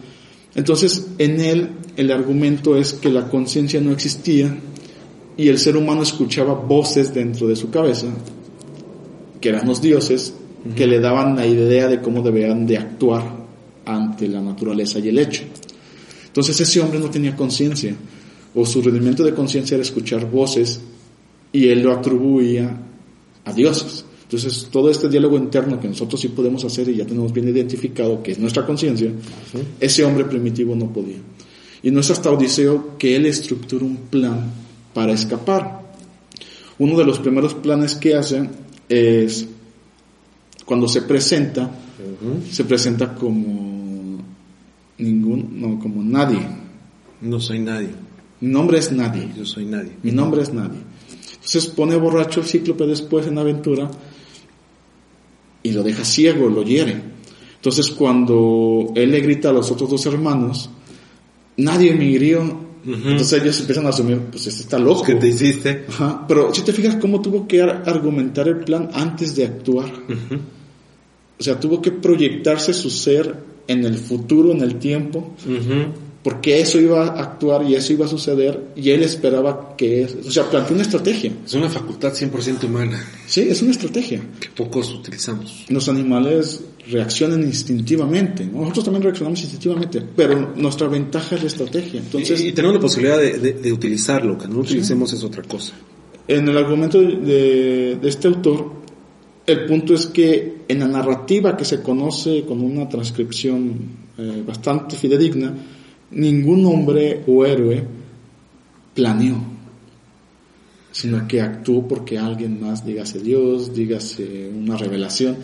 Entonces, 0.55 1.11
en 1.19 1.39
él 1.41 1.69
el 1.95 2.11
argumento 2.11 2.75
es 2.75 2.93
que 2.93 3.09
la 3.09 3.29
conciencia 3.29 3.79
no 3.81 3.91
existía 3.91 4.57
y 5.37 5.47
el 5.47 5.59
ser 5.59 5.77
humano 5.77 6.01
escuchaba 6.01 6.55
voces 6.55 7.13
dentro 7.13 7.47
de 7.47 7.55
su 7.55 7.69
cabeza, 7.69 8.07
que 9.39 9.49
eran 9.49 9.67
los 9.67 9.79
dioses, 9.79 10.33
que 10.75 10.87
le 10.87 10.99
daban 10.99 11.35
la 11.35 11.45
idea 11.45 11.87
de 11.87 12.01
cómo 12.01 12.23
debían 12.23 12.65
de 12.65 12.79
actuar 12.79 13.44
ante 14.15 14.29
la 14.29 14.41
naturaleza 14.41 14.99
y 14.99 15.09
el 15.09 15.19
hecho. 15.19 15.43
Entonces 16.27 16.59
ese 16.61 16.79
hombre 16.79 16.99
no 16.99 17.09
tenía 17.09 17.35
conciencia, 17.35 17.93
o 18.53 18.65
su 18.65 18.81
rendimiento 18.81 19.23
de 19.23 19.33
conciencia 19.33 19.75
era 19.75 19.83
escuchar 19.83 20.29
voces, 20.31 20.79
y 21.51 21.67
él 21.67 21.83
lo 21.83 21.91
atribuía 21.91 22.77
a 23.43 23.53
dioses. 23.53 24.05
Entonces, 24.23 24.69
todo 24.71 24.89
este 24.89 25.07
diálogo 25.07 25.37
interno 25.37 25.79
que 25.79 25.87
nosotros 25.87 26.19
sí 26.19 26.29
podemos 26.29 26.65
hacer 26.65 26.89
y 26.89 26.95
ya 26.95 27.05
tenemos 27.05 27.31
bien 27.31 27.47
identificado, 27.47 28.23
que 28.23 28.31
es 28.31 28.39
nuestra 28.39 28.65
conciencia, 28.65 29.11
ese 29.79 30.03
hombre 30.03 30.25
primitivo 30.25 30.75
no 30.75 30.91
podía. 30.91 31.17
Y 31.83 31.91
no 31.91 31.99
es 31.99 32.09
hasta 32.09 32.31
Odiseo 32.31 32.97
que 32.97 33.15
él 33.15 33.27
estructura 33.27 33.85
un 33.85 33.97
plan 33.97 34.51
para 34.93 35.13
escapar. 35.13 35.81
Uno 36.79 36.97
de 36.97 37.05
los 37.05 37.19
primeros 37.19 37.53
planes 37.53 37.95
que 37.95 38.15
hace 38.15 38.49
es, 38.89 39.47
cuando 40.65 40.87
se 40.87 41.03
presenta, 41.03 41.69
se 42.51 42.63
presenta 42.65 43.13
como 43.13 43.74
ningún, 44.97 45.59
no, 45.59 45.79
como 45.79 46.03
nadie. 46.03 46.39
No 47.21 47.39
soy 47.39 47.59
nadie. 47.59 47.89
Mi 48.41 48.49
nombre 48.49 48.79
es 48.79 48.91
nadie. 48.91 49.29
Yo 49.35 49.45
soy 49.45 49.65
nadie. 49.65 49.91
Mi 50.03 50.11
nombre 50.11 50.41
es 50.41 50.53
nadie. 50.53 50.79
Entonces 51.33 51.67
pone 51.67 51.95
borracho 51.95 52.41
el 52.41 52.45
cíclope 52.45 52.85
después 52.85 53.27
en 53.27 53.37
aventura 53.37 53.89
y 55.63 55.71
lo 55.71 55.83
deja 55.83 56.03
ciego, 56.03 56.49
lo 56.49 56.63
hiere. 56.63 57.01
Entonces 57.55 57.89
cuando 57.91 58.91
él 58.95 59.11
le 59.11 59.21
grita 59.21 59.49
a 59.49 59.53
los 59.53 59.71
otros 59.71 59.89
dos 59.89 60.05
hermanos, 60.05 60.69
nadie 61.57 61.93
me 61.93 62.05
hirió. 62.05 62.65
Entonces 62.85 63.41
ellos 63.41 63.59
empiezan 63.59 63.87
a 63.87 63.89
asumir, 63.89 64.19
pues 64.29 64.45
este 64.45 64.61
está 64.61 64.77
loco. 64.77 65.03
¿Qué 65.03 65.15
te 65.15 65.27
hiciste? 65.27 65.85
Pero 66.27 66.53
si 66.53 66.61
te 66.61 66.71
fijas 66.71 66.97
cómo 66.97 67.19
tuvo 67.19 67.47
que 67.47 67.61
argumentar 67.61 68.47
el 68.47 68.57
plan 68.57 68.89
antes 68.93 69.35
de 69.35 69.45
actuar. 69.45 69.91
O 71.39 71.43
sea, 71.43 71.59
tuvo 71.59 71.81
que 71.81 71.91
proyectarse 71.91 72.73
su 72.73 72.89
ser 72.89 73.54
en 73.67 73.85
el 73.85 73.97
futuro, 73.97 74.51
en 74.51 74.61
el 74.61 74.75
tiempo, 74.75 75.33
porque 76.23 76.59
eso 76.59 76.79
iba 76.79 77.05
a 77.05 77.21
actuar 77.21 77.63
y 77.69 77.75
eso 77.75 77.93
iba 77.93 78.05
a 78.05 78.09
suceder 78.09 78.71
y 78.75 78.89
él 78.89 79.03
esperaba 79.03 79.75
que, 79.77 80.07
o 80.25 80.31
sea, 80.31 80.49
planteó 80.49 80.73
una 80.73 80.83
estrategia. 80.83 81.31
Es 81.45 81.53
una 81.53 81.69
facultad 81.69 82.13
100% 82.13 82.63
humana. 82.63 83.03
Sí, 83.27 83.41
es 83.41 83.61
una 83.61 83.71
estrategia. 83.71 84.21
Que 84.39 84.49
pocos 84.49 84.91
utilizamos. 84.91 85.65
Los 85.69 85.87
animales 85.87 86.61
reaccionan 86.89 87.43
instintivamente, 87.43 88.45
nosotros 88.45 88.85
también 88.85 89.03
reaccionamos 89.03 89.41
instintivamente, 89.41 90.01
pero 90.15 90.53
nuestra 90.55 90.87
ventaja 90.87 91.35
es 91.35 91.41
la 91.41 91.47
estrategia. 91.47 91.99
Entonces, 91.99 92.41
y, 92.41 92.51
tenemos 92.51 92.75
la 92.75 92.81
posibilidad 92.81 93.19
de, 93.19 93.71
utilizarlo, 93.71 94.37
que 94.37 94.47
no 94.47 94.59
utilicemos 94.59 95.11
es 95.13 95.23
otra 95.23 95.43
cosa. 95.43 95.73
En 96.27 96.47
el 96.47 96.57
argumento 96.57 96.99
de, 97.01 97.99
este 98.03 98.27
autor, 98.27 98.74
el 99.47 99.65
punto 99.65 99.93
es 99.93 100.07
que 100.07 100.63
en 100.67 100.79
la 100.79 100.87
narrativa 100.87 101.55
que 101.55 101.65
se 101.65 101.81
conoce 101.81 102.43
con 102.45 102.61
una 102.61 102.89
transcripción 102.89 103.73
eh, 104.17 104.43
bastante 104.45 104.95
fidedigna, 104.95 105.53
ningún 106.11 106.65
hombre 106.65 107.23
o 107.27 107.45
héroe 107.45 107.83
planeó, 108.93 109.35
sino 110.91 111.27
que 111.27 111.41
actuó 111.41 111.87
porque 111.87 112.17
alguien 112.17 112.61
más, 112.61 112.85
dígase 112.85 113.19
Dios, 113.19 113.73
dígase 113.73 114.49
una 114.49 114.77
revelación, 114.77 115.35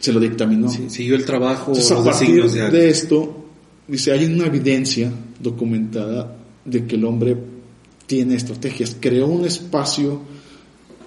se 0.00 0.12
lo 0.12 0.18
dictaminó. 0.20 0.68
siguió 0.68 1.14
el 1.14 1.24
trabajo. 1.24 1.72
a 1.72 2.04
partir 2.04 2.44
de, 2.50 2.88
esto, 2.88 3.44
dice, 3.86 4.12
hay 4.12 4.24
una 4.24 4.46
evidencia 4.46 5.12
documentada 5.38 6.36
de 6.64 6.86
que 6.86 6.96
el 6.96 7.04
hombre 7.04 7.36
tiene 8.06 8.34
estrategias, 8.34 8.96
creó 8.98 9.26
un 9.26 9.44
espacio, 9.44 10.20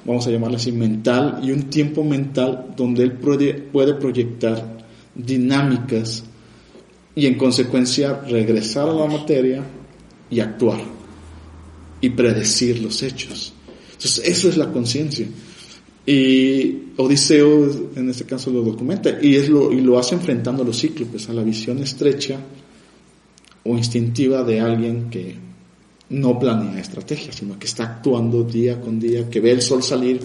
vamos 0.07 0.25
a 0.25 0.31
llamarlo 0.31 0.55
así, 0.55 0.71
mental 0.71 1.41
y 1.43 1.51
un 1.51 1.69
tiempo 1.69 2.03
mental 2.03 2.73
donde 2.77 3.03
él 3.03 3.11
puede, 3.11 3.53
puede 3.53 3.93
proyectar 3.93 4.77
dinámicas 5.13 6.23
y 7.13 7.25
en 7.25 7.35
consecuencia 7.35 8.21
regresar 8.21 8.87
a 8.87 8.93
la 8.93 9.05
materia 9.05 9.63
y 10.29 10.39
actuar 10.39 10.79
y 11.99 12.09
predecir 12.09 12.81
los 12.81 13.03
hechos. 13.03 13.53
Entonces, 13.91 14.25
eso 14.25 14.47
es 14.47 14.55
la 14.55 14.71
conciencia. 14.71 15.27
Y 16.05 16.93
Odiseo 16.95 17.69
en 17.95 18.09
este 18.09 18.23
caso 18.23 18.49
lo 18.49 18.61
documenta 18.61 19.17
y, 19.21 19.35
es 19.35 19.49
lo, 19.49 19.73
y 19.73 19.81
lo 19.81 19.99
hace 19.99 20.15
enfrentando 20.15 20.63
a 20.63 20.65
los 20.65 20.79
cíclopes, 20.79 21.27
a 21.27 21.33
la 21.33 21.43
visión 21.43 21.79
estrecha 21.79 22.39
o 23.63 23.75
instintiva 23.75 24.43
de 24.43 24.61
alguien 24.61 25.09
que 25.09 25.46
no 26.09 26.39
planea 26.39 26.79
estrategia, 26.79 27.31
sino 27.33 27.59
que 27.59 27.67
está 27.67 27.83
actuando 27.83 28.43
día 28.43 28.79
con 28.79 28.99
día, 28.99 29.29
que 29.29 29.39
ve 29.39 29.51
el 29.51 29.61
sol 29.61 29.83
salir 29.83 30.19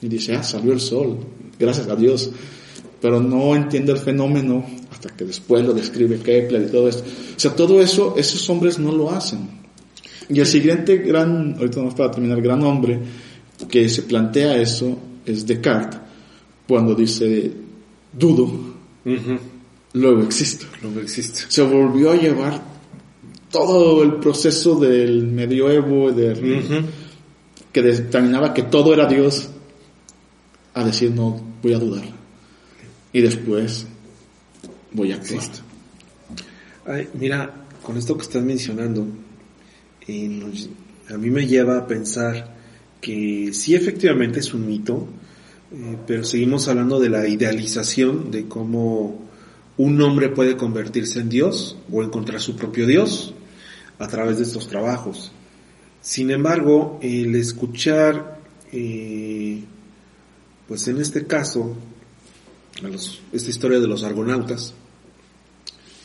y 0.00 0.08
dice, 0.08 0.34
ah, 0.34 0.42
salió 0.42 0.72
el 0.72 0.80
sol, 0.80 1.18
gracias 1.58 1.88
a 1.88 1.96
Dios, 1.96 2.30
pero 3.00 3.20
no 3.20 3.54
entiende 3.54 3.92
el 3.92 3.98
fenómeno 3.98 4.64
hasta 4.90 5.10
que 5.10 5.24
después 5.24 5.64
lo 5.64 5.74
describe 5.74 6.18
Kepler 6.18 6.62
y 6.62 6.70
todo 6.70 6.88
esto. 6.88 7.04
O 7.36 7.38
sea, 7.38 7.54
todo 7.54 7.80
eso, 7.80 8.14
esos 8.16 8.48
hombres 8.48 8.78
no 8.78 8.92
lo 8.92 9.10
hacen. 9.10 9.48
Y 10.28 10.40
el 10.40 10.46
siguiente 10.46 10.98
gran, 10.98 11.54
ahorita 11.58 11.78
vamos 11.78 11.94
para 11.94 12.10
terminar, 12.10 12.40
gran 12.40 12.62
hombre 12.62 12.98
que 13.68 13.88
se 13.88 14.02
plantea 14.02 14.56
eso 14.56 14.98
es 15.24 15.46
Descartes, 15.46 16.00
cuando 16.66 16.94
dice, 16.94 17.52
dudo, 18.12 18.50
luego 19.92 20.22
existo. 20.22 20.66
Luego 20.82 21.00
existo. 21.00 21.40
Se 21.48 21.62
volvió 21.62 22.10
a 22.10 22.16
llevar 22.16 22.75
todo 23.56 24.02
el 24.02 24.14
proceso 24.14 24.78
del 24.78 25.26
medioevo, 25.26 26.12
de, 26.12 26.84
que 27.72 27.82
determinaba 27.82 28.52
que 28.52 28.64
todo 28.64 28.92
era 28.92 29.06
Dios, 29.06 29.48
a 30.74 30.84
decir, 30.84 31.10
no, 31.12 31.40
voy 31.62 31.72
a 31.72 31.78
dudar. 31.78 32.04
Y 33.12 33.20
después 33.22 33.86
voy 34.92 35.12
a 35.12 35.16
actuar. 35.16 35.44
Ay, 36.86 37.08
mira, 37.14 37.66
con 37.82 37.96
esto 37.96 38.16
que 38.16 38.22
estás 38.22 38.42
mencionando, 38.42 39.06
a 41.08 41.16
mí 41.16 41.30
me 41.30 41.46
lleva 41.46 41.78
a 41.78 41.86
pensar 41.86 42.54
que 43.00 43.50
sí 43.52 43.74
efectivamente 43.74 44.40
es 44.40 44.52
un 44.52 44.66
mito, 44.66 45.08
Eh, 45.72 45.96
pero 46.06 46.22
seguimos 46.22 46.68
hablando 46.68 47.00
de 47.00 47.08
la 47.08 47.26
idealización 47.26 48.30
de 48.30 48.46
cómo 48.46 49.20
un 49.76 50.00
hombre 50.00 50.28
puede 50.28 50.56
convertirse 50.56 51.20
en 51.20 51.28
Dios 51.28 51.76
o 51.90 52.04
encontrar 52.04 52.40
su 52.40 52.54
propio 52.54 52.86
Dios 52.86 53.34
a 53.98 54.08
través 54.08 54.38
de 54.38 54.44
estos 54.44 54.68
trabajos. 54.68 55.32
Sin 56.00 56.30
embargo, 56.30 56.98
el 57.02 57.34
escuchar, 57.34 58.40
eh, 58.72 59.62
pues 60.68 60.86
en 60.88 61.00
este 61.00 61.26
caso, 61.26 61.76
esta 63.32 63.50
historia 63.50 63.80
de 63.80 63.88
los 63.88 64.04
argonautas, 64.04 64.74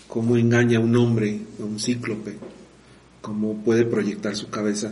cómo 0.08 0.38
engaña 0.38 0.80
a 0.80 0.82
un 0.82 0.96
hombre, 0.96 1.42
a 1.60 1.64
un 1.64 1.80
cíclope, 1.80 2.38
cómo 3.22 3.64
puede 3.64 3.86
proyectar 3.86 4.36
su 4.36 4.50
cabeza. 4.50 4.92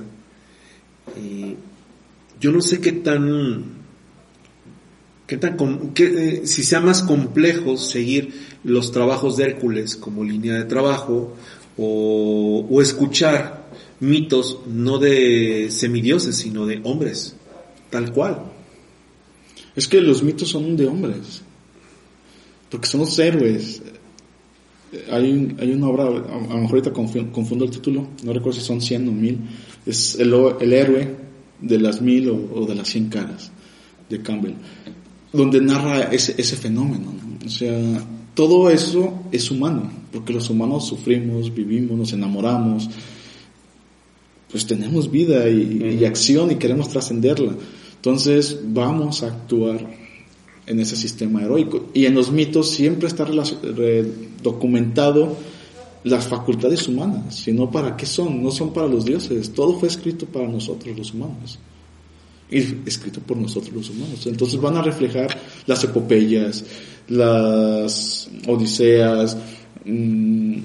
Eh, 1.17 1.55
yo 2.39 2.51
no 2.51 2.61
sé 2.61 2.79
qué 2.79 2.91
tan, 2.91 3.65
qué 5.27 5.37
tan, 5.37 5.57
qué, 5.93 6.05
eh, 6.43 6.47
si 6.47 6.63
sea 6.63 6.79
más 6.79 7.01
complejo 7.01 7.77
seguir 7.77 8.33
los 8.63 8.91
trabajos 8.91 9.37
de 9.37 9.45
Hércules 9.45 9.95
como 9.95 10.23
línea 10.23 10.53
de 10.53 10.65
trabajo 10.65 11.35
o, 11.79 12.65
o 12.69 12.81
escuchar 12.81 13.69
mitos 13.99 14.59
no 14.67 14.97
de 14.99 15.71
semidioses, 15.71 16.35
sino 16.35 16.65
de 16.65 16.81
hombres, 16.83 17.35
tal 17.89 18.11
cual. 18.11 18.43
Es 19.75 19.87
que 19.87 20.01
los 20.01 20.23
mitos 20.23 20.49
son 20.49 20.75
de 20.75 20.87
hombres, 20.87 21.41
porque 22.69 22.87
son 22.87 23.01
los 23.01 23.17
héroes. 23.17 23.81
Hay, 25.11 25.55
hay 25.59 25.71
una 25.71 25.87
obra, 25.87 26.05
a 26.05 26.09
lo 26.09 26.61
mejor 26.61 26.79
ahorita 26.79 26.91
confundo 26.91 27.65
el 27.65 27.71
título, 27.71 28.07
no 28.23 28.33
recuerdo 28.33 28.59
si 28.59 28.65
son 28.65 28.81
100 28.81 29.07
o 29.07 29.11
1000, 29.11 29.39
es 29.85 30.15
el, 30.19 30.33
el 30.59 30.73
héroe 30.73 31.15
de 31.61 31.79
las 31.79 32.01
mil 32.01 32.29
o, 32.29 32.65
de 32.65 32.75
las 32.75 32.87
cien 32.89 33.09
caras 33.09 33.51
de 34.09 34.21
Campbell, 34.21 34.53
donde 35.31 35.61
narra 35.61 36.03
ese, 36.11 36.35
ese 36.37 36.55
fenómeno. 36.55 37.13
O 37.45 37.49
sea, 37.49 38.03
todo 38.33 38.69
eso 38.69 39.13
es 39.31 39.51
humano, 39.51 39.91
porque 40.11 40.33
los 40.33 40.49
humanos 40.49 40.87
sufrimos, 40.87 41.53
vivimos, 41.53 41.97
nos 41.97 42.13
enamoramos, 42.13 42.89
pues 44.51 44.65
tenemos 44.65 45.11
vida 45.11 45.47
y, 45.49 46.03
acción 46.05 46.51
y 46.51 46.55
queremos 46.55 46.89
trascenderla. 46.89 47.55
Entonces 47.95 48.59
vamos 48.63 49.23
a 49.23 49.27
actuar 49.27 49.85
en 50.65 50.79
ese 50.79 50.95
sistema 50.95 51.41
heroico. 51.41 51.89
Y 51.93 52.05
en 52.05 52.15
los 52.15 52.31
mitos 52.31 52.71
siempre 52.71 53.07
está 53.07 53.27
documentado 54.41 55.35
las 56.03 56.27
facultades 56.27 56.87
humanas, 56.87 57.35
sino 57.35 57.69
para 57.69 57.97
qué 57.97 58.05
son, 58.05 58.41
no 58.41 58.51
son 58.51 58.71
para 58.71 58.87
los 58.87 59.05
dioses, 59.05 59.51
todo 59.53 59.77
fue 59.79 59.89
escrito 59.89 60.25
para 60.25 60.47
nosotros 60.47 60.97
los 60.97 61.13
humanos. 61.13 61.59
Escrito 62.51 63.19
por 63.21 63.37
nosotros 63.37 63.73
los 63.73 63.89
humanos. 63.89 64.25
Entonces 64.25 64.59
van 64.59 64.77
a 64.77 64.81
reflejar 64.81 65.37
las 65.67 65.83
epopeyas, 65.83 66.65
las 67.07 68.29
odiseas, 68.47 69.37
mm, 69.85 70.57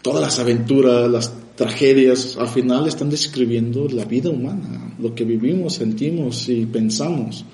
todas 0.00 0.22
las 0.22 0.38
aventuras, 0.38 1.10
las 1.10 1.32
tragedias, 1.54 2.36
al 2.38 2.48
final 2.48 2.86
están 2.86 3.10
describiendo 3.10 3.88
la 3.88 4.04
vida 4.04 4.30
humana, 4.30 4.94
lo 4.98 5.14
que 5.14 5.24
vivimos, 5.24 5.74
sentimos 5.74 6.48
y 6.48 6.64
pensamos, 6.66 7.44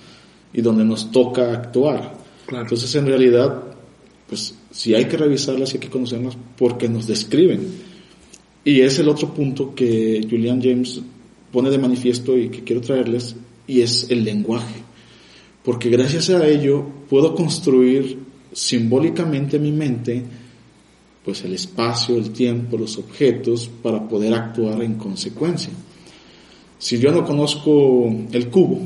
y 0.53 0.61
donde 0.61 0.84
nos 0.84 1.11
toca 1.11 1.53
actuar. 1.53 2.14
Entonces, 2.49 2.95
en 2.95 3.07
realidad, 3.07 3.62
pues 4.28 4.55
si 4.70 4.95
hay 4.95 5.07
que 5.07 5.16
revisarlas 5.16 5.70
y 5.70 5.76
hay 5.76 5.80
que 5.80 5.88
conocerlas 5.88 6.36
porque 6.57 6.88
nos 6.88 7.07
describen. 7.07 7.66
Y 8.64 8.80
es 8.80 8.99
el 8.99 9.09
otro 9.09 9.32
punto 9.32 9.74
que 9.74 10.26
Julian 10.28 10.61
James 10.62 11.01
pone 11.55 11.70
de 11.70 11.78
manifiesto 11.78 12.36
y 12.36 12.48
que 12.48 12.64
quiero 12.64 12.80
traerles, 12.80 13.36
y 13.68 13.80
es 13.80 14.11
el 14.11 14.24
lenguaje. 14.24 14.82
Porque 15.62 15.88
gracias 15.88 16.28
a 16.30 16.44
ello 16.48 16.84
puedo 17.09 17.32
construir 17.36 18.18
simbólicamente 18.52 19.61
mi 19.61 19.70
mente 19.70 20.24
pues 21.24 21.42
el 21.44 21.55
espacio, 21.55 22.16
el 22.16 22.30
tiempo, 22.30 22.76
los 22.76 22.98
objetos 22.98 23.70
para 23.82 24.07
poder 24.07 24.34
actuar 24.34 24.82
en 24.82 24.96
consecuencia. 24.96 25.72
Si 26.78 26.98
yo 26.98 27.12
no 27.12 27.24
conozco 27.24 28.12
el 28.30 28.50
cubo, 28.50 28.80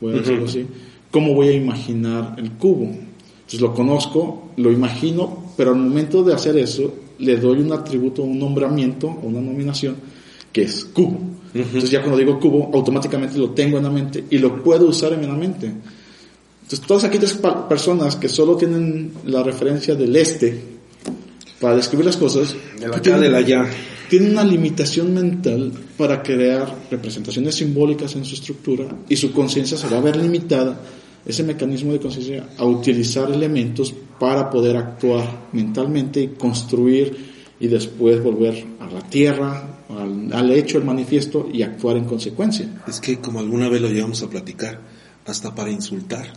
voy 0.00 0.14
a 0.14 0.16
decirlo 0.16 0.46
así, 0.46 0.66
¿cómo 1.12 1.34
voy 1.34 1.48
a 1.48 1.52
imaginar 1.52 2.34
el 2.38 2.52
cubo? 2.52 2.86
Entonces 2.86 3.60
lo 3.60 3.72
conozco, 3.72 4.50
lo 4.56 4.72
imagino, 4.72 5.52
pero 5.56 5.70
al 5.70 5.76
momento 5.76 6.24
de 6.24 6.34
hacer 6.34 6.56
eso 6.56 6.92
le 7.18 7.36
doy 7.36 7.60
un 7.60 7.72
atributo, 7.72 8.22
un 8.22 8.38
nombramiento 8.38 9.06
una 9.22 9.40
nominación 9.40 9.96
que 10.50 10.62
es 10.62 10.84
cubo. 10.86 11.35
Entonces 11.62 11.90
ya 11.90 12.00
cuando 12.00 12.18
digo 12.18 12.38
cubo, 12.38 12.70
automáticamente 12.72 13.38
lo 13.38 13.50
tengo 13.50 13.78
en 13.78 13.84
la 13.84 13.90
mente 13.90 14.24
y 14.30 14.38
lo 14.38 14.62
puedo 14.62 14.86
usar 14.86 15.12
en 15.12 15.26
la 15.26 15.34
mente. 15.34 15.66
Entonces 16.62 16.86
todas 16.86 17.04
aquí 17.04 17.18
tres 17.18 17.38
personas 17.68 18.16
que 18.16 18.28
solo 18.28 18.56
tienen 18.56 19.12
la 19.24 19.42
referencia 19.42 19.94
del 19.94 20.16
este, 20.16 20.60
para 21.60 21.76
describir 21.76 22.06
las 22.06 22.16
cosas, 22.16 22.54
tiene 24.08 24.30
una 24.30 24.44
limitación 24.44 25.14
mental 25.14 25.72
para 25.96 26.22
crear 26.22 26.72
representaciones 26.90 27.54
simbólicas 27.54 28.14
en 28.16 28.24
su 28.24 28.34
estructura 28.34 28.86
y 29.08 29.16
su 29.16 29.32
conciencia 29.32 29.76
se 29.76 29.88
va 29.88 29.98
a 29.98 30.00
ver 30.00 30.16
limitada, 30.16 30.80
ese 31.24 31.42
mecanismo 31.42 31.92
de 31.92 32.00
conciencia, 32.00 32.48
a 32.56 32.64
utilizar 32.64 33.30
elementos 33.30 33.94
para 34.18 34.48
poder 34.50 34.76
actuar 34.76 35.48
mentalmente 35.52 36.20
y 36.20 36.28
construir 36.28 37.16
y 37.58 37.66
después 37.68 38.22
volver 38.22 38.64
a 38.80 38.86
la 38.90 39.00
tierra, 39.08 39.75
al, 39.88 40.50
hecho, 40.50 40.78
al 40.78 40.84
manifiesto 40.84 41.48
y 41.52 41.62
actuar 41.62 41.96
en 41.96 42.04
consecuencia. 42.04 42.82
Es 42.86 43.00
que 43.00 43.18
como 43.18 43.38
alguna 43.38 43.68
vez 43.68 43.80
lo 43.80 43.88
llevamos 43.88 44.22
a 44.22 44.30
platicar, 44.30 44.80
hasta 45.24 45.54
para 45.54 45.70
insultar. 45.70 46.32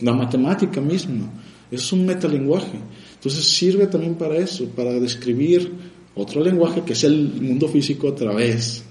la 0.00 0.12
matemática 0.12 0.80
misma, 0.80 1.30
es 1.70 1.92
un 1.92 2.06
metalenguaje. 2.06 2.78
Entonces 3.14 3.44
sirve 3.44 3.86
también 3.86 4.14
para 4.14 4.36
eso, 4.36 4.66
para 4.68 4.92
describir 4.94 5.72
otro 6.14 6.42
lenguaje 6.42 6.82
que 6.82 6.92
es 6.92 7.04
el 7.04 7.40
mundo 7.40 7.68
físico 7.68 8.08
a 8.08 8.14
través 8.14 8.84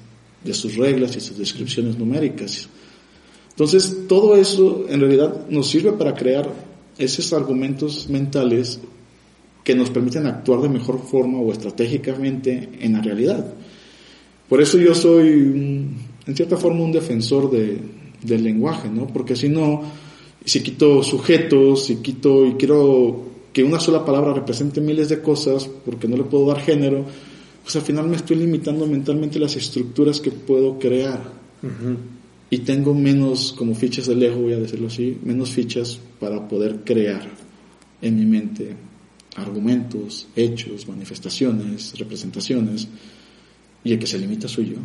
de 0.44 0.54
sus 0.54 0.76
reglas 0.76 1.16
y 1.16 1.22
sus 1.22 1.38
descripciones 1.38 1.98
numéricas. 1.98 2.68
Entonces 3.52 4.08
todo 4.08 4.36
eso 4.36 4.86
en 4.90 5.00
realidad 5.00 5.48
nos 5.50 5.68
sirve 5.68 5.94
para 5.94 6.14
crear 6.14 6.52
esos 6.98 7.34
argumentos 7.34 8.10
mentales 8.10 8.80
que 9.64 9.76
nos 9.76 9.90
permiten 9.90 10.28
actuar 10.28 10.62
de 10.62 10.70
mejor 10.70 11.00
forma 11.00 11.40
o 11.40 11.52
estratégicamente 11.52 12.70
en 12.80 12.94
la 12.94 13.02
realidad. 13.02 13.54
Por 14.54 14.62
eso 14.62 14.78
yo 14.78 14.94
soy, 14.94 15.32
en 16.28 16.36
cierta 16.36 16.58
forma, 16.58 16.84
un 16.84 16.92
defensor 16.92 17.50
de, 17.50 17.76
del 18.22 18.44
lenguaje, 18.44 18.88
¿no? 18.88 19.08
Porque 19.08 19.36
si 19.36 19.50
no, 19.50 19.82
si 20.46 20.62
quito 20.62 21.02
sujetos, 21.02 21.86
si 21.86 21.96
quito 21.96 22.46
y 22.46 22.54
quiero 22.54 23.32
que 23.52 23.64
una 23.64 23.80
sola 23.80 24.06
palabra 24.06 24.32
represente 24.32 24.80
miles 24.80 25.10
de 25.10 25.24
cosas 25.24 25.68
porque 25.84 26.08
no 26.08 26.18
le 26.18 26.26
puedo 26.26 26.46
dar 26.46 26.60
género, 26.60 27.04
pues 27.64 27.76
al 27.78 27.82
final 27.82 28.08
me 28.08 28.16
estoy 28.16 28.38
limitando 28.38 28.86
mentalmente 28.86 29.40
las 29.40 29.56
estructuras 29.56 30.20
que 30.20 30.30
puedo 30.30 30.78
crear. 30.78 31.20
Y 32.52 32.60
tengo 32.60 32.94
menos, 32.94 33.56
como 33.58 33.74
fichas 33.74 34.06
de 34.06 34.16
Lego, 34.16 34.40
voy 34.40 34.54
a 34.54 34.60
decirlo 34.60 34.86
así, 34.86 35.18
menos 35.24 35.50
fichas 35.50 36.00
para 36.20 36.48
poder 36.48 36.82
crear 36.84 37.28
en 38.04 38.20
mi 38.20 38.28
mente 38.28 38.76
argumentos, 39.36 40.28
hechos, 40.36 40.88
manifestaciones, 40.88 41.98
representaciones, 41.98 42.88
y 43.84 43.94
el 43.94 44.00
que 44.00 44.08
se 44.08 44.18
limita 44.18 44.48
soy 44.48 44.72
yo. 44.72 44.78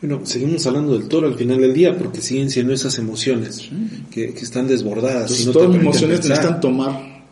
Bueno, 0.00 0.24
seguimos 0.24 0.66
hablando 0.66 0.96
del 0.96 1.08
toro 1.08 1.26
al 1.26 1.34
final 1.34 1.60
del 1.60 1.74
día 1.74 1.96
porque 1.96 2.20
siguen 2.20 2.50
siendo 2.50 2.72
esas 2.72 2.96
emociones 2.98 3.68
que, 4.10 4.28
están 4.28 4.66
desbordadas. 4.66 5.44
todas 5.52 5.68
mis 5.68 5.80
emociones 5.80 6.20
necesitan 6.20 6.60
tomar 6.60 7.24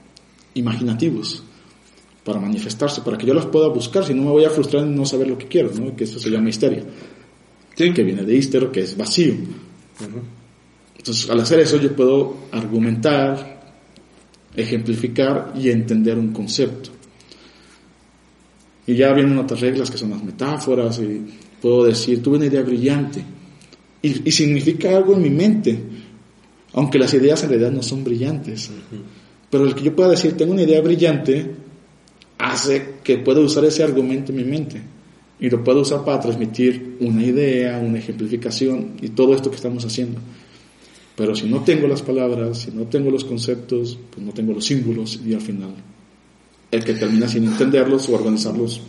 imaginativos 0.55 1.43
para 2.25 2.41
manifestarse, 2.41 3.03
para 3.03 3.17
que 3.17 3.27
yo 3.27 3.35
las 3.35 3.47
pueda 3.47 3.69
buscar, 3.69 4.05
si 4.05 4.13
no 4.13 4.23
me 4.23 4.31
voy 4.31 4.45
a 4.45 4.51
frustrar 4.51 4.83
en 4.83 4.97
no 4.97 5.07
saber 5.07 5.29
lo 5.29 5.39
que 5.39 5.47
quiero, 5.47 5.71
¿no? 5.73 5.95
que 5.95 6.05
eso 6.05 6.19
se 6.19 6.29
llama 6.29 6.49
histeria, 6.49 6.83
que 7.77 8.03
viene 8.03 8.25
de 8.25 8.35
histero, 8.35 8.73
que 8.73 8.81
es 8.81 8.97
vacío. 8.97 9.35
Entonces, 10.99 11.31
al 11.31 11.39
hacer 11.39 11.61
eso 11.61 11.77
yo 11.77 11.95
puedo 11.95 12.37
argumentar, 12.51 13.63
ejemplificar 14.57 15.53
y 15.57 15.71
entender 15.71 16.19
un 16.19 16.33
concepto. 16.33 16.91
Y 18.87 18.95
ya 18.95 19.13
vienen 19.13 19.39
otras 19.39 19.61
reglas 19.61 19.91
que 19.91 19.99
son 19.99 20.11
las 20.11 20.23
metáforas 20.23 20.99
y 21.01 21.23
puedo 21.61 21.85
decir, 21.85 22.23
tuve 22.23 22.37
una 22.37 22.47
idea 22.47 22.63
brillante 22.63 23.25
y, 24.03 24.31
significa 24.31 24.97
algo 24.97 25.15
en 25.15 25.23
mi 25.23 25.31
mente, 25.31 25.79
aunque 26.75 26.99
las 26.99 27.13
ideas 27.15 27.43
en 27.43 27.49
realidad 27.51 27.73
no 27.73 27.83
son 27.83 28.05
brillantes. 28.05 28.71
Pero 29.51 29.65
el 29.67 29.75
que 29.75 29.83
yo 29.83 29.97
pueda 29.97 30.11
decir, 30.11 30.37
tengo 30.37 30.53
una 30.53 30.63
idea 30.63 30.81
brillante, 30.81 31.51
hace 32.39 32.95
que 33.03 33.19
pueda 33.19 33.41
usar 33.41 33.65
ese 33.65 33.83
argumento 33.83 34.33
en 34.33 34.39
mi 34.39 34.45
mente. 34.45 34.81
Y 35.41 35.51
lo 35.51 35.63
puedo 35.63 35.81
usar 35.81 36.05
para 36.05 36.21
transmitir 36.21 36.97
una 37.01 37.25
idea, 37.25 37.79
una 37.79 37.99
ejemplificación 37.99 38.93
y 39.03 39.09
todo 39.09 39.35
esto 39.35 39.51
que 39.51 39.57
estamos 39.57 39.85
haciendo. 39.85 40.21
Pero 41.17 41.35
si 41.35 41.49
no 41.49 41.63
tengo 41.63 41.89
las 41.89 42.03
palabras, 42.03 42.59
si 42.59 42.71
no 42.71 42.85
tengo 42.85 43.11
los 43.11 43.25
conceptos, 43.25 43.99
pues 44.11 44.25
no 44.25 44.33
tengo 44.33 44.53
los 44.53 44.65
símbolos 44.65 45.21
y 45.27 45.35
al 45.35 45.41
final 45.41 45.71
el 46.71 46.85
que 46.85 46.95
termina 46.95 47.29
sin 47.29 47.45
entenderlos 47.45 48.09
o 48.09 48.15
organizarlos 48.15 48.81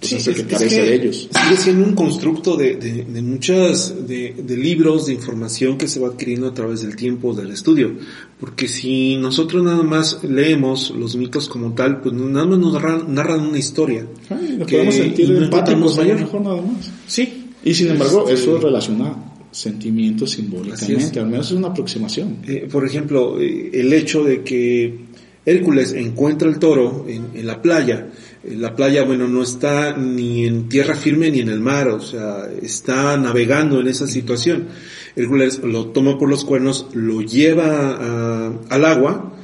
pues 0.00 0.10
Sí, 0.10 0.16
hace 0.16 0.30
es- 0.32 0.36
que 0.36 0.42
es 0.42 0.48
carece 0.48 0.76
que 0.76 0.82
de 0.82 0.94
ellos. 0.96 1.28
Sigue 1.44 1.56
siendo 1.56 1.84
un 1.86 1.94
constructo 1.94 2.56
de, 2.56 2.76
de, 2.76 3.04
de 3.04 3.22
muchas, 3.22 4.06
de, 4.06 4.34
de 4.36 4.56
libros, 4.56 5.06
de 5.06 5.14
información 5.14 5.78
que 5.78 5.88
se 5.88 5.98
va 5.98 6.08
adquiriendo 6.08 6.46
a 6.48 6.52
través 6.52 6.82
del 6.82 6.94
tiempo, 6.94 7.32
del 7.32 7.50
estudio. 7.52 7.92
Porque 8.38 8.68
si 8.68 9.16
nosotros 9.16 9.64
nada 9.64 9.82
más 9.82 10.22
leemos 10.22 10.90
los 10.90 11.16
mitos 11.16 11.48
como 11.48 11.72
tal, 11.72 12.02
pues 12.02 12.14
nada 12.14 12.44
más 12.44 12.58
nos 12.58 12.72
narran, 12.74 13.14
narran 13.14 13.40
una 13.40 13.58
historia. 13.58 14.06
Ay, 14.28 14.58
que- 14.66 14.74
podemos 14.76 14.94
sentir 14.94 15.30
empáticos 15.30 15.96
mayor. 15.96 16.18
mejor 16.20 16.40
nada 16.42 16.60
más. 16.60 16.90
Sí. 17.06 17.44
Y 17.64 17.72
sin 17.72 17.88
embargo, 17.88 18.28
Este- 18.28 18.34
eso 18.42 18.58
relaciona 18.58 19.14
sentimientos 19.52 20.32
simbólicamente, 20.32 20.96
es. 20.96 21.16
al 21.16 21.28
menos 21.30 21.46
es 21.46 21.52
una 21.56 21.68
aproximación. 21.68 22.38
Eh, 22.46 22.68
por 22.70 22.84
ejemplo, 22.84 23.40
eh, 23.40 23.70
el 23.72 23.90
hecho 23.92 24.22
de 24.24 24.42
que 24.42 24.98
Hércules 25.46 25.92
encuentra 25.92 26.48
el 26.48 26.58
toro 26.58 27.04
en, 27.08 27.30
en 27.34 27.46
la 27.46 27.60
playa. 27.60 28.08
Eh, 28.42 28.56
La 28.56 28.74
playa, 28.74 29.04
bueno, 29.04 29.28
no 29.28 29.42
está 29.42 29.96
ni 29.96 30.46
en 30.46 30.68
tierra 30.68 30.94
firme 30.94 31.30
ni 31.30 31.40
en 31.40 31.48
el 31.48 31.60
mar, 31.60 31.88
o 31.88 32.00
sea, 32.00 32.48
está 32.62 33.16
navegando 33.18 33.80
en 33.80 33.88
esa 33.88 34.06
situación. 34.06 34.68
Hércules 35.16 35.60
lo 35.62 35.88
toma 35.88 36.18
por 36.18 36.28
los 36.30 36.44
cuernos, 36.44 36.86
lo 36.94 37.20
lleva 37.20 37.90
a- 37.90 38.52
al 38.70 38.84
agua, 38.84 39.34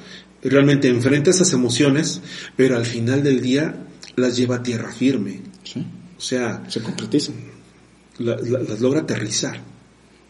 realmente 0.43 0.89
enfrenta 0.89 1.31
esas 1.31 1.53
emociones, 1.53 2.23
pero 2.57 2.77
al 2.77 2.87
final 2.87 3.23
del 3.23 3.41
día 3.43 3.87
las 4.17 4.37
lleva 4.37 4.57
a 4.57 4.63
tierra 4.63 4.91
firme. 4.93 5.43
¿sí? 5.65 5.87
O 6.17 6.21
sea, 6.21 6.63
Se 6.69 6.81
concretiza. 6.83 7.33
la- 8.19 8.37
la- 8.37 8.63
las 8.63 8.81
logra 8.81 9.01
aterrizar 9.01 9.61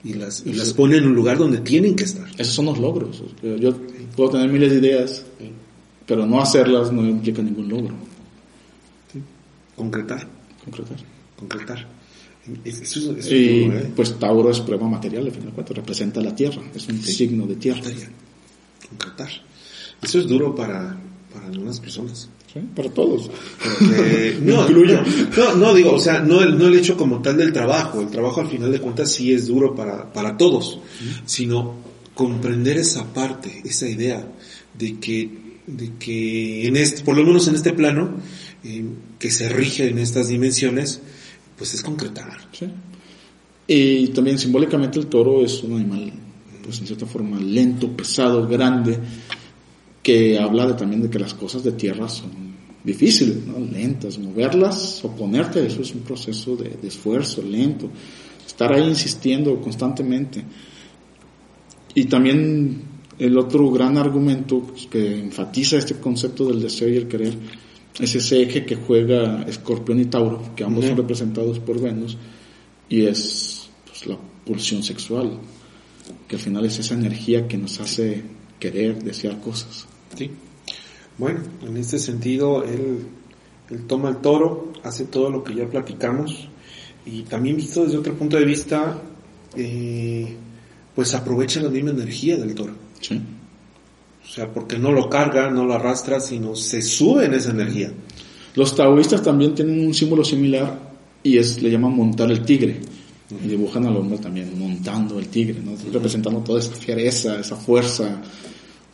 y 0.05 0.15
las, 0.15 0.45
y 0.47 0.53
las 0.55 0.73
pone 0.73 0.97
en 0.97 1.07
un 1.07 1.15
lugar 1.15 1.37
donde 1.39 1.59
tienen 1.59 1.95
que 1.95 2.05
estar. 2.05 2.27
Esos 2.39 2.55
son 2.55 2.67
los 2.67 2.79
logros. 2.79 3.23
Yo 3.43 3.75
puedo 4.17 4.31
tener 4.31 4.49
miles 4.49 4.71
de 4.73 4.79
ideas, 4.79 5.25
pero 6.07 6.27
no 6.27 6.41
hacerlas 6.41 6.91
no 6.93 7.07
implica 7.07 7.43
ningún 7.43 7.69
logro. 7.69 7.95
Concretar. 9.77 10.27
Concretar. 10.65 10.97
concretar. 11.39 11.87
Es- 12.65 12.81
Eso, 12.81 12.99
es- 13.13 13.19
eso 13.19 13.19
es 13.19 13.33
Y 13.33 13.65
duro, 13.65 13.79
¿eh? 13.79 13.91
pues 13.97 14.19
Tauro 14.19 14.51
es 14.51 14.61
prueba 14.61 14.89
material, 14.89 15.27
al 15.27 15.33
fin 15.33 15.45
de 15.47 15.51
cuentas, 15.53 15.77
representa 15.77 16.21
la 16.21 16.35
tierra, 16.35 16.63
es 16.75 16.87
un 16.89 17.01
signo 17.03 17.47
de 17.47 17.57
tierra. 17.57 17.81
Concretar. 18.89 19.29
Eso 20.03 20.19
es 20.19 20.27
duro 20.27 20.55
para, 20.55 20.99
para 21.33 21.47
algunas 21.47 21.79
personas. 21.81 22.29
¿Sí? 22.53 22.61
Para 22.75 22.91
todos. 22.91 23.31
Porque- 23.79 24.39
no, 24.43 24.63
incluyo. 24.63 25.03
no, 25.37 25.45
no, 25.53 25.57
no, 25.57 25.75
digo, 25.75 25.93
o 25.93 25.99
sea, 26.01 26.21
no 26.21 26.43
el, 26.43 26.59
no 26.59 26.67
el 26.67 26.75
hecho 26.75 26.97
como 26.97 27.21
tal 27.23 27.37
del 27.37 27.53
trabajo. 27.53 28.01
El 28.01 28.09
trabajo 28.09 28.41
al 28.41 28.49
final 28.49 28.71
de 28.73 28.81
cuentas 28.81 29.11
sí 29.13 29.33
es 29.33 29.47
duro 29.47 29.75
para, 29.75 30.13
para 30.13 30.37
todos, 30.37 30.81
sino 31.25 31.77
comprender 32.15 32.77
esa 32.79 33.13
parte, 33.13 33.63
esa 33.65 33.89
idea 33.89 34.27
de 34.79 34.99
que, 34.99 35.29
de 35.67 35.93
que 35.99 36.67
en 36.67 36.77
este, 36.77 37.03
por 37.03 37.17
lo 37.17 37.25
menos 37.25 37.49
en 37.49 37.55
este 37.55 37.73
plano, 37.73 38.15
eh, 38.65 38.85
que 39.19 39.31
se 39.31 39.49
rige 39.49 39.89
en 39.89 39.99
estas 39.99 40.29
dimensiones, 40.29 41.01
pues 41.57 41.75
es 41.75 41.83
concretar. 41.83 42.39
¿sí? 42.53 42.67
Y 43.67 44.09
también 44.09 44.39
simbólicamente 44.39 44.99
el 44.99 45.07
toro 45.07 45.45
es 45.45 45.63
un 45.63 45.75
animal, 45.77 46.13
pues 46.65 46.81
en 46.81 46.87
cierta 46.87 47.07
forma, 47.07 47.39
lento, 47.39 47.89
pesado, 47.97 48.47
grande, 48.49 48.99
que 50.03 50.39
habla 50.39 50.67
de, 50.67 50.75
también 50.75 51.03
de 51.03 51.11
que 51.11 51.19
las 51.19 51.35
cosas 51.35 51.63
de 51.63 51.73
tierra 51.73 52.09
son 52.09 52.31
difíciles, 52.83 53.45
¿no? 53.47 53.59
lentas, 53.59 54.19
moverlas, 54.19 55.05
oponerte 55.05 55.61
a 55.61 55.67
eso 55.67 55.83
es 55.83 55.95
un 55.95 56.01
proceso 56.01 56.57
de, 56.57 56.71
de 56.81 56.89
esfuerzo, 56.89 57.43
lento, 57.43 57.91
estar 58.47 58.73
ahí 58.73 58.89
insistiendo 58.89 59.61
constantemente. 59.61 60.43
Y 61.95 62.05
también 62.05 62.83
el 63.19 63.37
otro 63.37 63.71
gran 63.71 63.99
argumento 63.99 64.61
pues, 64.61 64.87
que 64.87 65.21
enfatiza 65.21 65.77
este 65.77 65.97
concepto 65.97 66.47
del 66.47 66.63
deseo 66.63 66.89
y 66.89 66.97
el 66.97 67.07
querer 67.07 67.35
es 67.99 68.15
ese 68.15 68.43
eje 68.43 68.65
que 68.65 68.77
juega 68.77 69.43
Escorpión 69.43 70.01
y 70.01 70.07
Tauro, 70.07 70.55
que 70.57 70.65
ambos 70.65 70.87
son 70.87 70.97
representados 70.97 71.59
por 71.59 71.81
Venus, 71.81 72.17
y 72.89 73.05
es 73.05 73.69
pues, 73.85 74.07
la 74.07 74.17
pulsión 74.45 74.83
sexual, 74.83 75.39
que 76.27 76.37
al 76.37 76.43
final 76.43 76.65
es 76.65 76.79
esa 76.79 76.95
energía 76.95 77.47
que 77.47 77.59
nos 77.59 77.79
hace 77.81 78.23
querer, 78.59 79.03
desear 79.03 79.41
cosas. 79.41 79.87
Sí. 80.21 80.31
Bueno, 81.17 81.41
en 81.67 81.79
este 81.79 81.99
sentido, 81.99 82.63
él, 82.63 83.07
él 83.71 83.87
toma 83.87 84.11
el 84.11 84.17
toro, 84.19 84.71
hace 84.83 85.07
todo 85.07 85.31
lo 85.31 85.43
que 85.43 85.55
ya 85.55 85.67
platicamos, 85.67 86.47
y 87.07 87.23
también 87.23 87.57
visto 87.57 87.85
desde 87.85 87.97
otro 87.97 88.13
punto 88.13 88.37
de 88.37 88.45
vista, 88.45 89.01
eh, 89.57 90.37
pues 90.95 91.15
aprovecha 91.15 91.63
la 91.63 91.71
misma 91.71 91.93
energía 91.93 92.37
del 92.37 92.55
toro. 92.55 92.75
¿sí? 93.01 93.19
O 94.23 94.29
sea, 94.31 94.53
porque 94.53 94.79
no 94.79 94.93
lo 94.93 95.09
carga, 95.09 95.51
no 95.51 95.65
lo 95.65 95.73
arrastra, 95.73 96.21
sino 96.21 96.55
se 96.55 96.83
sube 96.83 97.25
en 97.25 97.33
esa 97.33 97.53
energía. 97.53 97.91
Los 98.57 98.77
taoístas 98.77 99.23
también 99.23 99.55
tienen 99.55 99.87
un 99.87 99.95
símbolo 99.95 100.23
similar 100.23 100.79
y 101.23 101.39
es 101.39 101.63
le 101.63 101.71
llaman 101.71 101.97
montar 101.97 102.31
el 102.31 102.43
tigre. 102.43 102.79
Y 103.43 103.49
dibujan 103.49 103.87
al 103.87 103.97
hombre 103.97 104.19
también 104.19 104.59
montando 104.59 105.19
el 105.19 105.29
tigre, 105.29 105.61
¿no? 105.65 105.73
representando 105.91 106.41
toda 106.41 106.59
esa 106.59 106.73
fiereza, 106.73 107.41
esa 107.41 107.57
fuerza, 107.57 108.21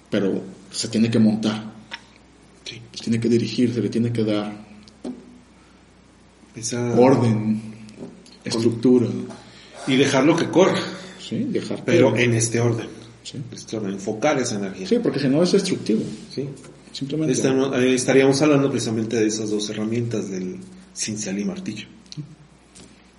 pero 0.08 0.55
se 0.76 0.88
tiene 0.88 1.10
que 1.10 1.18
montar, 1.18 1.72
Sí. 2.64 2.80
se 2.92 3.04
tiene 3.04 3.18
que 3.20 3.28
dirigir, 3.28 3.72
se 3.72 3.80
le 3.80 3.88
tiene 3.88 4.12
que 4.12 4.24
dar 4.24 4.66
Esa 6.54 6.92
orden, 6.98 7.60
estructura, 8.44 9.08
Y 9.86 9.96
dejarlo 9.96 10.34
que 10.36 10.48
corra, 10.50 10.80
¿sí? 11.20 11.44
dejar 11.44 11.76
que- 11.78 11.82
pero 11.84 12.16
en 12.16 12.34
este 12.34 12.60
orden. 12.60 12.88
¿sí? 13.22 13.38
Este 13.52 13.76
orden, 13.76 13.92
enfocar 13.92 14.38
esa 14.38 14.56
energía. 14.56 14.86
Sí, 14.86 14.98
porque 15.02 15.18
si 15.18 15.28
no 15.28 15.42
es 15.42 15.52
destructivo, 15.52 16.02
Sí. 16.34 16.48
simplemente. 16.92 17.32
Estamos- 17.34 17.76
eh, 17.76 17.94
estaríamos 17.94 18.40
hablando 18.42 18.70
precisamente 18.70 19.16
de 19.16 19.26
esas 19.26 19.50
dos 19.50 19.68
herramientas 19.70 20.30
del 20.30 20.56
cincel 20.94 21.38
y 21.38 21.44
martillo. 21.44 21.86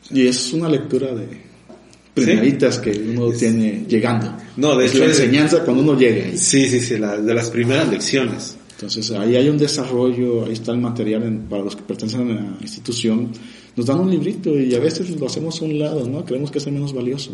Y 0.09 0.25
es 0.27 0.53
una 0.53 0.67
lectura 0.69 1.13
de 1.13 1.27
primeritas 2.25 2.79
que 2.79 2.91
uno 2.91 3.29
tiene 3.31 3.85
llegando. 3.87 4.33
No, 4.57 4.75
de 4.77 4.85
es 4.85 4.91
hecho 4.91 4.99
la 5.03 5.09
enseñanza 5.11 5.63
cuando 5.63 5.83
uno 5.83 5.97
llega 5.99 6.25
ahí. 6.25 6.37
Sí, 6.37 6.69
sí, 6.69 6.79
sí, 6.79 6.97
la- 6.97 7.17
de 7.17 7.33
las 7.33 7.49
primeras 7.49 7.87
lecciones. 7.89 8.57
Entonces 8.71 9.09
ahí 9.11 9.35
hay 9.35 9.49
un 9.49 9.57
desarrollo, 9.57 10.45
ahí 10.45 10.53
está 10.53 10.71
el 10.71 10.77
material 10.79 11.23
en- 11.23 11.39
para 11.49 11.63
los 11.63 11.75
que 11.75 11.81
pertenecen 11.81 12.29
a 12.31 12.33
la 12.35 12.57
institución. 12.61 13.31
Nos 13.75 13.85
dan 13.85 13.99
un 13.99 14.09
librito 14.11 14.49
y 14.57 14.73
a 14.75 14.79
veces 14.79 15.09
lo 15.19 15.25
hacemos 15.27 15.61
a 15.61 15.65
un 15.65 15.79
lado, 15.79 16.07
¿no? 16.07 16.23
Creemos 16.25 16.51
que 16.51 16.59
es 16.59 16.67
el 16.67 16.73
menos 16.73 16.93
valioso. 16.93 17.31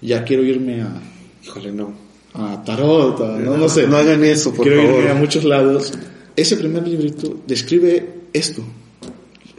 Ya 0.00 0.24
quiero 0.24 0.42
irme 0.44 0.82
a, 0.82 1.00
Híjole, 1.44 1.72
no. 1.72 1.92
a 2.34 2.62
tarot, 2.64 3.20
a- 3.20 3.38
no, 3.38 3.56
no 3.56 3.68
sé. 3.68 3.86
No 3.86 3.96
hagan 3.96 4.24
eso, 4.24 4.52
por 4.54 4.66
quiero 4.66 4.82
favor. 4.82 4.98
irme 5.00 5.10
a 5.10 5.14
muchos 5.14 5.44
lados. 5.44 5.92
Ese 6.36 6.56
primer 6.56 6.86
librito 6.88 7.38
describe 7.46 8.08
esto, 8.32 8.62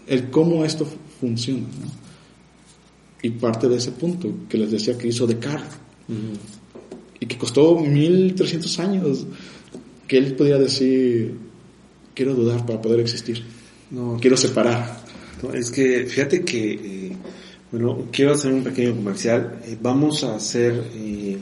el 0.07 0.29
cómo 0.31 0.65
esto 0.65 0.87
funciona, 1.21 1.59
¿no? 1.61 2.02
Y 3.23 3.31
parte 3.31 3.67
de 3.67 3.77
ese 3.77 3.91
punto 3.91 4.31
que 4.47 4.57
les 4.59 4.69
decía 4.69 4.97
que 4.97 5.07
hizo 5.07 5.25
Descartes. 5.25 5.79
Y 7.19 7.25
que 7.25 7.37
costó 7.37 7.79
1300 7.79 8.79
años 8.79 9.25
que 10.07 10.17
él 10.17 10.35
podía 10.35 10.59
decir 10.59 11.33
quiero 12.13 12.33
dudar 12.35 12.65
para 12.65 12.81
poder 12.81 12.99
existir. 12.99 13.43
No, 13.91 14.17
quiero 14.19 14.37
separar 14.37 15.03
No, 15.41 15.53
es 15.53 15.69
que 15.71 16.05
fíjate 16.05 16.43
que, 16.43 16.73
eh, 16.73 17.17
bueno, 17.71 18.05
quiero 18.11 18.33
hacer 18.33 18.53
un 18.53 18.63
pequeño 18.63 18.95
comercial. 18.95 19.59
Eh, 19.65 19.77
vamos 19.81 20.23
a 20.23 20.35
hacer 20.35 20.83
eh, 20.95 21.37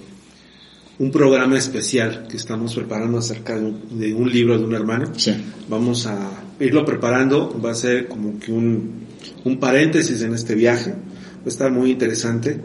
un 0.99 1.11
programa 1.11 1.57
especial 1.57 2.27
que 2.27 2.37
estamos 2.37 2.75
preparando 2.75 3.17
acerca 3.17 3.55
de 3.55 3.65
un, 3.65 3.99
de 3.99 4.13
un 4.13 4.31
libro 4.31 4.57
de 4.57 4.65
un 4.65 4.75
hermano. 4.75 5.11
sí. 5.17 5.33
Vamos 5.69 6.05
a 6.05 6.43
irlo 6.59 6.85
preparando, 6.85 7.59
va 7.59 7.71
a 7.71 7.75
ser 7.75 8.07
como 8.07 8.37
que 8.39 8.51
un, 8.51 9.05
un 9.45 9.59
paréntesis 9.59 10.21
en 10.21 10.33
este 10.33 10.53
viaje, 10.53 10.93
va 11.41 11.45
a 11.45 11.49
estar 11.49 11.71
muy 11.71 11.91
interesante, 11.91 12.59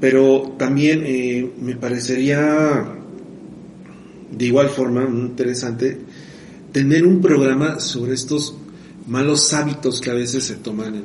pero 0.00 0.54
también 0.58 1.02
eh, 1.04 1.50
me 1.60 1.76
parecería 1.76 2.94
de 4.30 4.44
igual 4.44 4.68
forma 4.68 5.06
muy 5.06 5.22
interesante 5.22 5.98
tener 6.72 7.06
un 7.06 7.20
programa 7.20 7.80
sobre 7.80 8.14
estos 8.14 8.54
malos 9.06 9.52
hábitos 9.52 10.00
que 10.00 10.10
a 10.10 10.14
veces 10.14 10.44
se 10.44 10.56
toman 10.56 10.94
en, 10.94 11.04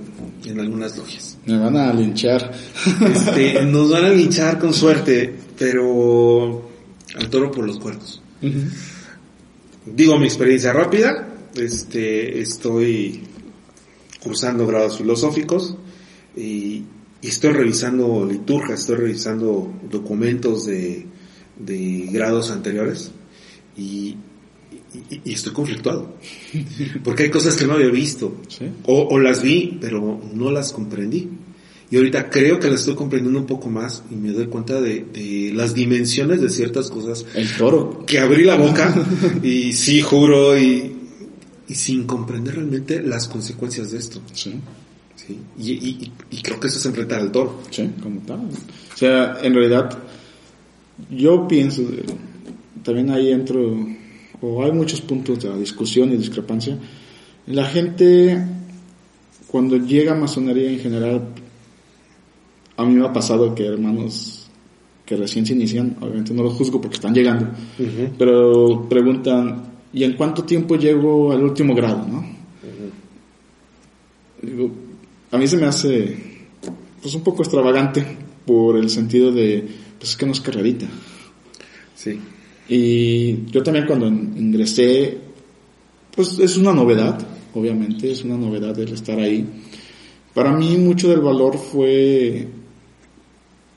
en 0.51 0.59
algunas 0.59 0.97
logias. 0.97 1.37
me 1.45 1.57
van 1.57 1.75
a 1.75 1.93
linchar 1.93 2.51
Este, 3.13 3.65
nos 3.65 3.91
van 3.91 4.05
a 4.05 4.09
linchar 4.09 4.57
con 4.57 4.73
suerte, 4.73 5.33
pero 5.57 6.69
al 7.15 7.29
toro 7.29 7.51
por 7.51 7.65
los 7.65 7.79
cuernos. 7.79 8.21
Digo 9.85 10.17
mi 10.17 10.25
experiencia 10.25 10.71
rápida, 10.71 11.27
este, 11.55 12.39
estoy 12.39 13.23
cursando 14.21 14.65
grados 14.67 14.97
filosóficos 14.97 15.75
y, 16.35 16.83
y 17.21 17.27
estoy 17.27 17.51
revisando 17.53 18.25
liturgias, 18.29 18.81
estoy 18.81 18.95
revisando 18.97 19.73
documentos 19.89 20.65
de, 20.65 21.05
de 21.57 22.07
grados 22.11 22.51
anteriores 22.51 23.11
y, 23.77 24.15
y- 25.09 25.21
y 25.25 25.33
estoy 25.33 25.53
conflictuado. 25.53 26.15
Porque 27.03 27.23
hay 27.23 27.29
cosas 27.29 27.55
que 27.55 27.65
no 27.67 27.73
había 27.73 27.89
visto. 27.89 28.37
Sí. 28.47 28.65
O, 28.85 29.07
o 29.09 29.19
las 29.19 29.41
vi, 29.41 29.77
pero 29.81 30.19
no 30.33 30.51
las 30.51 30.71
comprendí. 30.73 31.27
Y 31.91 31.97
ahorita 31.97 32.29
creo 32.29 32.59
que 32.59 32.69
las 32.69 32.81
estoy 32.81 32.93
comprendiendo 32.95 33.39
un 33.39 33.47
poco 33.47 33.67
más 33.69 34.03
y 34.11 34.15
me 34.15 34.31
doy 34.31 34.45
cuenta 34.45 34.79
de, 34.79 35.05
de 35.11 35.51
las 35.55 35.73
dimensiones 35.73 36.39
de 36.39 36.49
ciertas 36.49 36.91
cosas 36.91 37.25
el 37.33 37.51
toro 37.57 38.05
que 38.05 38.19
abrí 38.19 38.43
la 38.43 38.55
boca 38.57 38.93
y 39.43 39.73
sí 39.73 39.99
juro 40.01 40.55
y, 40.55 40.95
y 41.67 41.73
sin 41.73 42.03
comprender 42.05 42.55
realmente 42.57 43.01
las 43.01 43.27
consecuencias 43.27 43.89
de 43.91 43.97
esto. 43.97 44.21
Sí. 44.33 44.53
¿Sí? 45.29 45.39
Y, 45.59 45.71
y- 45.89 46.11
y 46.31 46.41
creo 46.41 46.59
que 46.59 46.67
eso 46.67 46.77
es 46.79 46.85
enfrentar 46.85 47.19
al 47.21 47.31
toro. 47.31 47.59
Sí, 47.69 47.89
como 48.01 48.19
tal. 48.21 48.39
O 48.93 48.97
sea, 48.97 49.37
en 49.41 49.53
realidad, 49.53 49.97
yo 51.09 51.47
pienso, 51.47 51.83
también 52.83 53.09
ahí 53.11 53.31
entro, 53.31 53.77
o 54.41 54.63
hay 54.63 54.71
muchos 54.71 55.01
puntos 55.01 55.41
de 55.43 55.57
discusión 55.59 56.11
y 56.11 56.17
discrepancia. 56.17 56.77
La 57.47 57.65
gente, 57.65 58.41
cuando 59.47 59.77
llega 59.77 60.11
a 60.13 60.15
masonería 60.15 60.69
en 60.71 60.79
general, 60.79 61.21
a 62.77 62.85
mí 62.85 62.93
me 62.95 63.05
ha 63.05 63.11
pasado 63.13 63.53
que 63.55 63.65
hermanos 63.65 64.35
que 65.05 65.15
recién 65.17 65.45
se 65.45 65.53
inician, 65.53 65.97
obviamente 66.01 66.33
no 66.33 66.43
los 66.43 66.53
juzgo 66.53 66.79
porque 66.79 66.95
están 66.95 67.13
llegando, 67.15 67.47
pero 68.17 68.87
preguntan, 68.87 69.63
¿y 69.91 70.03
en 70.03 70.13
cuánto 70.13 70.43
tiempo 70.43 70.75
llego 70.75 71.31
al 71.31 71.43
último 71.43 71.73
grado, 71.73 72.05
no? 72.07 72.23
Digo, 74.41 74.71
a 75.31 75.37
mí 75.37 75.47
se 75.47 75.57
me 75.57 75.65
hace 75.65 76.17
pues 77.01 77.15
un 77.15 77.23
poco 77.23 77.43
extravagante 77.43 78.05
por 78.45 78.77
el 78.77 78.89
sentido 78.89 79.31
de 79.31 79.65
pues 79.97 80.11
es 80.11 80.17
que 80.17 80.25
no 80.25 80.31
es 80.31 80.41
carrerita. 80.41 80.87
Sí. 81.95 82.19
Y 82.69 83.45
yo 83.51 83.61
también 83.63 83.85
cuando 83.85 84.07
in- 84.07 84.33
ingresé, 84.37 85.17
pues 86.15 86.37
es 86.39 86.55
una 86.57 86.71
novedad, 86.73 87.19
obviamente, 87.53 88.11
es 88.11 88.23
una 88.23 88.37
novedad 88.37 88.77
el 88.79 88.93
estar 88.93 89.19
ahí. 89.19 89.45
Para 90.33 90.53
mí 90.53 90.77
mucho 90.77 91.09
del 91.09 91.19
valor 91.21 91.57
fue 91.57 92.47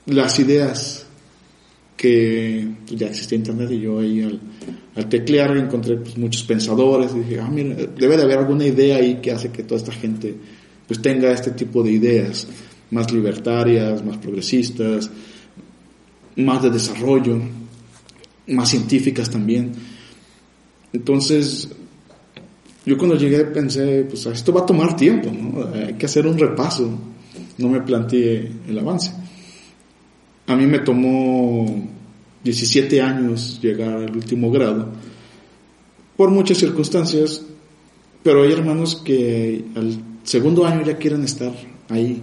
las 0.05 0.39
ideas 0.39 1.05
que 1.97 2.67
pues, 2.87 2.99
ya 2.99 3.07
existía 3.07 3.37
internet 3.37 3.71
y 3.71 3.79
yo 3.81 3.99
ahí 3.99 4.21
al, 4.21 4.39
al 4.95 5.09
teclear 5.09 5.55
encontré 5.57 5.97
pues, 5.97 6.17
muchos 6.17 6.43
pensadores 6.43 7.11
y 7.15 7.19
dije, 7.19 7.39
ah, 7.39 7.49
mira, 7.49 7.75
debe 7.75 8.17
de 8.17 8.23
haber 8.23 8.37
alguna 8.39 8.65
idea 8.65 8.97
ahí 8.97 9.19
que 9.21 9.31
hace 9.31 9.49
que 9.51 9.63
toda 9.63 9.79
esta 9.79 9.91
gente 9.91 10.35
pues 10.87 11.01
tenga 11.01 11.31
este 11.31 11.51
tipo 11.51 11.83
de 11.83 11.91
ideas 11.91 12.47
más 12.91 13.11
libertarias, 13.11 14.03
más 14.05 14.17
progresistas, 14.17 15.09
más 16.35 16.61
de 16.61 16.69
desarrollo, 16.69 17.39
más 18.47 18.69
científicas 18.69 19.29
también. 19.29 19.71
Entonces, 20.91 21.69
yo 22.85 22.97
cuando 22.97 23.15
llegué 23.15 23.45
pensé, 23.45 24.05
pues 24.07 24.25
esto 24.27 24.53
va 24.53 24.61
a 24.61 24.65
tomar 24.65 24.95
tiempo, 24.95 25.31
¿no? 25.31 25.67
Hay 25.73 25.93
que 25.93 26.05
hacer 26.05 26.27
un 26.27 26.37
repaso. 26.37 26.89
No 27.57 27.69
me 27.69 27.81
planteé 27.81 28.51
el 28.67 28.79
avance. 28.79 29.11
A 30.47 30.55
mí 30.55 30.65
me 30.67 30.79
tomó 30.79 31.87
17 32.43 33.01
años 33.01 33.59
llegar 33.61 33.95
al 33.95 34.15
último 34.15 34.51
grado, 34.51 34.89
por 36.17 36.29
muchas 36.29 36.57
circunstancias, 36.57 37.41
pero 38.21 38.43
hay 38.43 38.51
hermanos 38.51 38.97
que 38.97 39.63
al 39.75 40.12
segundo 40.23 40.65
año 40.65 40.83
ya 40.83 40.97
quieren 40.97 41.23
estar 41.23 41.53
ahí. 41.89 42.21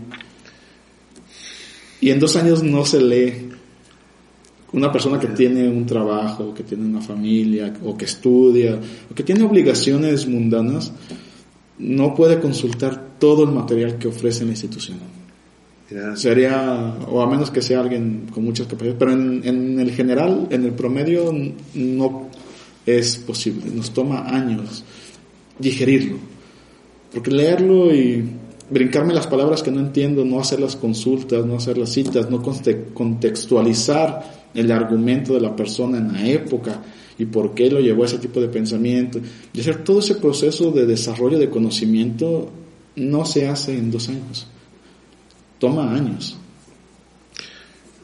Y 2.01 2.11
en 2.11 2.18
dos 2.18 2.36
años 2.36 2.62
no 2.62 2.84
se 2.84 3.01
lee. 3.01 3.48
Una 4.72 4.90
persona 4.92 5.18
que 5.18 5.26
tiene 5.28 5.68
un 5.68 5.84
trabajo, 5.84 6.55
que 6.55 6.62
tiene 6.62 6.86
una 6.86 7.01
familia, 7.01 7.74
o 7.84 7.96
que 7.96 8.05
estudia, 8.05 8.78
o 9.11 9.14
que 9.14 9.24
tiene 9.24 9.42
obligaciones 9.42 10.26
mundanas, 10.26 10.92
no 11.78 12.14
puede 12.14 12.38
consultar 12.40 13.18
todo 13.18 13.44
el 13.44 13.51
material 13.51 13.98
que 13.98 14.09
ofrece 14.09 14.44
la 14.44 14.53
institución. 14.53 14.98
Sería, 16.14 16.94
o 17.09 17.20
a 17.20 17.28
menos 17.28 17.51
que 17.51 17.61
sea 17.61 17.80
alguien 17.80 18.28
con 18.32 18.44
muchas 18.44 18.68
capacidades, 18.68 18.96
pero 18.96 19.12
en, 19.12 19.42
en 19.44 19.80
el 19.80 19.90
general, 19.90 20.46
en 20.51 20.64
el 20.64 20.72
promedio, 20.72 21.34
no 21.74 22.28
es 22.86 23.16
posible. 23.16 23.64
Nos 23.74 23.92
toma 23.92 24.28
años 24.28 24.84
digerirlo. 25.59 26.30
Porque 27.12 27.30
leerlo 27.30 27.94
y 27.94 28.24
brincarme 28.70 29.12
las 29.12 29.26
palabras 29.26 29.62
que 29.62 29.70
no 29.70 29.80
entiendo, 29.80 30.24
no 30.24 30.40
hacer 30.40 30.61
las 30.61 30.76
consultas, 30.76 31.44
no 31.44 31.56
hacer 31.56 31.76
las 31.76 31.90
citas, 31.90 32.30
no 32.30 32.42
conte- 32.42 32.92
contextualizar 32.94 34.48
el 34.54 34.70
argumento 34.70 35.34
de 35.34 35.40
la 35.40 35.54
persona 35.56 35.98
en 35.98 36.12
la 36.12 36.26
época 36.26 36.82
y 37.18 37.26
por 37.26 37.52
qué 37.54 37.70
lo 37.70 37.80
llevó 37.80 38.04
a 38.04 38.06
ese 38.06 38.18
tipo 38.18 38.40
de 38.40 38.48
pensamiento, 38.48 39.20
y 39.52 39.61
hacer 39.61 39.84
todo 39.84 39.98
ese 39.98 40.14
proceso 40.14 40.70
de 40.70 40.86
desarrollo 40.86 41.38
de 41.38 41.50
conocimiento 41.50 42.50
no 42.96 43.26
se 43.26 43.46
hace 43.46 43.76
en 43.76 43.90
dos 43.90 44.08
años. 44.08 44.46
Toma 45.58 45.94
años. 45.94 46.38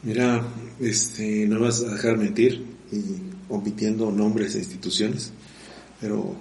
Mira, 0.03 0.47
este, 0.79 1.47
no 1.47 1.61
vas 1.61 1.83
a 1.83 1.93
dejar 1.93 2.19
mentir 2.19 2.63
y 2.93 2.99
omitiendo 3.49 4.11
nombres 4.11 4.55
e 4.55 4.59
instituciones, 4.59 5.33
pero 5.99 6.35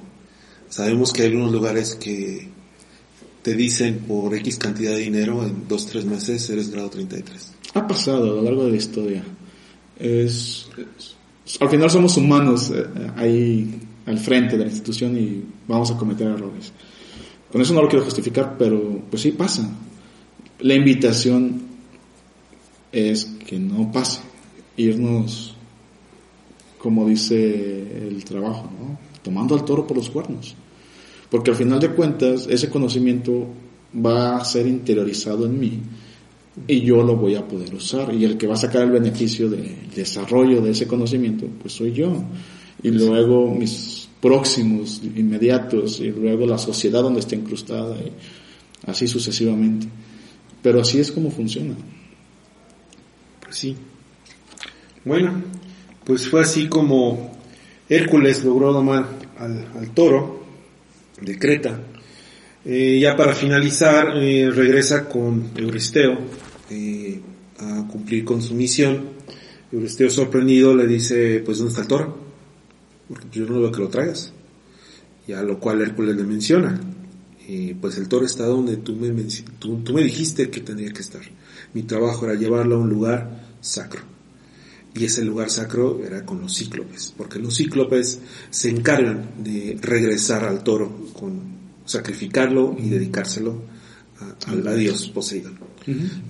sabemos 0.67 1.13
que 1.13 1.21
hay 1.21 1.29
algunos 1.29 1.53
lugares 1.53 1.95
que 1.95 2.49
te 3.45 3.53
dicen 3.53 3.99
por 4.07 4.33
X 4.33 4.57
cantidad 4.57 4.89
de 4.93 5.01
dinero 5.01 5.45
en 5.45 5.67
dos, 5.67 5.85
tres 5.85 6.03
meses 6.03 6.49
eres 6.49 6.71
grado 6.71 6.89
33. 6.89 7.51
Ha 7.75 7.87
pasado 7.87 8.23
a 8.23 8.35
lo 8.37 8.41
largo 8.41 8.65
de 8.65 8.71
la 8.71 8.77
historia. 8.77 9.23
Es, 9.99 10.67
es- 10.97 11.15
al 11.59 11.69
final 11.69 11.91
somos 11.91 12.17
humanos 12.17 12.71
eh, 12.73 12.87
ahí 13.17 13.79
al 14.07 14.17
frente 14.17 14.57
de 14.57 14.63
la 14.65 14.71
institución 14.71 15.15
y 15.15 15.43
vamos 15.67 15.91
a 15.91 15.95
cometer 15.97 16.25
errores. 16.27 16.73
Con 17.51 17.61
eso 17.61 17.75
no 17.75 17.83
lo 17.83 17.87
quiero 17.87 18.03
justificar, 18.03 18.55
pero 18.57 19.03
pues 19.11 19.21
sí 19.21 19.29
pasa. 19.31 19.69
La 20.61 20.73
invitación 20.73 21.61
es 22.91 23.25
que 23.45 23.59
no 23.59 23.91
pase, 23.91 24.21
irnos, 24.75 25.53
como 26.79 27.07
dice 27.07 28.07
el 28.07 28.25
trabajo, 28.25 28.71
¿no? 28.79 28.97
tomando 29.21 29.53
al 29.53 29.63
toro 29.65 29.85
por 29.85 29.97
los 29.97 30.09
cuernos. 30.09 30.55
Porque 31.35 31.51
al 31.51 31.57
final 31.57 31.81
de 31.81 31.89
cuentas, 31.89 32.47
ese 32.49 32.69
conocimiento 32.69 33.45
va 33.93 34.37
a 34.37 34.45
ser 34.45 34.65
interiorizado 34.67 35.45
en 35.45 35.59
mí 35.59 35.81
y 36.65 36.79
yo 36.79 37.03
lo 37.03 37.17
voy 37.17 37.35
a 37.35 37.45
poder 37.45 37.75
usar. 37.75 38.15
Y 38.15 38.23
el 38.23 38.37
que 38.37 38.47
va 38.47 38.53
a 38.53 38.57
sacar 38.57 38.83
el 38.83 38.91
beneficio 38.91 39.49
del 39.49 39.89
desarrollo 39.93 40.61
de 40.61 40.71
ese 40.71 40.87
conocimiento, 40.87 41.45
pues 41.61 41.73
soy 41.73 41.91
yo. 41.91 42.23
Y 42.81 42.89
luego 42.91 43.53
mis 43.53 44.07
próximos, 44.21 45.01
inmediatos, 45.03 45.99
y 45.99 46.09
luego 46.09 46.45
la 46.47 46.57
sociedad 46.57 47.01
donde 47.01 47.19
está 47.19 47.35
incrustada, 47.35 47.97
y 47.97 48.13
así 48.89 49.05
sucesivamente. 49.05 49.87
Pero 50.61 50.79
así 50.79 51.01
es 51.01 51.11
como 51.11 51.31
funciona. 51.31 51.75
Pues 53.43 53.57
sí. 53.57 53.75
Bueno, 55.03 55.33
pues 56.05 56.29
fue 56.29 56.43
así 56.43 56.69
como 56.69 57.29
Hércules 57.89 58.41
logró 58.45 58.71
domar 58.71 59.09
al, 59.37 59.67
al 59.77 59.89
toro 59.89 60.44
de 61.21 61.37
Creta. 61.37 61.79
Eh, 62.63 62.99
ya 62.99 63.15
para 63.15 63.35
finalizar, 63.35 64.17
eh, 64.17 64.49
regresa 64.49 65.07
con 65.07 65.51
Euristeo 65.55 66.17
eh, 66.69 67.21
a 67.59 67.87
cumplir 67.87 68.25
con 68.25 68.41
su 68.41 68.55
misión. 68.55 69.09
Euristeo 69.71 70.09
sorprendido 70.09 70.75
le 70.75 70.87
dice, 70.87 71.41
pues 71.45 71.59
¿dónde 71.59 71.71
está 71.71 71.81
el 71.81 71.87
toro? 71.87 72.17
Porque 73.07 73.27
yo 73.31 73.45
no 73.45 73.59
veo 73.59 73.71
que 73.71 73.81
lo 73.81 73.89
traigas. 73.89 74.33
Y 75.27 75.33
a 75.33 75.43
lo 75.43 75.59
cual 75.59 75.81
Hércules 75.81 76.15
le 76.15 76.23
menciona, 76.23 76.79
pues 77.81 77.97
el 77.97 78.07
toro 78.07 78.25
está 78.25 78.45
donde 78.45 78.77
tú 78.77 78.95
me, 78.95 79.09
tú, 79.59 79.77
tú 79.83 79.93
me 79.93 80.03
dijiste 80.03 80.49
que 80.49 80.61
tendría 80.61 80.91
que 80.91 81.01
estar. 81.01 81.21
Mi 81.73 81.83
trabajo 81.83 82.25
era 82.25 82.35
llevarlo 82.35 82.75
a 82.75 82.79
un 82.79 82.89
lugar 82.89 83.43
sacro. 83.59 84.14
Y 84.95 85.03
ese 85.05 85.23
lugar 85.25 85.49
sacro 85.49 86.01
era 86.05 86.25
con 86.25 86.39
los 86.41 86.55
cíclopes, 86.57 87.13
porque 87.17 87.37
los 87.39 87.57
cíclopes 87.57 88.19
se 88.49 88.69
encargan 88.69 89.31
de 89.43 89.77
regresar 89.81 90.45
al 90.45 90.63
toro, 90.63 91.09
con 91.13 91.41
sacrificarlo 91.85 92.75
y 92.79 92.89
dedicárselo 92.89 93.61
a, 94.21 94.51
al- 94.51 94.67
a 94.67 94.73
Dios 94.73 95.09
Poseidón. 95.09 95.59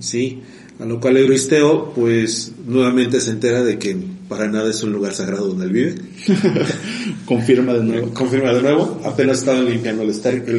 Sí, 0.00 0.42
a 0.80 0.84
lo 0.84 1.00
cual 1.00 1.16
Euristeo 1.16 1.94
pues 1.94 2.52
nuevamente 2.66 3.20
se 3.20 3.30
entera 3.30 3.62
de 3.62 3.78
que 3.78 3.96
para 4.28 4.48
nada 4.48 4.68
es 4.68 4.82
un 4.82 4.92
lugar 4.92 5.14
sagrado 5.14 5.46
donde 5.48 5.64
él 5.66 5.72
vive. 5.72 5.94
Confirma 7.24 7.72
de 7.74 7.84
nuevo. 7.84 8.12
Confirma 8.12 8.52
de 8.52 8.62
nuevo, 8.62 9.00
apenas 9.04 9.38
estaban 9.38 9.64
limpiando 9.64 10.02
el, 10.02 10.10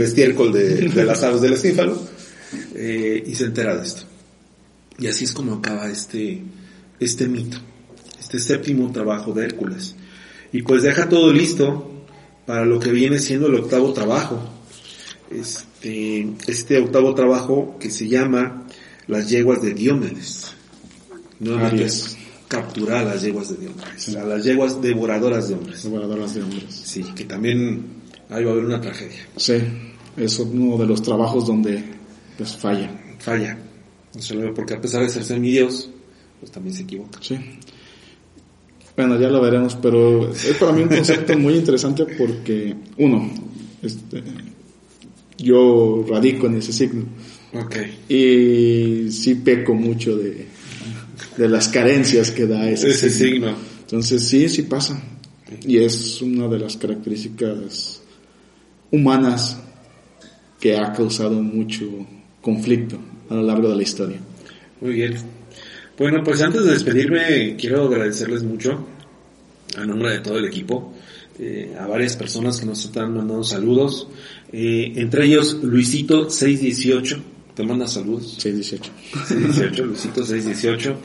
estiércol 0.01 0.51
de, 0.53 0.89
de 0.89 1.05
las 1.05 1.21
aves 1.23 1.41
del 1.41 1.53
estífalo 1.53 2.01
eh, 2.75 3.23
y 3.27 3.35
se 3.35 3.45
entera 3.45 3.75
de 3.77 3.83
esto. 3.85 4.03
Y 4.99 5.07
así 5.07 5.25
es 5.25 5.31
como 5.33 5.53
acaba 5.55 5.89
este, 5.89 6.41
este 6.99 7.27
mito, 7.27 7.57
este 8.27 8.39
séptimo 8.39 8.91
trabajo 8.91 9.31
de 9.31 9.45
Hércules. 9.45 9.95
Y 10.51 10.61
pues 10.61 10.83
deja 10.83 11.07
todo 11.07 11.31
listo 11.31 11.89
para 12.45 12.65
lo 12.65 12.77
que 12.77 12.91
viene 12.91 13.19
siendo 13.19 13.47
el 13.47 13.55
octavo 13.55 13.93
trabajo. 13.93 14.37
Este, 15.31 16.27
este 16.45 16.77
octavo 16.79 17.15
trabajo 17.15 17.77
que 17.79 17.89
se 17.89 18.09
llama 18.09 18.67
Las 19.07 19.29
yeguas 19.29 19.61
de 19.61 19.73
Diomedes. 19.73 20.53
Nuevamente 21.39 21.83
Aries. 21.83 22.17
capturar 22.49 23.07
a 23.07 23.13
las 23.13 23.21
yeguas 23.21 23.49
de 23.49 23.57
Diomedes, 23.57 24.15
a 24.15 24.25
las 24.25 24.43
yeguas 24.43 24.81
devoradoras 24.81 25.47
de 25.47 25.55
hombres. 25.55 25.83
Devoradoras 25.83 26.33
de 26.33 26.43
hombres. 26.43 26.65
Sí, 26.69 27.03
que 27.15 27.23
también 27.23 27.85
ahí 28.29 28.43
va 28.43 28.49
a 28.49 28.53
haber 28.53 28.65
una 28.65 28.81
tragedia. 28.81 29.25
Sí, 29.37 29.55
es 30.17 30.37
uno 30.39 30.77
de 30.77 30.85
los 30.85 31.01
trabajos 31.01 31.47
donde 31.47 31.81
pues 32.37 32.57
falla. 32.57 32.91
Falla. 33.19 33.57
Porque 34.53 34.73
a 34.73 34.81
pesar 34.81 35.03
de 35.03 35.09
ser 35.09 35.23
semidios, 35.23 35.89
pues 36.41 36.51
también 36.51 36.75
se 36.75 36.83
equivoca. 36.83 37.19
Sí. 37.21 37.37
Bueno, 38.97 39.19
ya 39.19 39.29
lo 39.29 39.39
veremos, 39.39 39.77
pero 39.79 40.31
es 40.31 40.57
para 40.59 40.71
mí 40.71 40.81
un 40.81 40.89
concepto 40.89 41.37
muy 41.37 41.53
interesante 41.53 42.03
porque, 42.17 42.75
uno, 42.97 43.29
este, 43.83 44.23
yo 45.37 46.03
radico 46.09 46.47
en 46.47 46.55
ese 46.55 46.73
signo. 46.73 47.05
Y 48.09 49.11
sí 49.11 49.35
peco 49.35 49.75
mucho 49.75 50.17
de, 50.17 50.47
de 51.37 51.47
las 51.47 51.69
carencias 51.69 52.31
que 52.31 52.47
da 52.47 52.67
ese, 52.67 53.11
signo. 53.11 53.55
Entonces 53.81 54.27
sí, 54.27 54.49
sí 54.49 54.63
pasa. 54.63 54.99
Y 55.63 55.77
es 55.77 56.19
una 56.23 56.47
de 56.47 56.57
las 56.57 56.75
características 56.75 58.01
humanas 58.91 59.59
que 60.59 60.75
ha 60.75 60.91
causado 60.91 61.39
mucho 61.43 61.85
conflicto 62.41 62.97
a 63.29 63.35
lo 63.35 63.43
largo 63.43 63.69
de 63.69 63.75
la 63.75 63.83
historia. 63.83 64.17
Muy 64.81 64.93
bien. 64.93 65.36
Bueno, 65.97 66.23
pues 66.23 66.43
antes 66.43 66.63
de 66.63 66.73
despedirme, 66.73 67.55
quiero 67.57 67.85
agradecerles 67.87 68.43
mucho 68.43 68.85
a 69.75 69.83
nombre 69.83 70.11
de 70.11 70.19
todo 70.19 70.37
el 70.37 70.45
equipo, 70.45 70.93
eh, 71.39 71.75
a 71.79 71.87
varias 71.87 72.15
personas 72.15 72.59
que 72.59 72.67
nos 72.67 72.85
están 72.85 73.15
mandando 73.15 73.43
saludos, 73.43 74.07
eh, 74.51 74.93
entre 74.95 75.25
ellos 75.25 75.57
Luisito 75.63 76.29
618, 76.29 77.17
te 77.55 77.63
manda 77.63 77.87
saludos. 77.87 78.35
618. 78.37 78.91
618, 79.27 79.85
Luisito 79.85 80.23
618, 80.23 80.97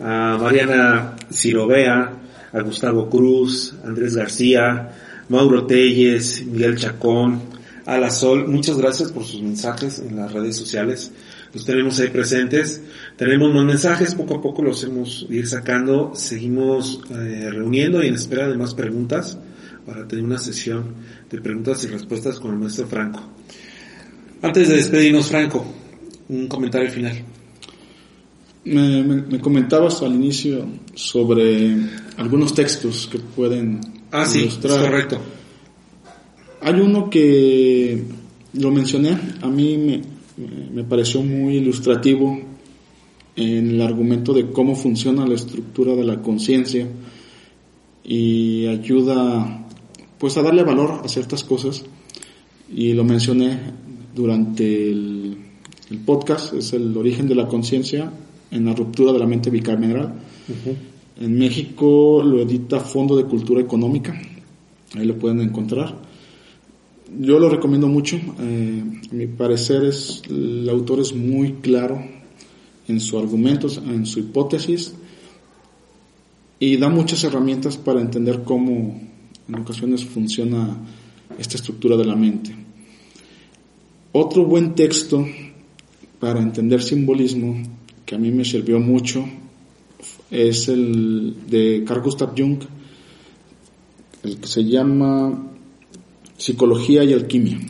a 0.00 0.36
Mariana 0.40 1.14
Cirovea, 1.32 2.12
a 2.52 2.60
Gustavo 2.62 3.08
Cruz, 3.08 3.76
Andrés 3.84 4.16
García, 4.16 4.90
Mauro 5.28 5.64
Telles, 5.64 6.44
Miguel 6.44 6.76
Chacón, 6.76 7.40
a 7.86 7.98
la 7.98 8.10
Sol, 8.10 8.48
muchas 8.48 8.76
gracias 8.76 9.12
por 9.12 9.24
sus 9.24 9.42
mensajes 9.42 10.00
en 10.00 10.16
las 10.16 10.32
redes 10.32 10.56
sociales. 10.56 11.12
Los 11.52 11.64
tenemos 11.64 11.98
ahí 11.98 12.08
presentes. 12.08 12.80
Tenemos 13.16 13.52
más 13.52 13.64
mensajes, 13.64 14.14
poco 14.14 14.36
a 14.36 14.42
poco 14.42 14.62
los 14.62 14.82
hemos 14.84 15.26
ir 15.30 15.46
sacando. 15.46 16.12
Seguimos 16.14 17.00
eh, 17.10 17.48
reuniendo 17.50 18.02
y 18.02 18.08
en 18.08 18.14
espera 18.14 18.48
de 18.48 18.56
más 18.56 18.74
preguntas 18.74 19.38
para 19.84 20.06
tener 20.06 20.24
una 20.24 20.38
sesión 20.38 20.94
de 21.28 21.40
preguntas 21.40 21.82
y 21.84 21.88
respuestas 21.88 22.38
con 22.38 22.52
el 22.52 22.58
maestro 22.58 22.86
Franco. 22.86 23.20
Antes 24.42 24.68
de 24.68 24.76
despedirnos, 24.76 25.28
Franco, 25.28 25.66
un 26.28 26.46
comentario 26.46 26.90
final. 26.90 27.24
Me, 28.64 29.40
comentabas 29.40 30.02
al 30.02 30.14
inicio 30.14 30.66
sobre 30.94 31.76
algunos 32.18 32.54
textos 32.54 33.08
que 33.10 33.18
pueden 33.18 33.80
ah, 34.12 34.24
sí, 34.24 34.48
correcto. 34.62 35.20
Hay 36.60 36.74
uno 36.74 37.08
que 37.08 38.04
lo 38.52 38.70
mencioné, 38.70 39.18
a 39.40 39.48
mí 39.48 39.78
me, 39.78 40.02
me 40.72 40.84
pareció 40.84 41.22
muy 41.22 41.56
ilustrativo 41.56 42.38
en 43.36 43.70
el 43.70 43.82
argumento 43.82 44.32
de 44.32 44.50
cómo 44.50 44.74
funciona 44.74 45.26
la 45.26 45.34
estructura 45.34 45.94
de 45.94 46.04
la 46.04 46.22
conciencia 46.22 46.86
y 48.04 48.66
ayuda 48.66 49.66
pues 50.18 50.36
a 50.36 50.42
darle 50.42 50.62
valor 50.62 51.00
a 51.04 51.08
ciertas 51.08 51.44
cosas 51.44 51.84
y 52.74 52.92
lo 52.92 53.04
mencioné 53.04 53.58
durante 54.14 54.90
el, 54.90 55.36
podcast, 56.04 56.54
es 56.54 56.72
el 56.72 56.96
origen 56.96 57.26
de 57.26 57.34
la 57.34 57.48
conciencia 57.48 58.12
en 58.50 58.64
la 58.64 58.74
ruptura 58.74 59.12
de 59.12 59.18
la 59.18 59.26
mente 59.26 59.50
bicameral. 59.50 60.14
En 61.20 61.38
México 61.38 62.22
lo 62.24 62.40
edita 62.40 62.78
Fondo 62.78 63.16
de 63.16 63.24
Cultura 63.24 63.60
Económica, 63.60 64.20
ahí 64.94 65.04
lo 65.04 65.18
pueden 65.18 65.40
encontrar. 65.40 66.09
Yo 67.18 67.40
lo 67.40 67.48
recomiendo 67.48 67.88
mucho, 67.88 68.16
eh, 68.38 68.84
mi 69.10 69.26
parecer 69.26 69.82
es, 69.84 70.22
el 70.28 70.68
autor 70.68 71.00
es 71.00 71.12
muy 71.12 71.54
claro 71.54 72.00
en 72.86 73.00
su 73.00 73.18
argumento, 73.18 73.66
en 73.84 74.06
su 74.06 74.20
hipótesis, 74.20 74.94
y 76.60 76.76
da 76.76 76.88
muchas 76.88 77.24
herramientas 77.24 77.76
para 77.76 78.00
entender 78.00 78.44
cómo 78.44 79.00
en 79.48 79.54
ocasiones 79.54 80.04
funciona 80.04 80.78
esta 81.36 81.56
estructura 81.56 81.96
de 81.96 82.04
la 82.04 82.14
mente. 82.14 82.54
Otro 84.12 84.44
buen 84.44 84.74
texto 84.76 85.26
para 86.20 86.40
entender 86.40 86.80
simbolismo 86.80 87.60
que 88.06 88.14
a 88.14 88.18
mí 88.18 88.30
me 88.30 88.44
sirvió 88.44 88.78
mucho 88.78 89.24
es 90.30 90.68
el 90.68 91.34
de 91.48 91.82
Carl 91.84 92.02
Gustav 92.02 92.34
Jung, 92.36 92.60
el 94.22 94.38
que 94.38 94.46
se 94.46 94.64
llama 94.64 95.50
Psicología 96.40 97.04
y 97.04 97.12
Alquimia. 97.12 97.60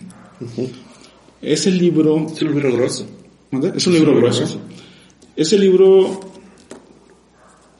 Ese 1.42 1.72
libro... 1.72 2.26
Es 2.28 2.40
un 2.40 2.48
libro 2.54 2.72
grueso. 2.72 3.06
Es 3.74 3.86
un 3.88 3.94
libro 3.94 4.14
grueso. 4.14 4.60
Ese 5.34 5.58
libro 5.58 6.20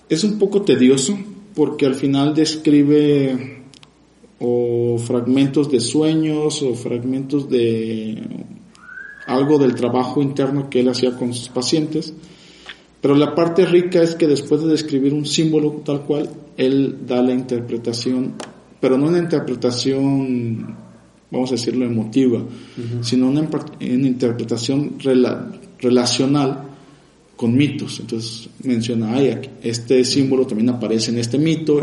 es 0.08 0.24
un 0.24 0.36
poco 0.36 0.62
tedioso 0.62 1.16
porque 1.54 1.86
al 1.86 1.94
final 1.94 2.34
describe 2.34 3.62
o 4.40 4.98
fragmentos 4.98 5.70
de 5.70 5.78
sueños 5.78 6.60
o 6.62 6.74
fragmentos 6.74 7.48
de 7.48 8.20
algo 9.26 9.58
del 9.58 9.76
trabajo 9.76 10.22
interno 10.22 10.68
que 10.68 10.80
él 10.80 10.88
hacía 10.88 11.16
con 11.16 11.32
sus 11.32 11.50
pacientes. 11.50 12.14
Pero 13.00 13.14
la 13.14 13.36
parte 13.36 13.64
rica 13.64 14.02
es 14.02 14.16
que 14.16 14.26
después 14.26 14.62
de 14.62 14.68
describir 14.68 15.14
un 15.14 15.24
símbolo 15.24 15.82
tal 15.84 16.02
cual, 16.02 16.30
él 16.56 16.98
da 17.06 17.22
la 17.22 17.32
interpretación, 17.32 18.34
pero 18.80 18.98
no 18.98 19.06
una 19.08 19.18
interpretación, 19.18 20.76
vamos 21.30 21.50
a 21.50 21.54
decirlo, 21.54 21.84
emotiva, 21.84 22.42
sino 23.02 23.28
una, 23.28 23.48
interpretación 23.80 24.96
relacional 25.78 26.64
con 27.36 27.56
mitos. 27.56 28.00
Entonces 28.00 28.48
menciona, 28.64 29.14
ay, 29.14 29.40
este 29.62 30.04
símbolo 30.04 30.46
también 30.46 30.70
aparece 30.70 31.10
en 31.10 31.18
este 31.18 31.38
mito 31.38 31.80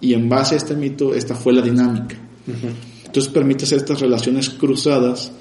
y 0.00 0.14
en 0.14 0.28
base 0.28 0.54
a 0.54 0.58
este 0.58 0.74
mito 0.74 1.14
esta 1.14 1.34
fue 1.34 1.52
la 1.52 1.62
dinámica. 1.62 2.16
Entonces 3.04 3.32
permite 3.32 3.64
hacer 3.64 3.78
estas 3.78 4.00
relaciones 4.00 4.50
cruzadas, 4.50 5.32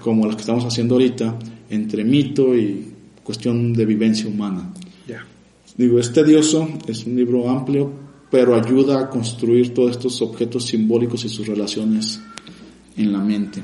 como 0.00 0.26
las 0.26 0.36
que 0.36 0.42
estamos 0.42 0.64
haciendo 0.64 0.94
ahorita, 0.94 1.38
entre 1.70 2.04
mito 2.04 2.54
y 2.54 2.92
cuestión 3.22 3.72
de 3.72 3.84
vivencia 3.84 4.28
humana. 4.28 4.72
Digo, 5.76 5.98
es 5.98 6.10
tedioso, 6.10 6.68
es 6.86 7.04
un 7.04 7.16
libro 7.16 7.50
amplio, 7.50 7.92
pero 8.30 8.54
ayuda 8.54 8.98
a 8.98 9.10
construir 9.10 9.74
todos 9.74 9.90
estos 9.90 10.22
objetos 10.22 10.64
simbólicos 10.64 11.22
y 11.26 11.28
sus 11.28 11.46
relaciones 11.46 12.18
en 12.96 13.12
la 13.12 13.18
mente. 13.18 13.62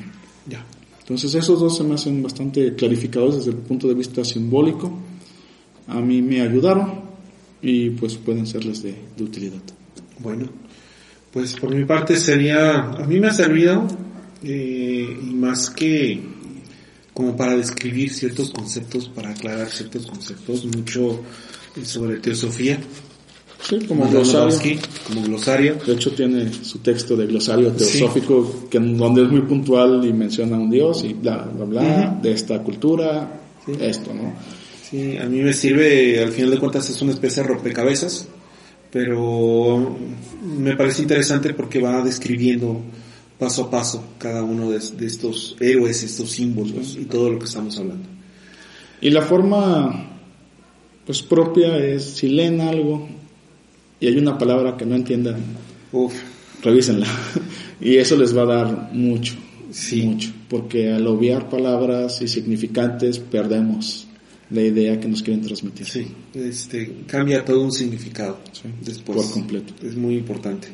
Entonces 1.01 1.35
esos 1.35 1.59
dos 1.59 1.77
se 1.77 1.85
me 1.85 1.95
hacen 1.95 2.23
bastante 2.23 2.75
clarificados 2.75 3.37
desde 3.37 3.51
el 3.51 3.57
punto 3.57 3.89
de 3.89 3.95
vista 3.95 4.25
simbólico. 4.25 4.99
A 5.89 6.01
mí 6.01 6.23
me 6.23 6.41
ayudaron 6.41 7.03
y 7.61 7.91
pues 7.91 8.17
pueden 8.17 8.47
serles 8.47 8.83
de 8.83 8.95
utilidad. 9.21 9.61
Bueno, 10.21 10.49
pues 11.33 11.55
por 11.55 11.75
mi 11.75 11.85
parte 11.85 12.17
sería, 12.17 12.83
a 12.83 13.07
mí 13.07 13.19
me 13.19 13.29
ha 13.29 13.33
servido 13.33 13.87
eh, 14.45 15.19
y 15.23 15.35
más 15.35 15.71
que 15.71 16.21
como 17.13 17.37
para 17.37 17.57
describir 17.57 18.11
ciertos 18.13 18.51
conceptos, 18.51 19.09
para 19.09 19.31
aclarar 19.31 19.69
ciertos 19.69 20.07
conceptos, 20.07 20.65
mucho 20.67 21.21
sobre 21.83 22.19
teosofía. 22.19 22.79
Sí, 23.69 23.79
como 23.87 24.09
glosario. 24.09 24.81
como 25.07 25.23
glosario. 25.23 25.77
De 25.87 25.93
hecho 25.93 26.13
tiene 26.13 26.53
su 26.53 26.79
texto 26.79 27.17
de 27.17 27.27
glosario 27.27 27.71
teosófico, 27.73 28.67
que 28.69 28.79
donde 28.79 29.23
es 29.23 29.31
muy 29.31 29.43
puntual 29.43 30.05
y 30.05 30.13
menciona 30.13 30.57
a 30.57 30.61
un 30.61 30.71
dios 30.71 31.05
y 31.05 31.15
bla, 31.15 31.49
bla, 31.55 31.65
bla, 31.65 32.19
de 32.21 32.33
esta 32.33 32.63
cultura, 32.63 33.41
esto, 33.81 34.13
¿no? 34.13 34.35
Sí, 34.91 35.17
a 35.17 35.25
mí 35.27 35.41
me 35.41 35.53
sirve, 35.53 36.23
al 36.23 36.33
final 36.33 36.51
de 36.51 36.59
cuentas 36.59 36.91
es 36.91 37.01
una 37.01 37.13
especie 37.13 37.43
de 37.43 37.49
rompecabezas, 37.49 38.27
pero 38.91 39.97
me 40.45 40.77
parece 40.77 41.03
interesante 41.03 41.55
porque 41.55 41.81
va 41.81 42.03
describiendo 42.03 42.83
paso 43.39 43.65
a 43.65 43.71
paso 43.71 44.05
cada 44.19 44.43
uno 44.43 44.71
de, 44.71 44.77
estos 44.77 45.57
héroes, 45.61 46.03
estos 46.03 46.31
símbolos 46.31 46.97
y 47.01 47.07
todo 47.07 47.31
lo 47.31 47.39
que 47.39 47.47
estamos 47.47 47.79
hablando. 47.79 48.09
Y 49.01 49.11
la 49.11 49.23
forma 49.23 50.11
pues 51.07 51.23
propia 51.23 51.79
es 51.79 52.05
si 52.05 52.29
leen 52.29 52.61
algo 52.61 53.09
y 54.03 54.09
hay 54.09 54.19
una 54.19 54.37
palabra 54.37 54.77
que 54.77 54.85
no 54.85 54.97
entiendan, 54.97 55.37
Uf. 55.93 56.13
revísenla 56.61 57.07
y 57.81 57.99
eso 57.99 58.17
les 58.17 58.37
va 58.37 58.43
a 58.43 58.47
dar 58.47 58.91
mucho, 58.93 59.35
sí. 59.71 60.03
mucho, 60.03 60.33
porque 60.49 60.93
al 60.93 61.07
obviar 61.07 61.49
palabras 61.49 62.21
y 62.21 62.27
significantes 62.27 63.21
perdemos 63.21 64.09
la 64.51 64.63
idea 64.63 64.99
que 64.99 65.07
nos 65.07 65.23
quieren 65.23 65.45
transmitir. 65.45 65.87
Sí, 65.87 66.09
este, 66.35 67.05
cambia 67.07 67.45
todo 67.45 67.63
un 67.63 67.71
significado 67.71 68.41
después. 68.85 69.19
Por 69.19 69.31
completo. 69.31 69.73
Es 69.87 69.95
muy 69.95 70.17
importante. 70.17 70.67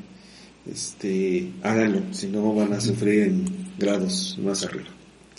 Este, 0.66 1.50
háganlo, 1.62 2.00
si 2.12 2.28
no 2.28 2.54
van 2.54 2.72
a 2.72 2.80
sufrir 2.80 3.24
en 3.24 3.44
grados 3.78 4.38
más 4.42 4.64
arriba. 4.64 4.88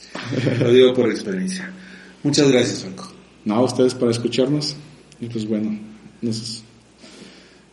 Lo 0.60 0.72
digo 0.72 0.94
por 0.94 1.10
experiencia. 1.10 1.74
Muchas 2.22 2.52
gracias, 2.52 2.82
Franco. 2.82 3.12
No, 3.46 3.56
a 3.56 3.64
ustedes 3.64 3.96
para 3.96 4.12
escucharnos. 4.12 4.76
Y 5.20 5.26
pues 5.26 5.48
bueno, 5.48 5.78
nos 6.22 6.64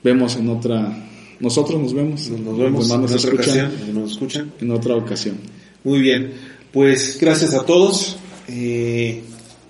vemos 0.03 0.37
en 0.37 0.49
otra. 0.49 0.97
Nosotros 1.41 1.81
nos 1.81 1.95
vemos. 1.95 2.29
Nos, 2.31 2.59
vemos 2.59 2.91
en 2.91 3.05
otra 3.05 3.33
ocasión. 3.33 3.73
Nos 3.93 4.13
escuchan. 4.13 4.53
En 4.61 4.71
otra 4.71 4.97
ocasión. 4.97 5.37
Muy 5.85 6.01
bien. 6.01 6.33
Pues 6.73 7.19
gracias 7.21 7.55
a 7.55 7.65
todos. 7.65 8.17
Eh, 8.49 9.23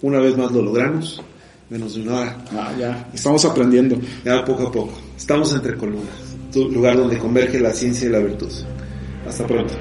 una 0.02 0.18
vez 0.20 0.36
más 0.36 0.52
lo 0.52 0.62
logramos. 0.62 1.22
Menos 1.68 1.94
de 1.94 2.02
una 2.02 2.20
hora. 2.20 2.44
Ah, 2.52 2.74
ya. 2.78 3.10
Estamos 3.12 3.44
aprendiendo. 3.44 3.98
Ya 4.24 4.44
poco 4.44 4.68
a 4.68 4.72
poco. 4.72 4.92
Estamos 5.16 5.52
entre 5.52 5.76
columnas. 5.76 6.14
Lugar 6.54 6.96
donde 6.96 7.18
converge 7.18 7.60
la 7.60 7.72
ciencia 7.72 8.08
y 8.08 8.12
la 8.12 8.18
virtud. 8.20 8.50
Hasta 9.26 9.46
pronto. 9.46 9.74